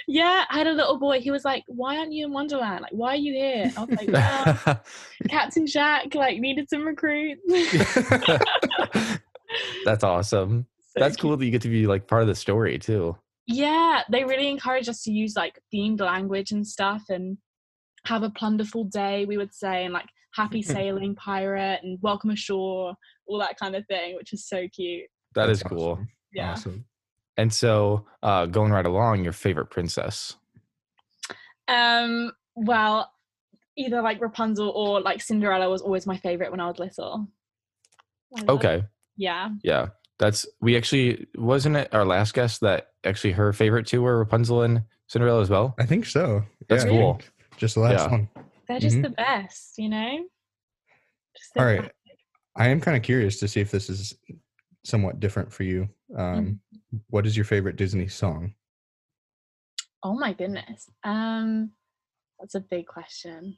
Yeah, 0.08 0.46
I 0.50 0.58
had 0.58 0.66
a 0.66 0.74
little 0.74 0.98
boy. 0.98 1.20
He 1.20 1.30
was 1.30 1.46
like, 1.46 1.64
"Why 1.68 1.98
aren't 1.98 2.12
you 2.12 2.26
in 2.26 2.34
Wonderland? 2.34 2.82
Like, 2.82 2.92
why 2.92 3.10
are 3.14 3.18
you 3.18 3.34
here?" 3.34 3.72
I 3.78 3.84
was 3.84 3.90
like, 3.92 4.10
well, 4.12 4.82
"Captain 5.30 5.68
Jack 5.68 6.16
like 6.16 6.40
needed 6.40 6.68
some 6.68 6.84
recruits." 6.84 7.42
That's 9.86 10.04
awesome. 10.04 10.66
So 10.80 11.00
That's 11.00 11.16
cute. 11.16 11.22
cool 11.22 11.38
that 11.38 11.46
you 11.46 11.52
get 11.52 11.62
to 11.62 11.70
be 11.70 11.86
like 11.86 12.08
part 12.08 12.24
of 12.24 12.28
the 12.28 12.34
story 12.36 12.80
too. 12.80 13.16
Yeah, 13.48 14.02
they 14.10 14.24
really 14.24 14.50
encourage 14.50 14.90
us 14.90 15.04
to 15.04 15.12
use 15.12 15.36
like 15.36 15.60
themed 15.74 16.00
language 16.02 16.52
and 16.52 16.66
stuff, 16.66 17.04
and 17.10 17.38
have 18.06 18.24
a 18.24 18.30
plunderful 18.30 18.86
day. 18.86 19.26
We 19.26 19.38
would 19.38 19.54
say, 19.54 19.86
and 19.86 19.94
like 19.94 20.08
"Happy 20.34 20.62
sailing, 20.64 21.16
pirate," 21.16 21.82
and 21.84 22.00
"Welcome 22.02 22.32
ashore," 22.32 22.96
all 23.28 23.40
that 23.40 23.58
kind 23.60 23.76
of 23.76 23.86
thing, 23.88 24.16
which 24.16 24.34
is 24.34 24.48
so 24.48 24.68
cute. 24.68 25.06
That 25.36 25.50
is 25.50 25.60
That's 25.60 25.70
cool. 25.74 25.92
awesome. 25.92 26.08
Yeah. 26.34 26.52
Awesome. 26.52 26.86
And 27.38 27.54
so, 27.54 28.06
uh, 28.24 28.46
going 28.46 28.72
right 28.72 28.86
along, 28.86 29.24
your 29.24 29.34
favorite 29.34 29.68
princess. 29.70 30.36
Um. 31.68 32.32
Well, 32.56 33.12
either 33.76 34.02
like 34.02 34.22
Rapunzel 34.22 34.70
or 34.70 35.02
like 35.02 35.22
Cinderella 35.22 35.70
was 35.70 35.82
always 35.82 36.08
my 36.08 36.18
favorite 36.18 36.52
when 36.52 36.62
I 36.62 36.68
was 36.68 36.80
little. 36.80 37.28
I 38.38 38.42
love- 38.42 38.50
Okay. 38.58 38.84
Yeah. 39.18 39.50
Yeah. 39.64 39.88
That's 40.18 40.46
we 40.62 40.78
actually 40.78 41.28
wasn't 41.36 41.76
it 41.76 41.94
our 41.94 42.06
last 42.06 42.34
guest 42.34 42.62
that 42.62 42.92
actually 43.04 43.34
her 43.34 43.52
favorite 43.52 43.86
two 43.86 44.02
were 44.02 44.18
Rapunzel 44.18 44.62
and 44.62 44.84
Cinderella 45.08 45.42
as 45.42 45.50
well. 45.50 45.76
I 45.78 45.86
think 45.86 46.06
so. 46.06 46.44
That's 46.70 46.86
I 46.86 46.90
cool. 46.90 47.22
Just 47.58 47.76
the 47.76 47.82
last 47.82 48.06
Yeah. 48.06 48.12
one. 48.12 48.30
They're 48.68 48.80
just 48.80 48.98
Mhm. 48.98 49.04
the 49.04 49.10
best, 49.10 49.78
you 49.78 49.90
know. 49.90 50.28
Just 51.36 51.58
All 51.58 51.66
right. 51.66 51.80
classic. 51.80 51.96
I 52.56 52.68
am 52.70 52.80
kind 52.80 52.96
of 52.96 53.04
curious 53.04 53.40
to 53.42 53.48
see 53.48 53.60
if 53.60 53.70
this 53.72 53.90
is 53.90 54.14
somewhat 54.84 55.20
different 55.20 55.52
for 55.52 55.64
you. 55.64 55.90
Um, 56.18 56.62
what 57.10 57.26
is 57.26 57.36
your 57.36 57.44
favorite 57.46 57.76
Disney 57.76 58.08
song? 58.08 58.56
Oh 60.04 60.14
my 60.14 60.34
goodness. 60.34 60.90
Um, 61.04 61.72
that's 62.40 62.56
a 62.56 62.60
big 62.60 62.88
question. 62.88 63.58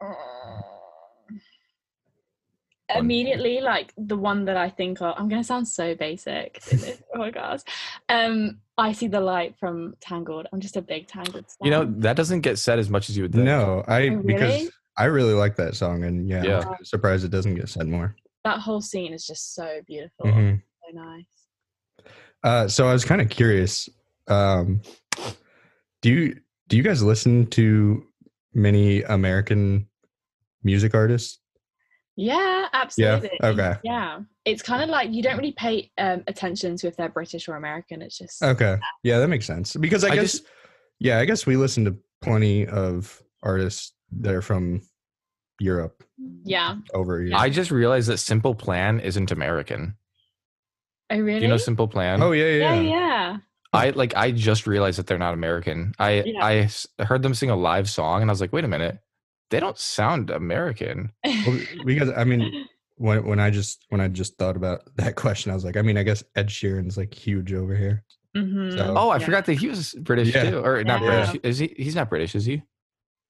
Uh, 0.00 0.62
One. 2.96 3.04
Immediately, 3.04 3.60
like 3.60 3.92
the 3.96 4.16
one 4.16 4.44
that 4.46 4.56
I 4.56 4.68
think 4.70 5.00
of, 5.00 5.14
I'm 5.16 5.28
gonna 5.28 5.44
sound 5.44 5.68
so 5.68 5.94
basic. 5.94 6.60
oh 6.72 7.18
my 7.18 7.30
podcast. 7.30 7.64
Um, 8.08 8.58
I 8.78 8.92
see 8.92 9.06
the 9.08 9.20
light 9.20 9.54
from 9.58 9.94
Tangled. 10.00 10.46
I'm 10.52 10.60
just 10.60 10.76
a 10.76 10.82
big 10.82 11.06
Tangled. 11.06 11.46
You 11.62 11.70
know 11.70 11.84
that 11.98 12.16
doesn't 12.16 12.40
get 12.42 12.58
said 12.58 12.78
as 12.78 12.90
much 12.90 13.08
as 13.08 13.16
you 13.16 13.22
would 13.24 13.32
think. 13.32 13.44
No, 13.44 13.84
I 13.88 14.08
Oh, 14.08 14.22
because? 14.24 14.70
I 14.98 15.04
really 15.04 15.34
like 15.34 15.56
that 15.56 15.76
song, 15.76 16.04
and 16.04 16.28
yeah, 16.28 16.42
Yeah. 16.42 16.64
I'm 16.78 16.84
surprised 16.84 17.24
it 17.24 17.30
doesn't 17.30 17.54
get 17.54 17.68
said 17.68 17.86
more. 17.86 18.16
that 18.44 18.60
whole 18.60 18.80
scene 18.80 19.12
is 19.12 19.26
just 19.26 19.54
so 19.54 19.80
beautiful, 19.86 20.26
Mhm. 20.26 20.62
so 20.84 20.98
nice. 20.98 21.24
Uh, 22.44 22.68
so 22.68 22.86
I 22.88 22.92
was 22.92 23.04
kind 23.04 23.20
of 23.20 23.28
curious. 23.28 23.88
Um, 24.28 24.80
do 26.02 26.10
you 26.10 26.40
do 26.68 26.76
you 26.76 26.82
guys 26.82 27.02
listen 27.02 27.46
to 27.50 28.06
many 28.54 29.02
American 29.02 29.88
music 30.62 30.94
artists? 30.94 31.40
Yeah, 32.16 32.66
absolutely. 32.72 33.30
Yeah. 33.42 33.48
okay. 33.48 33.74
Yeah, 33.84 34.20
it's 34.44 34.62
kind 34.62 34.82
of 34.82 34.88
like 34.88 35.12
you 35.12 35.22
don't 35.22 35.36
really 35.36 35.52
pay 35.52 35.90
um, 35.98 36.22
attention 36.26 36.76
to 36.78 36.86
if 36.86 36.96
they're 36.96 37.08
British 37.10 37.48
or 37.48 37.56
American. 37.56 38.00
It's 38.02 38.16
just 38.18 38.42
Okay, 38.42 38.78
yeah, 39.02 39.18
that 39.18 39.28
makes 39.28 39.46
sense. 39.46 39.76
Because 39.76 40.02
I, 40.02 40.08
I 40.10 40.14
guess, 40.16 40.32
just- 40.32 40.46
yeah, 40.98 41.18
I 41.18 41.24
guess 41.26 41.44
we 41.46 41.56
listen 41.56 41.84
to 41.84 41.96
plenty 42.22 42.66
of 42.66 43.22
artists 43.42 43.92
that 44.20 44.32
are 44.34 44.40
from 44.42 44.80
Europe 45.60 46.02
yeah. 46.44 46.76
over 46.94 47.20
here. 47.22 47.34
I 47.36 47.50
just 47.50 47.70
realized 47.70 48.08
that 48.08 48.18
Simple 48.18 48.54
Plan 48.54 49.00
isn't 49.00 49.30
American. 49.30 49.96
I 51.10 51.16
really? 51.16 51.40
Do 51.40 51.44
you 51.44 51.50
know 51.50 51.56
Simple 51.58 51.86
Plan? 51.88 52.22
oh 52.22 52.32
yeah, 52.32 52.46
yeah, 52.46 52.74
yeah, 52.74 52.80
yeah. 52.80 53.36
I 53.72 53.90
like 53.90 54.16
I 54.16 54.30
just 54.30 54.66
realized 54.66 54.98
that 54.98 55.06
they're 55.06 55.18
not 55.18 55.34
American. 55.34 55.92
I 55.98 56.22
Yeah. 56.24 56.44
I 56.44 56.56
s- 56.60 56.86
heard 56.98 57.22
them 57.22 57.34
sing 57.34 57.50
a 57.50 57.56
live 57.56 57.90
song 57.90 58.22
and 58.22 58.30
I 58.30 58.32
was 58.32 58.40
like, 58.40 58.52
wait 58.52 58.64
a 58.64 58.68
minute, 58.68 58.98
they 59.50 59.60
don't 59.60 59.78
sound 59.78 60.30
American. 60.30 61.12
Well, 61.24 61.58
because 61.84 62.10
I 62.16 62.24
mean, 62.24 62.66
when 62.96 63.24
when 63.26 63.40
I 63.40 63.50
just 63.50 63.84
when 63.90 64.00
I 64.00 64.08
just 64.08 64.36
thought 64.38 64.56
about 64.56 64.82
that 64.96 65.16
question, 65.16 65.50
I 65.50 65.54
was 65.54 65.64
like, 65.64 65.76
I 65.76 65.82
mean, 65.82 65.96
I 65.98 66.02
guess 66.02 66.22
Ed 66.34 66.48
Sheeran's 66.48 66.96
like 66.96 67.14
huge 67.14 67.52
over 67.52 67.74
here. 67.76 68.04
Mhm. 68.36 68.76
So- 68.76 68.94
Oh, 68.96 69.08
I 69.10 69.18
Yeah. 69.18 69.24
forgot 69.24 69.44
that 69.46 69.54
he 69.54 69.68
was 69.68 69.94
British 69.94 70.34
Yeah. 70.34 70.50
too, 70.50 70.58
or 70.58 70.82
not 70.84 71.00
Yeah. 71.02 71.06
British. 71.32 71.40
Is 71.42 71.58
he? 71.58 71.74
He's 71.76 71.94
not 71.96 72.08
British, 72.10 72.34
is 72.34 72.44
he? 72.44 72.62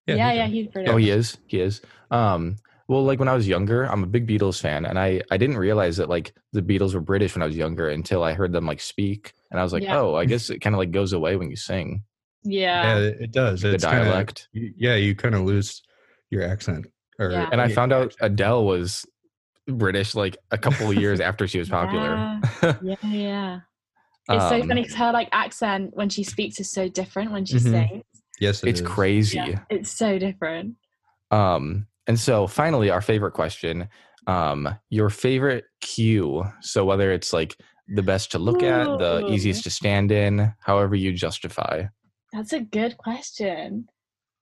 Yeah, 0.06 0.30
he 0.30 0.36
yeah, 0.38 0.46
he's 0.46 0.66
British. 0.68 0.92
Oh, 0.92 0.96
he 0.96 1.10
is. 1.10 1.36
He 1.46 1.60
is. 1.60 1.80
Um, 2.12 2.56
well, 2.88 3.04
like 3.04 3.18
when 3.18 3.26
I 3.28 3.34
was 3.34 3.48
younger, 3.48 3.82
I'm 3.84 4.04
a 4.04 4.06
big 4.06 4.28
Beatles 4.28 4.60
fan, 4.60 4.86
and 4.86 4.98
I 4.98 5.20
I 5.30 5.36
didn't 5.36 5.58
realize 5.58 5.96
that 5.96 6.08
like 6.08 6.32
the 6.52 6.62
Beatles 6.62 6.94
were 6.94 7.00
British 7.00 7.34
when 7.34 7.42
I 7.42 7.46
was 7.46 7.56
younger 7.56 7.88
until 7.88 8.22
I 8.22 8.32
heard 8.32 8.52
them 8.52 8.66
like 8.66 8.80
speak, 8.80 9.32
and 9.50 9.58
I 9.58 9.64
was 9.64 9.72
like, 9.72 9.82
Yeah. 9.82 9.98
oh, 10.00 10.14
I 10.14 10.24
guess 10.24 10.48
it 10.50 10.60
kind 10.60 10.74
of 10.74 10.78
like 10.78 10.92
goes 10.92 11.12
away 11.12 11.34
when 11.36 11.50
you 11.50 11.56
sing 11.56 12.04
yeah, 12.44 12.98
Yeah. 12.98 12.98
it 13.08 13.16
it 13.22 13.30
does. 13.32 13.62
the 13.62 13.74
It's 13.74 13.84
kinda- 13.84 14.04
dialect. 14.04 14.48
yeah, 14.52 14.94
you 14.94 15.16
kind 15.16 15.34
of 15.34 15.42
lose 15.42 15.82
your 16.30 16.42
accent. 16.42 16.86
Or, 17.18 17.30
Yeah. 17.32 17.48
and 17.52 17.60
I 17.60 17.68
found 17.68 17.92
out 17.92 18.14
Adele 18.20 18.64
was 18.64 19.06
British 19.68 20.14
like 20.14 20.36
a 20.50 20.58
couple 20.58 20.88
of 20.90 20.96
years 20.96 21.20
after 21.20 21.46
she 21.48 21.58
was 21.58 21.68
popular. 21.68 22.42
Yeah, 22.82 22.96
yeah. 23.02 23.60
It's 24.28 24.48
so 24.48 24.60
Um, 24.60 24.68
funny 24.68 24.82
because 24.82 24.96
her 24.96 25.12
like 25.12 25.28
accent 25.32 25.90
when 25.94 26.08
she 26.08 26.24
speaks 26.24 26.58
is 26.60 26.70
so 26.70 26.88
different 26.88 27.30
when 27.32 27.44
she 27.44 27.56
Mhm. 27.56 27.88
sings. 27.88 28.04
Yes, 28.40 28.62
it 28.62 28.68
it's 28.70 28.80
is. 28.80 28.86
crazy. 28.86 29.36
Yeah, 29.38 29.60
it's 29.70 29.90
so 29.90 30.18
different. 30.18 30.74
Um, 31.30 31.86
and 32.06 32.18
so 32.18 32.46
finally, 32.46 32.90
our 32.90 33.00
favorite 33.00 33.32
question: 33.32 33.88
um, 34.26 34.68
your 34.90 35.10
favorite 35.10 35.64
cue. 35.80 36.44
So 36.60 36.84
whether 36.84 37.12
it's 37.12 37.32
like 37.32 37.56
the 37.88 38.02
best 38.02 38.32
to 38.32 38.38
look 38.38 38.62
at, 38.62 38.98
the 38.98 39.24
easiest 39.28 39.62
to 39.64 39.70
stand 39.70 40.10
in, 40.12 40.52
however 40.60 40.96
you 40.96 41.12
justify. 41.12 41.84
That's 42.32 42.52
a 42.52 42.60
good 42.60 42.96
question. 42.98 43.86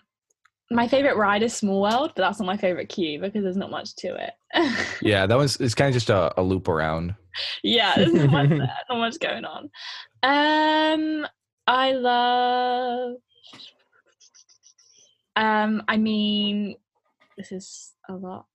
my 0.70 0.88
favorite 0.88 1.16
ride 1.16 1.42
is 1.42 1.55
Small 1.55 1.81
World, 1.81 2.12
but 2.16 2.22
that's 2.22 2.40
not 2.40 2.46
my 2.46 2.57
favorite 2.57 2.88
queue 2.88 3.20
because 3.20 3.44
there's 3.44 3.57
not 3.57 3.70
much 3.70 3.94
to 3.96 4.16
it. 4.16 4.33
Yeah, 5.01 5.27
that 5.27 5.38
was 5.38 5.57
it's 5.61 5.74
kind 5.74 5.88
of 5.88 5.94
just 5.94 6.11
a, 6.11 6.38
a 6.40 6.42
loop 6.42 6.66
around. 6.66 7.14
yeah, 7.62 7.94
there's 7.94 8.12
not 8.12 8.31
much, 8.31 8.48
there, 8.48 8.59
not 8.90 8.98
much 8.98 9.20
going 9.20 9.44
on. 9.44 9.70
Um, 10.24 11.27
I 11.66 11.92
love. 11.92 13.16
Um, 15.37 15.85
I 15.87 15.96
mean, 15.98 16.74
this 17.37 17.53
is 17.53 17.92
a 18.09 18.14
lot 18.14 18.46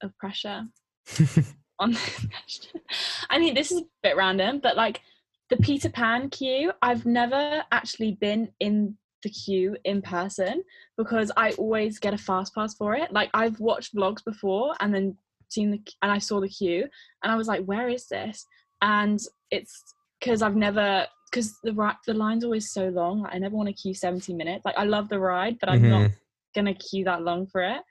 of 0.00 0.16
pressure 0.16 0.62
on 1.78 1.92
this 1.92 2.26
question. 2.26 2.80
I 3.28 3.38
mean, 3.38 3.54
this 3.54 3.70
is 3.70 3.80
a 3.80 3.84
bit 4.02 4.16
random, 4.16 4.60
but 4.62 4.76
like 4.76 5.02
the 5.50 5.56
Peter 5.58 5.90
Pan 5.90 6.30
queue, 6.30 6.72
I've 6.82 7.04
never 7.06 7.64
actually 7.70 8.12
been 8.20 8.50
in 8.60 8.96
the 9.22 9.30
queue 9.30 9.76
in 9.84 10.02
person 10.02 10.62
because 10.96 11.30
I 11.36 11.52
always 11.52 11.98
get 11.98 12.14
a 12.14 12.18
fast 12.18 12.54
pass 12.54 12.74
for 12.74 12.94
it. 12.94 13.12
Like 13.12 13.30
I've 13.34 13.58
watched 13.60 13.94
vlogs 13.94 14.24
before 14.24 14.74
and 14.80 14.94
then 14.94 15.16
seen 15.48 15.70
the 15.70 15.80
and 16.02 16.10
I 16.10 16.18
saw 16.18 16.40
the 16.40 16.48
queue 16.48 16.86
and 17.22 17.32
I 17.32 17.36
was 17.36 17.48
like, 17.48 17.64
where 17.64 17.88
is 17.88 18.06
this? 18.08 18.46
And 18.82 19.18
it's 19.50 19.94
because 20.20 20.42
I've 20.42 20.56
never 20.56 21.06
because 21.30 21.58
the 21.62 21.72
the 22.06 22.14
line's 22.14 22.44
always 22.44 22.70
so 22.70 22.88
long. 22.88 23.22
Like, 23.22 23.34
I 23.34 23.38
never 23.38 23.56
want 23.56 23.68
to 23.68 23.74
queue 23.74 23.94
70 23.94 24.34
minutes. 24.34 24.64
Like 24.64 24.76
I 24.78 24.84
love 24.84 25.08
the 25.08 25.18
ride, 25.18 25.58
but 25.60 25.68
I'm 25.68 25.88
not 25.88 26.02
Mhm. 26.02 26.12
gonna 26.54 26.74
queue 26.74 27.04
that 27.04 27.22
long 27.22 27.46
for 27.46 27.62
it. 27.62 27.82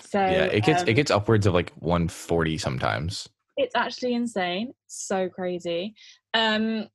So 0.00 0.20
yeah, 0.20 0.44
it 0.44 0.64
gets 0.64 0.82
um, 0.82 0.88
it 0.88 0.94
gets 0.94 1.10
upwards 1.10 1.46
of 1.46 1.54
like 1.54 1.72
140 1.78 2.58
sometimes. 2.58 3.28
it's 3.56 3.74
actually 3.74 4.14
insane 4.14 4.72
so 4.86 5.28
crazy 5.28 5.94
um 6.34 6.88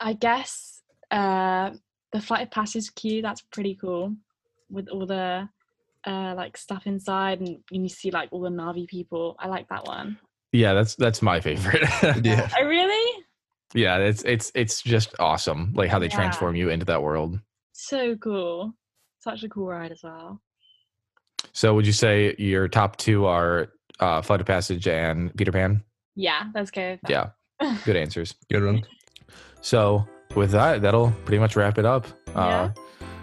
i 0.00 0.12
guess 0.12 0.82
uh 1.10 1.70
the 2.12 2.20
flight 2.20 2.42
of 2.42 2.50
passage 2.50 2.94
queue 2.94 3.22
that's 3.22 3.40
pretty 3.42 3.74
cool 3.74 4.14
with 4.70 4.88
all 4.88 5.06
the 5.06 5.48
uh 6.06 6.34
like 6.36 6.56
stuff 6.56 6.86
inside 6.86 7.40
and 7.40 7.58
you 7.70 7.88
see 7.88 8.10
like 8.10 8.28
all 8.32 8.40
the 8.40 8.48
Na'vi 8.50 8.86
people 8.86 9.36
i 9.38 9.48
like 9.48 9.68
that 9.68 9.84
one 9.86 10.18
Yeah, 10.52 10.72
that's 10.74 10.94
that's 10.94 11.20
my 11.22 11.40
favorite. 11.40 11.82
Yeah. 12.24 12.48
oh 12.58 12.64
really 12.64 13.22
Yeah, 13.74 13.98
it's 13.98 14.22
it's 14.22 14.50
it's 14.54 14.80
just 14.82 15.14
awesome, 15.18 15.72
like 15.74 15.90
how 15.90 15.98
they 15.98 16.06
Yeah. 16.06 16.14
transform 16.14 16.54
you 16.56 16.70
into 16.70 16.86
that 16.86 17.02
world. 17.02 17.40
So 17.72 18.16
cool. 18.16 18.72
Such 19.18 19.42
a 19.42 19.48
cool 19.48 19.66
ride 19.66 19.92
as 19.92 20.00
well. 20.02 20.40
So, 21.52 21.74
would 21.74 21.86
you 21.86 21.92
say 21.92 22.34
your 22.38 22.68
top 22.68 22.96
two 22.96 23.26
are 23.26 23.72
uh, 24.00 24.22
Flight 24.22 24.40
of 24.40 24.46
Passage 24.46 24.86
and 24.88 25.34
Peter 25.36 25.52
Pan? 25.52 25.82
Yeah, 26.14 26.44
let's 26.54 26.70
go. 26.70 26.96
Yeah, 27.08 27.30
good 27.84 27.96
answers. 27.96 28.34
Good 28.50 28.64
one. 28.64 28.82
So, 29.60 30.06
with 30.34 30.50
that, 30.52 30.82
that'll 30.82 31.10
pretty 31.24 31.38
much 31.38 31.56
wrap 31.56 31.78
it 31.78 31.84
up. 31.84 32.06
Yeah. 32.28 32.34
Uh, 32.36 32.70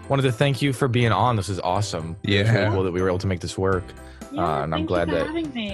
wanted 0.08 0.22
to 0.22 0.32
thank 0.32 0.60
you 0.60 0.72
for 0.72 0.88
being 0.88 1.12
on. 1.12 1.36
This 1.36 1.48
is 1.48 1.60
awesome. 1.60 2.16
It 2.22 2.30
was 2.42 2.48
really 2.50 2.60
Yeah. 2.64 2.70
cool 2.72 2.82
that 2.84 2.92
we 2.92 3.00
were 3.00 3.08
able 3.08 3.18
to 3.18 3.26
make 3.26 3.40
this 3.40 3.56
work. 3.56 3.84
Yeah, 4.32 4.42
Uh, 4.60 4.62
and 4.64 4.74
I'm 4.74 4.84
glad 4.86 5.08
that. 5.10 5.26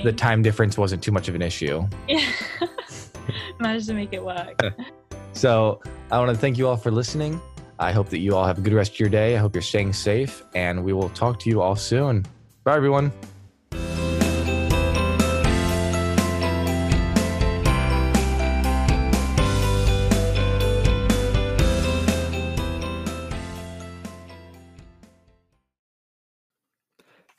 The 0.05 0.13
time 0.13 0.43
difference 0.43 0.77
wasn't 0.79 1.03
too 1.03 1.13
much 1.13 1.29
of 1.29 1.35
an 1.35 1.43
issue. 1.43 1.87
Yeah. 2.09 2.25
Managed 3.59 3.87
to 3.89 3.95
make 3.95 4.13
it 4.13 4.25
work. 4.25 4.61
So, 5.33 5.81
I 6.11 6.19
want 6.19 6.33
to 6.33 6.37
thank 6.37 6.59
you 6.59 6.67
all 6.67 6.77
for 6.77 6.91
listening. 6.91 7.41
I 7.79 7.93
hope 7.93 8.09
that 8.11 8.19
you 8.19 8.35
all 8.35 8.45
have 8.45 8.59
a 8.59 8.61
good 8.61 8.73
rest 8.73 8.93
of 8.95 8.99
your 9.01 9.09
day. 9.09 9.37
I 9.37 9.39
hope 9.39 9.55
you're 9.55 9.63
staying 9.63 9.93
safe, 9.93 10.43
and 10.57 10.83
we 10.85 10.93
will 10.93 11.09
talk 11.11 11.39
to 11.41 11.49
you 11.49 11.63
all 11.63 11.77
soon. 11.77 12.27
Bye, 12.65 12.75
everyone. 12.77 13.13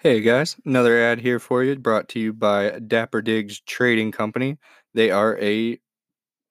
Hey 0.04 0.22
guys, 0.22 0.56
another 0.66 1.00
ad 1.00 1.20
here 1.20 1.38
for 1.38 1.64
you 1.64 1.76
brought 1.76 2.10
to 2.10 2.20
you 2.20 2.34
by 2.34 2.80
Dapper 2.80 3.22
Digs 3.22 3.60
Trading 3.68 4.12
Company. 4.12 4.58
They 4.96 5.12
are 5.12 5.38
a 5.40 5.80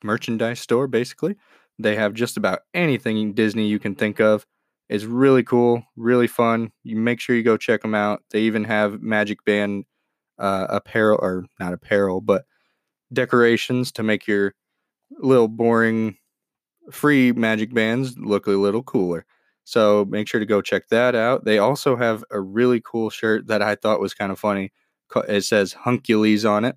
merchandise 0.04 0.60
store 0.60 0.86
basically. 0.86 1.34
They 1.76 1.96
have 1.96 2.14
just 2.14 2.36
about 2.36 2.60
anything 2.74 3.32
Disney 3.32 3.66
you 3.66 3.80
can 3.80 3.96
think 3.96 4.20
of. 4.20 4.46
It's 4.88 5.02
really 5.02 5.42
cool, 5.42 5.82
really 5.96 6.28
fun. 6.28 6.70
You 6.84 6.94
make 6.94 7.18
sure 7.18 7.34
you 7.34 7.42
go 7.42 7.56
check 7.56 7.82
them 7.82 7.92
out. 7.92 8.22
They 8.30 8.42
even 8.42 8.62
have 8.62 9.02
Magic 9.02 9.44
Band 9.44 9.84
uh, 10.38 10.68
apparel, 10.68 11.18
or 11.20 11.44
not 11.58 11.72
apparel, 11.72 12.20
but 12.20 12.44
decorations 13.12 13.90
to 13.94 14.04
make 14.04 14.28
your 14.28 14.54
little 15.18 15.48
boring 15.48 16.18
free 16.92 17.32
Magic 17.32 17.74
Bands 17.74 18.16
look 18.16 18.46
a 18.46 18.50
little 18.50 18.84
cooler. 18.84 19.26
So 19.70 20.04
make 20.08 20.26
sure 20.26 20.40
to 20.40 20.46
go 20.46 20.60
check 20.60 20.88
that 20.88 21.14
out. 21.14 21.44
They 21.44 21.58
also 21.58 21.94
have 21.94 22.24
a 22.32 22.40
really 22.40 22.82
cool 22.84 23.08
shirt 23.08 23.46
that 23.46 23.62
I 23.62 23.76
thought 23.76 24.00
was 24.00 24.14
kind 24.14 24.32
of 24.32 24.38
funny. 24.40 24.72
It 25.28 25.44
says 25.44 25.76
Hunkules 25.86 26.44
on 26.44 26.64
it. 26.64 26.74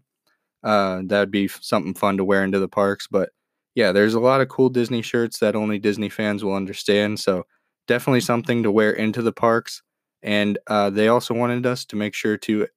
Uh, 0.64 1.02
that'd 1.04 1.32
be 1.32 1.48
something 1.48 1.96
fun 1.96 2.18
to 2.18 2.24
wear 2.24 2.44
into 2.44 2.60
the 2.60 2.68
parks. 2.68 3.08
But 3.10 3.32
yeah, 3.74 3.94
there's 3.94 4.14
a 4.14 4.20
lot 4.20 4.42
of 4.42 4.50
cool 4.50 4.70
Disney 4.70 5.02
shirts 5.02 5.40
that 5.40 5.56
only 5.56 5.80
Disney 5.80 6.08
fans 6.08 6.44
will 6.44 6.54
understand. 6.54 7.20
So 7.20 7.48
definitely 7.88 8.22
something 8.22 8.62
to 8.62 8.72
wear 8.72 8.92
into 8.92 9.24
the 9.24 9.34
parks. 9.34 9.82
And 10.22 10.60
uh, 10.68 10.92
they 10.92 11.08
also 11.08 11.34
wanted 11.34 11.66
us 11.66 11.86
to 11.86 11.96
make 11.96 12.14
sure 12.14 12.38
to 12.38 12.68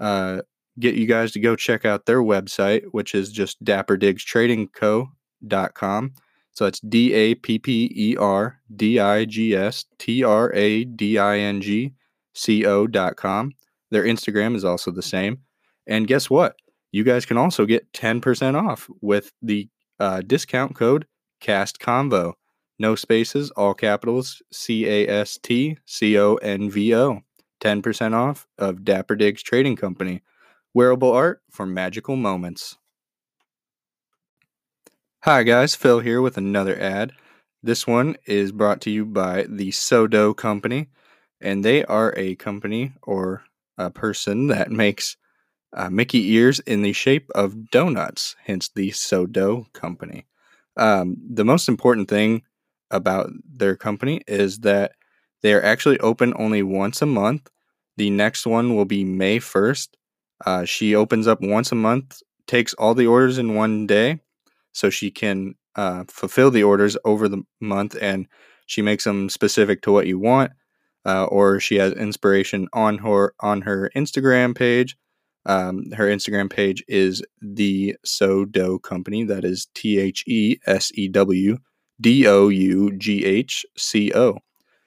uh, 0.00 0.40
get 0.80 0.96
you 0.96 1.06
guys 1.06 1.30
to 1.32 1.40
go 1.40 1.54
check 1.54 1.84
out 1.84 2.06
their 2.06 2.20
website, 2.20 2.82
which 2.90 3.14
is 3.14 3.30
just 3.30 3.62
dapperdigstradingco.com. 3.62 6.14
So 6.52 6.66
it's 6.66 6.80
D 6.80 7.12
A 7.14 7.34
P 7.34 7.58
P 7.58 7.90
E 7.94 8.16
R 8.16 8.60
D 8.76 8.98
I 8.98 9.24
G 9.24 9.54
S 9.56 9.86
T 9.98 10.22
R 10.22 10.52
A 10.54 10.84
D 10.84 11.18
I 11.18 11.38
N 11.38 11.60
G 11.60 11.92
C 12.34 12.64
O 12.66 12.86
dot 12.86 13.16
com. 13.16 13.52
Their 13.90 14.04
Instagram 14.04 14.54
is 14.54 14.64
also 14.64 14.90
the 14.90 15.02
same. 15.02 15.38
And 15.86 16.06
guess 16.06 16.30
what? 16.30 16.56
You 16.92 17.04
guys 17.04 17.24
can 17.24 17.38
also 17.38 17.64
get 17.64 17.90
10% 17.92 18.54
off 18.54 18.88
with 19.00 19.32
the 19.42 19.68
uh, 19.98 20.20
discount 20.20 20.76
code 20.76 21.06
CAST 21.40 21.80
CONVO. 21.80 22.34
No 22.78 22.94
spaces, 22.94 23.50
all 23.52 23.74
capitals 23.74 24.42
C 24.52 24.86
A 24.86 25.08
S 25.08 25.38
T 25.42 25.78
C 25.86 26.18
O 26.18 26.34
N 26.36 26.70
V 26.70 26.94
O. 26.94 27.20
10% 27.62 28.12
off 28.12 28.46
of 28.58 28.84
Dapper 28.84 29.14
Digs 29.14 29.42
Trading 29.42 29.76
Company. 29.76 30.20
Wearable 30.74 31.12
art 31.12 31.42
for 31.50 31.64
magical 31.64 32.16
moments. 32.16 32.76
Hi, 35.24 35.44
guys. 35.44 35.76
Phil 35.76 36.00
here 36.00 36.20
with 36.20 36.36
another 36.36 36.76
ad. 36.76 37.12
This 37.62 37.86
one 37.86 38.16
is 38.26 38.50
brought 38.50 38.80
to 38.80 38.90
you 38.90 39.04
by 39.04 39.46
the 39.48 39.70
Sew 39.70 40.08
Dough 40.08 40.34
Company, 40.34 40.88
and 41.40 41.64
they 41.64 41.84
are 41.84 42.12
a 42.16 42.34
company 42.34 42.94
or 43.04 43.44
a 43.78 43.88
person 43.88 44.48
that 44.48 44.72
makes 44.72 45.16
uh, 45.76 45.88
Mickey 45.90 46.32
ears 46.32 46.58
in 46.58 46.82
the 46.82 46.92
shape 46.92 47.30
of 47.36 47.70
donuts, 47.70 48.34
hence 48.46 48.68
the 48.74 48.90
Sew 48.90 49.26
Dough 49.26 49.68
Company. 49.72 50.26
Um, 50.76 51.18
the 51.24 51.44
most 51.44 51.68
important 51.68 52.08
thing 52.08 52.42
about 52.90 53.30
their 53.48 53.76
company 53.76 54.22
is 54.26 54.58
that 54.62 54.90
they 55.40 55.54
are 55.54 55.62
actually 55.62 56.00
open 56.00 56.34
only 56.36 56.64
once 56.64 57.00
a 57.00 57.06
month. 57.06 57.48
The 57.96 58.10
next 58.10 58.44
one 58.44 58.74
will 58.74 58.86
be 58.86 59.04
May 59.04 59.38
1st. 59.38 59.90
Uh, 60.44 60.64
she 60.64 60.96
opens 60.96 61.28
up 61.28 61.40
once 61.40 61.70
a 61.70 61.76
month, 61.76 62.20
takes 62.48 62.74
all 62.74 62.96
the 62.96 63.06
orders 63.06 63.38
in 63.38 63.54
one 63.54 63.86
day 63.86 64.18
so 64.72 64.90
she 64.90 65.10
can 65.10 65.54
uh, 65.76 66.04
fulfill 66.08 66.50
the 66.50 66.62
orders 66.62 66.96
over 67.04 67.28
the 67.28 67.42
month 67.60 67.96
and 68.00 68.26
she 68.66 68.82
makes 68.82 69.04
them 69.04 69.28
specific 69.28 69.82
to 69.82 69.92
what 69.92 70.06
you 70.06 70.18
want 70.18 70.52
uh, 71.04 71.24
or 71.24 71.60
she 71.60 71.76
has 71.76 71.92
inspiration 71.94 72.68
on 72.72 72.98
her 72.98 73.34
on 73.40 73.62
her 73.62 73.90
instagram 73.96 74.54
page. 74.56 74.96
Um, 75.44 75.90
her 75.92 76.06
instagram 76.06 76.48
page 76.50 76.84
is 76.86 77.22
the 77.40 77.96
Sew 78.04 78.44
Dough 78.44 78.78
company 78.78 79.24
that 79.24 79.44
is 79.44 79.66
t-h-e-s-e-w 79.74 81.58
d-o-u-g-h-c-o 82.00 82.38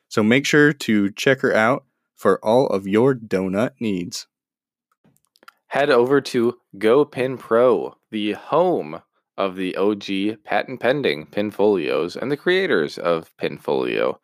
so 0.07 0.23
make 0.23 0.45
sure 0.45 0.71
to 0.71 1.11
check 1.11 1.41
her 1.41 1.53
out 1.53 1.85
for 2.15 2.43
all 2.43 2.67
of 2.67 2.87
your 2.87 3.13
donut 3.13 3.71
needs. 3.79 4.27
Head 5.67 5.89
over 5.89 6.21
to 6.21 6.57
GoPin 6.77 7.37
Pro, 7.37 7.97
the 8.11 8.33
home 8.33 9.01
of 9.37 9.55
the 9.55 9.75
OG 9.75 10.43
patent 10.43 10.79
pending 10.79 11.27
Pinfolios 11.27 12.15
and 12.15 12.31
the 12.31 12.37
creators 12.37 12.97
of 12.97 13.35
Pinfolio. 13.37 14.17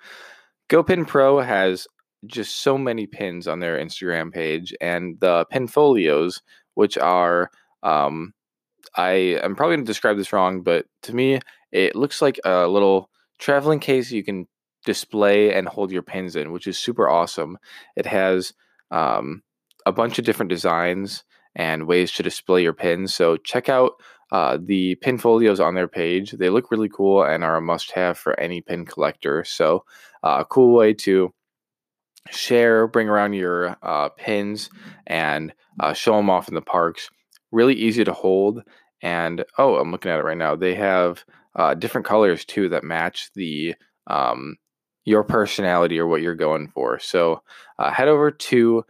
GoPin 0.70 1.06
Pro 1.08 1.40
has 1.40 1.88
just 2.28 2.58
so 2.58 2.78
many 2.78 3.08
pins 3.08 3.48
on 3.48 3.60
their 3.60 3.78
Instagram 3.78 4.32
page, 4.32 4.74
and 4.80 5.20
the 5.20 5.46
Pinfolios, 5.52 6.42
which 6.76 6.98
are, 6.98 7.50
um, 7.84 8.34
I 8.96 9.12
am 9.44 9.56
probably 9.56 9.78
going 9.78 9.86
to 9.86 9.90
describe 9.90 10.18
this 10.18 10.34
wrong, 10.34 10.62
but 10.62 10.86
to 11.04 11.16
me, 11.16 11.40
it 11.72 11.96
looks 11.96 12.22
like 12.22 12.40
a 12.46 12.68
little 12.68 13.10
traveling 13.40 13.80
case 13.80 14.12
you 14.12 14.24
can 14.24 14.48
display 14.86 15.54
and 15.54 15.68
hold 15.68 15.92
your 15.92 16.02
pins 16.02 16.36
in, 16.36 16.52
which 16.52 16.68
is 16.68 16.78
super 16.78 17.10
awesome. 17.10 17.58
It 17.96 18.06
has 18.06 18.54
um, 18.92 19.42
a 19.86 19.92
bunch 19.92 20.20
of 20.20 20.26
different 20.26 20.50
designs 20.50 21.24
and 21.56 21.88
ways 21.88 22.12
to 22.14 22.24
display 22.24 22.64
your 22.64 22.74
pins. 22.74 23.14
So 23.14 23.38
check 23.38 23.70
out 23.70 23.94
uh, 24.32 24.58
the 24.62 24.96
pin 24.96 25.18
folios 25.18 25.60
on 25.60 25.76
their 25.76 25.88
page. 25.88 26.32
They 26.32 26.50
look 26.50 26.72
really 26.72 26.90
cool 26.90 27.24
and 27.24 27.44
are 27.44 27.58
a 27.58 27.62
must 27.62 27.92
have 27.92 28.18
for 28.18 28.40
any 28.40 28.62
pin 28.62 28.86
collector. 28.86 29.44
So, 29.44 29.84
uh, 30.24 30.38
a 30.40 30.46
cool 30.46 30.74
way 30.74 30.94
to 30.94 31.34
share, 32.30 32.88
bring 32.88 33.10
around 33.10 33.34
your 33.34 33.76
uh, 33.84 34.10
pins, 34.10 34.70
and 35.08 35.54
uh, 35.80 35.94
show 35.94 36.16
them 36.16 36.30
off 36.30 36.48
in 36.48 36.56
the 36.56 36.62
parks. 36.62 37.10
Really 37.52 37.76
easy 37.76 38.04
to 38.04 38.14
hold. 38.14 38.64
And 39.02 39.44
oh, 39.58 39.76
I'm 39.76 39.92
looking 39.92 40.12
at 40.12 40.20
it 40.20 40.24
right 40.24 40.38
now. 40.38 40.56
They 40.56 40.76
have 40.76 41.26
uh, 41.56 41.74
different 41.74 42.08
colors 42.08 42.46
too 42.46 42.70
that 42.70 42.84
match 42.84 43.32
the 43.36 43.76
um, 44.08 44.56
your 45.04 45.24
personality 45.24 46.00
or 46.00 46.08
what 46.08 46.22
you're 46.22 46.36
going 46.36 46.70
for. 46.70 47.00
So 47.00 47.42
uh, 47.80 47.92
head 47.92 48.08
over 48.08 48.32
to 48.32 48.86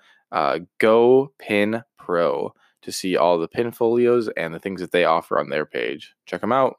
Go 0.79 1.33
Pin 1.39 1.83
Pro 1.97 2.53
to 2.81 2.91
see 2.91 3.15
all 3.15 3.39
the 3.39 3.47
pin 3.47 3.71
folios 3.71 4.29
and 4.35 4.53
the 4.53 4.59
things 4.59 4.81
that 4.81 4.91
they 4.91 5.05
offer 5.05 5.39
on 5.39 5.49
their 5.49 5.65
page. 5.65 6.13
Check 6.25 6.41
them 6.41 6.51
out. 6.51 6.77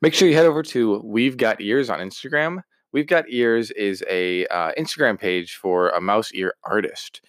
Make 0.00 0.14
sure 0.14 0.28
you 0.28 0.34
head 0.34 0.46
over 0.46 0.62
to 0.64 1.00
We've 1.04 1.36
Got 1.36 1.60
Ears 1.60 1.88
on 1.88 2.00
Instagram. 2.00 2.62
We've 2.92 3.06
Got 3.06 3.26
Ears 3.28 3.70
is 3.70 4.04
a 4.10 4.46
uh, 4.46 4.72
Instagram 4.76 5.18
page 5.18 5.54
for 5.54 5.90
a 5.90 6.00
mouse 6.00 6.32
ear 6.34 6.54
artist, 6.64 7.20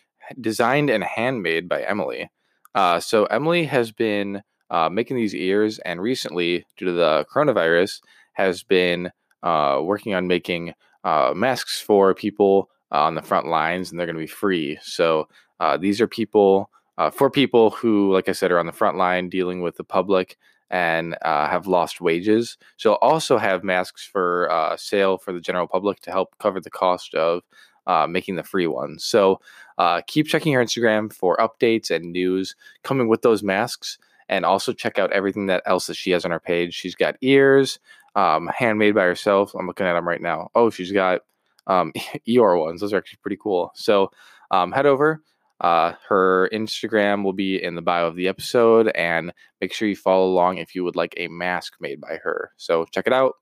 designed 0.41 0.89
and 0.89 1.03
handmade 1.03 1.69
by 1.69 1.83
Emily. 1.83 2.31
Uh, 2.73 2.99
so 2.99 3.25
Emily 3.25 3.65
has 3.65 3.91
been 3.91 4.41
uh, 4.69 4.89
making 4.89 5.17
these 5.17 5.35
ears, 5.35 5.77
and 5.79 6.01
recently, 6.01 6.65
due 6.77 6.85
to 6.85 6.91
the 6.91 7.25
coronavirus, 7.31 8.01
has 8.33 8.63
been 8.63 9.11
uh, 9.43 9.79
working 9.83 10.15
on 10.15 10.27
making 10.27 10.73
uh, 11.03 11.31
masks 11.35 11.79
for 11.79 12.15
people 12.15 12.69
uh, 12.91 13.03
on 13.03 13.15
the 13.15 13.21
front 13.21 13.47
lines, 13.47 13.91
and 13.91 13.99
they're 13.99 14.07
going 14.07 14.15
to 14.15 14.19
be 14.19 14.27
free. 14.27 14.79
So 14.81 15.27
uh, 15.63 15.77
these 15.77 16.01
are 16.01 16.07
people 16.07 16.69
uh, 16.97 17.09
for 17.09 17.29
people 17.29 17.69
who, 17.69 18.11
like 18.13 18.27
I 18.27 18.33
said, 18.33 18.51
are 18.51 18.59
on 18.59 18.65
the 18.65 18.73
front 18.73 18.97
line 18.97 19.29
dealing 19.29 19.61
with 19.61 19.77
the 19.77 19.83
public 19.85 20.37
and 20.69 21.15
uh, 21.21 21.47
have 21.47 21.67
lost 21.67 22.01
wages. 22.01 22.57
She'll 22.75 22.99
also 23.01 23.37
have 23.37 23.63
masks 23.63 24.05
for 24.05 24.51
uh, 24.51 24.75
sale 24.75 25.17
for 25.17 25.31
the 25.31 25.39
general 25.39 25.65
public 25.65 26.01
to 26.01 26.11
help 26.11 26.37
cover 26.37 26.59
the 26.59 26.69
cost 26.69 27.15
of 27.15 27.43
uh, 27.87 28.07
making 28.07 28.35
the 28.35 28.43
free 28.43 28.67
ones. 28.67 29.05
So 29.05 29.39
uh, 29.77 30.01
keep 30.05 30.27
checking 30.27 30.51
her 30.51 30.61
Instagram 30.61 31.13
for 31.13 31.37
updates 31.37 31.89
and 31.89 32.11
news 32.11 32.57
coming 32.83 33.07
with 33.07 33.21
those 33.21 33.41
masks. 33.41 33.97
and 34.27 34.45
also 34.45 34.73
check 34.73 34.99
out 34.99 35.13
everything 35.13 35.45
that 35.47 35.63
else 35.65 35.87
that 35.87 35.95
she 35.95 36.11
has 36.11 36.25
on 36.25 36.31
her 36.31 36.39
page. 36.41 36.73
She's 36.73 36.95
got 36.95 37.15
ears, 37.21 37.79
um, 38.15 38.49
handmade 38.53 38.95
by 38.95 39.03
herself. 39.03 39.53
I'm 39.55 39.67
looking 39.67 39.85
at 39.85 39.93
them 39.93 40.07
right 40.07 40.21
now. 40.21 40.49
Oh, 40.55 40.69
she's 40.69 40.91
got 40.91 41.21
um, 41.67 41.93
Eeyore 42.27 42.59
ones. 42.59 42.81
Those 42.81 42.91
are 42.91 42.97
actually 42.97 43.19
pretty 43.21 43.37
cool. 43.41 43.71
So 43.75 44.11
um, 44.51 44.73
head 44.73 44.85
over. 44.85 45.21
Uh, 45.63 45.93
her 46.09 46.49
Instagram 46.53 47.23
will 47.23 47.33
be 47.33 47.61
in 47.61 47.75
the 47.75 47.81
bio 47.81 48.05
of 48.07 48.15
the 48.15 48.27
episode, 48.27 48.89
and 48.89 49.31
make 49.61 49.73
sure 49.73 49.87
you 49.87 49.95
follow 49.95 50.25
along 50.25 50.57
if 50.57 50.75
you 50.75 50.83
would 50.83 50.97
like 50.97 51.13
a 51.17 51.29
mask 51.29 51.75
made 51.79 52.01
by 52.01 52.19
her. 52.23 52.51
So 52.57 52.85
check 52.91 53.07
it 53.07 53.13
out. 53.13 53.35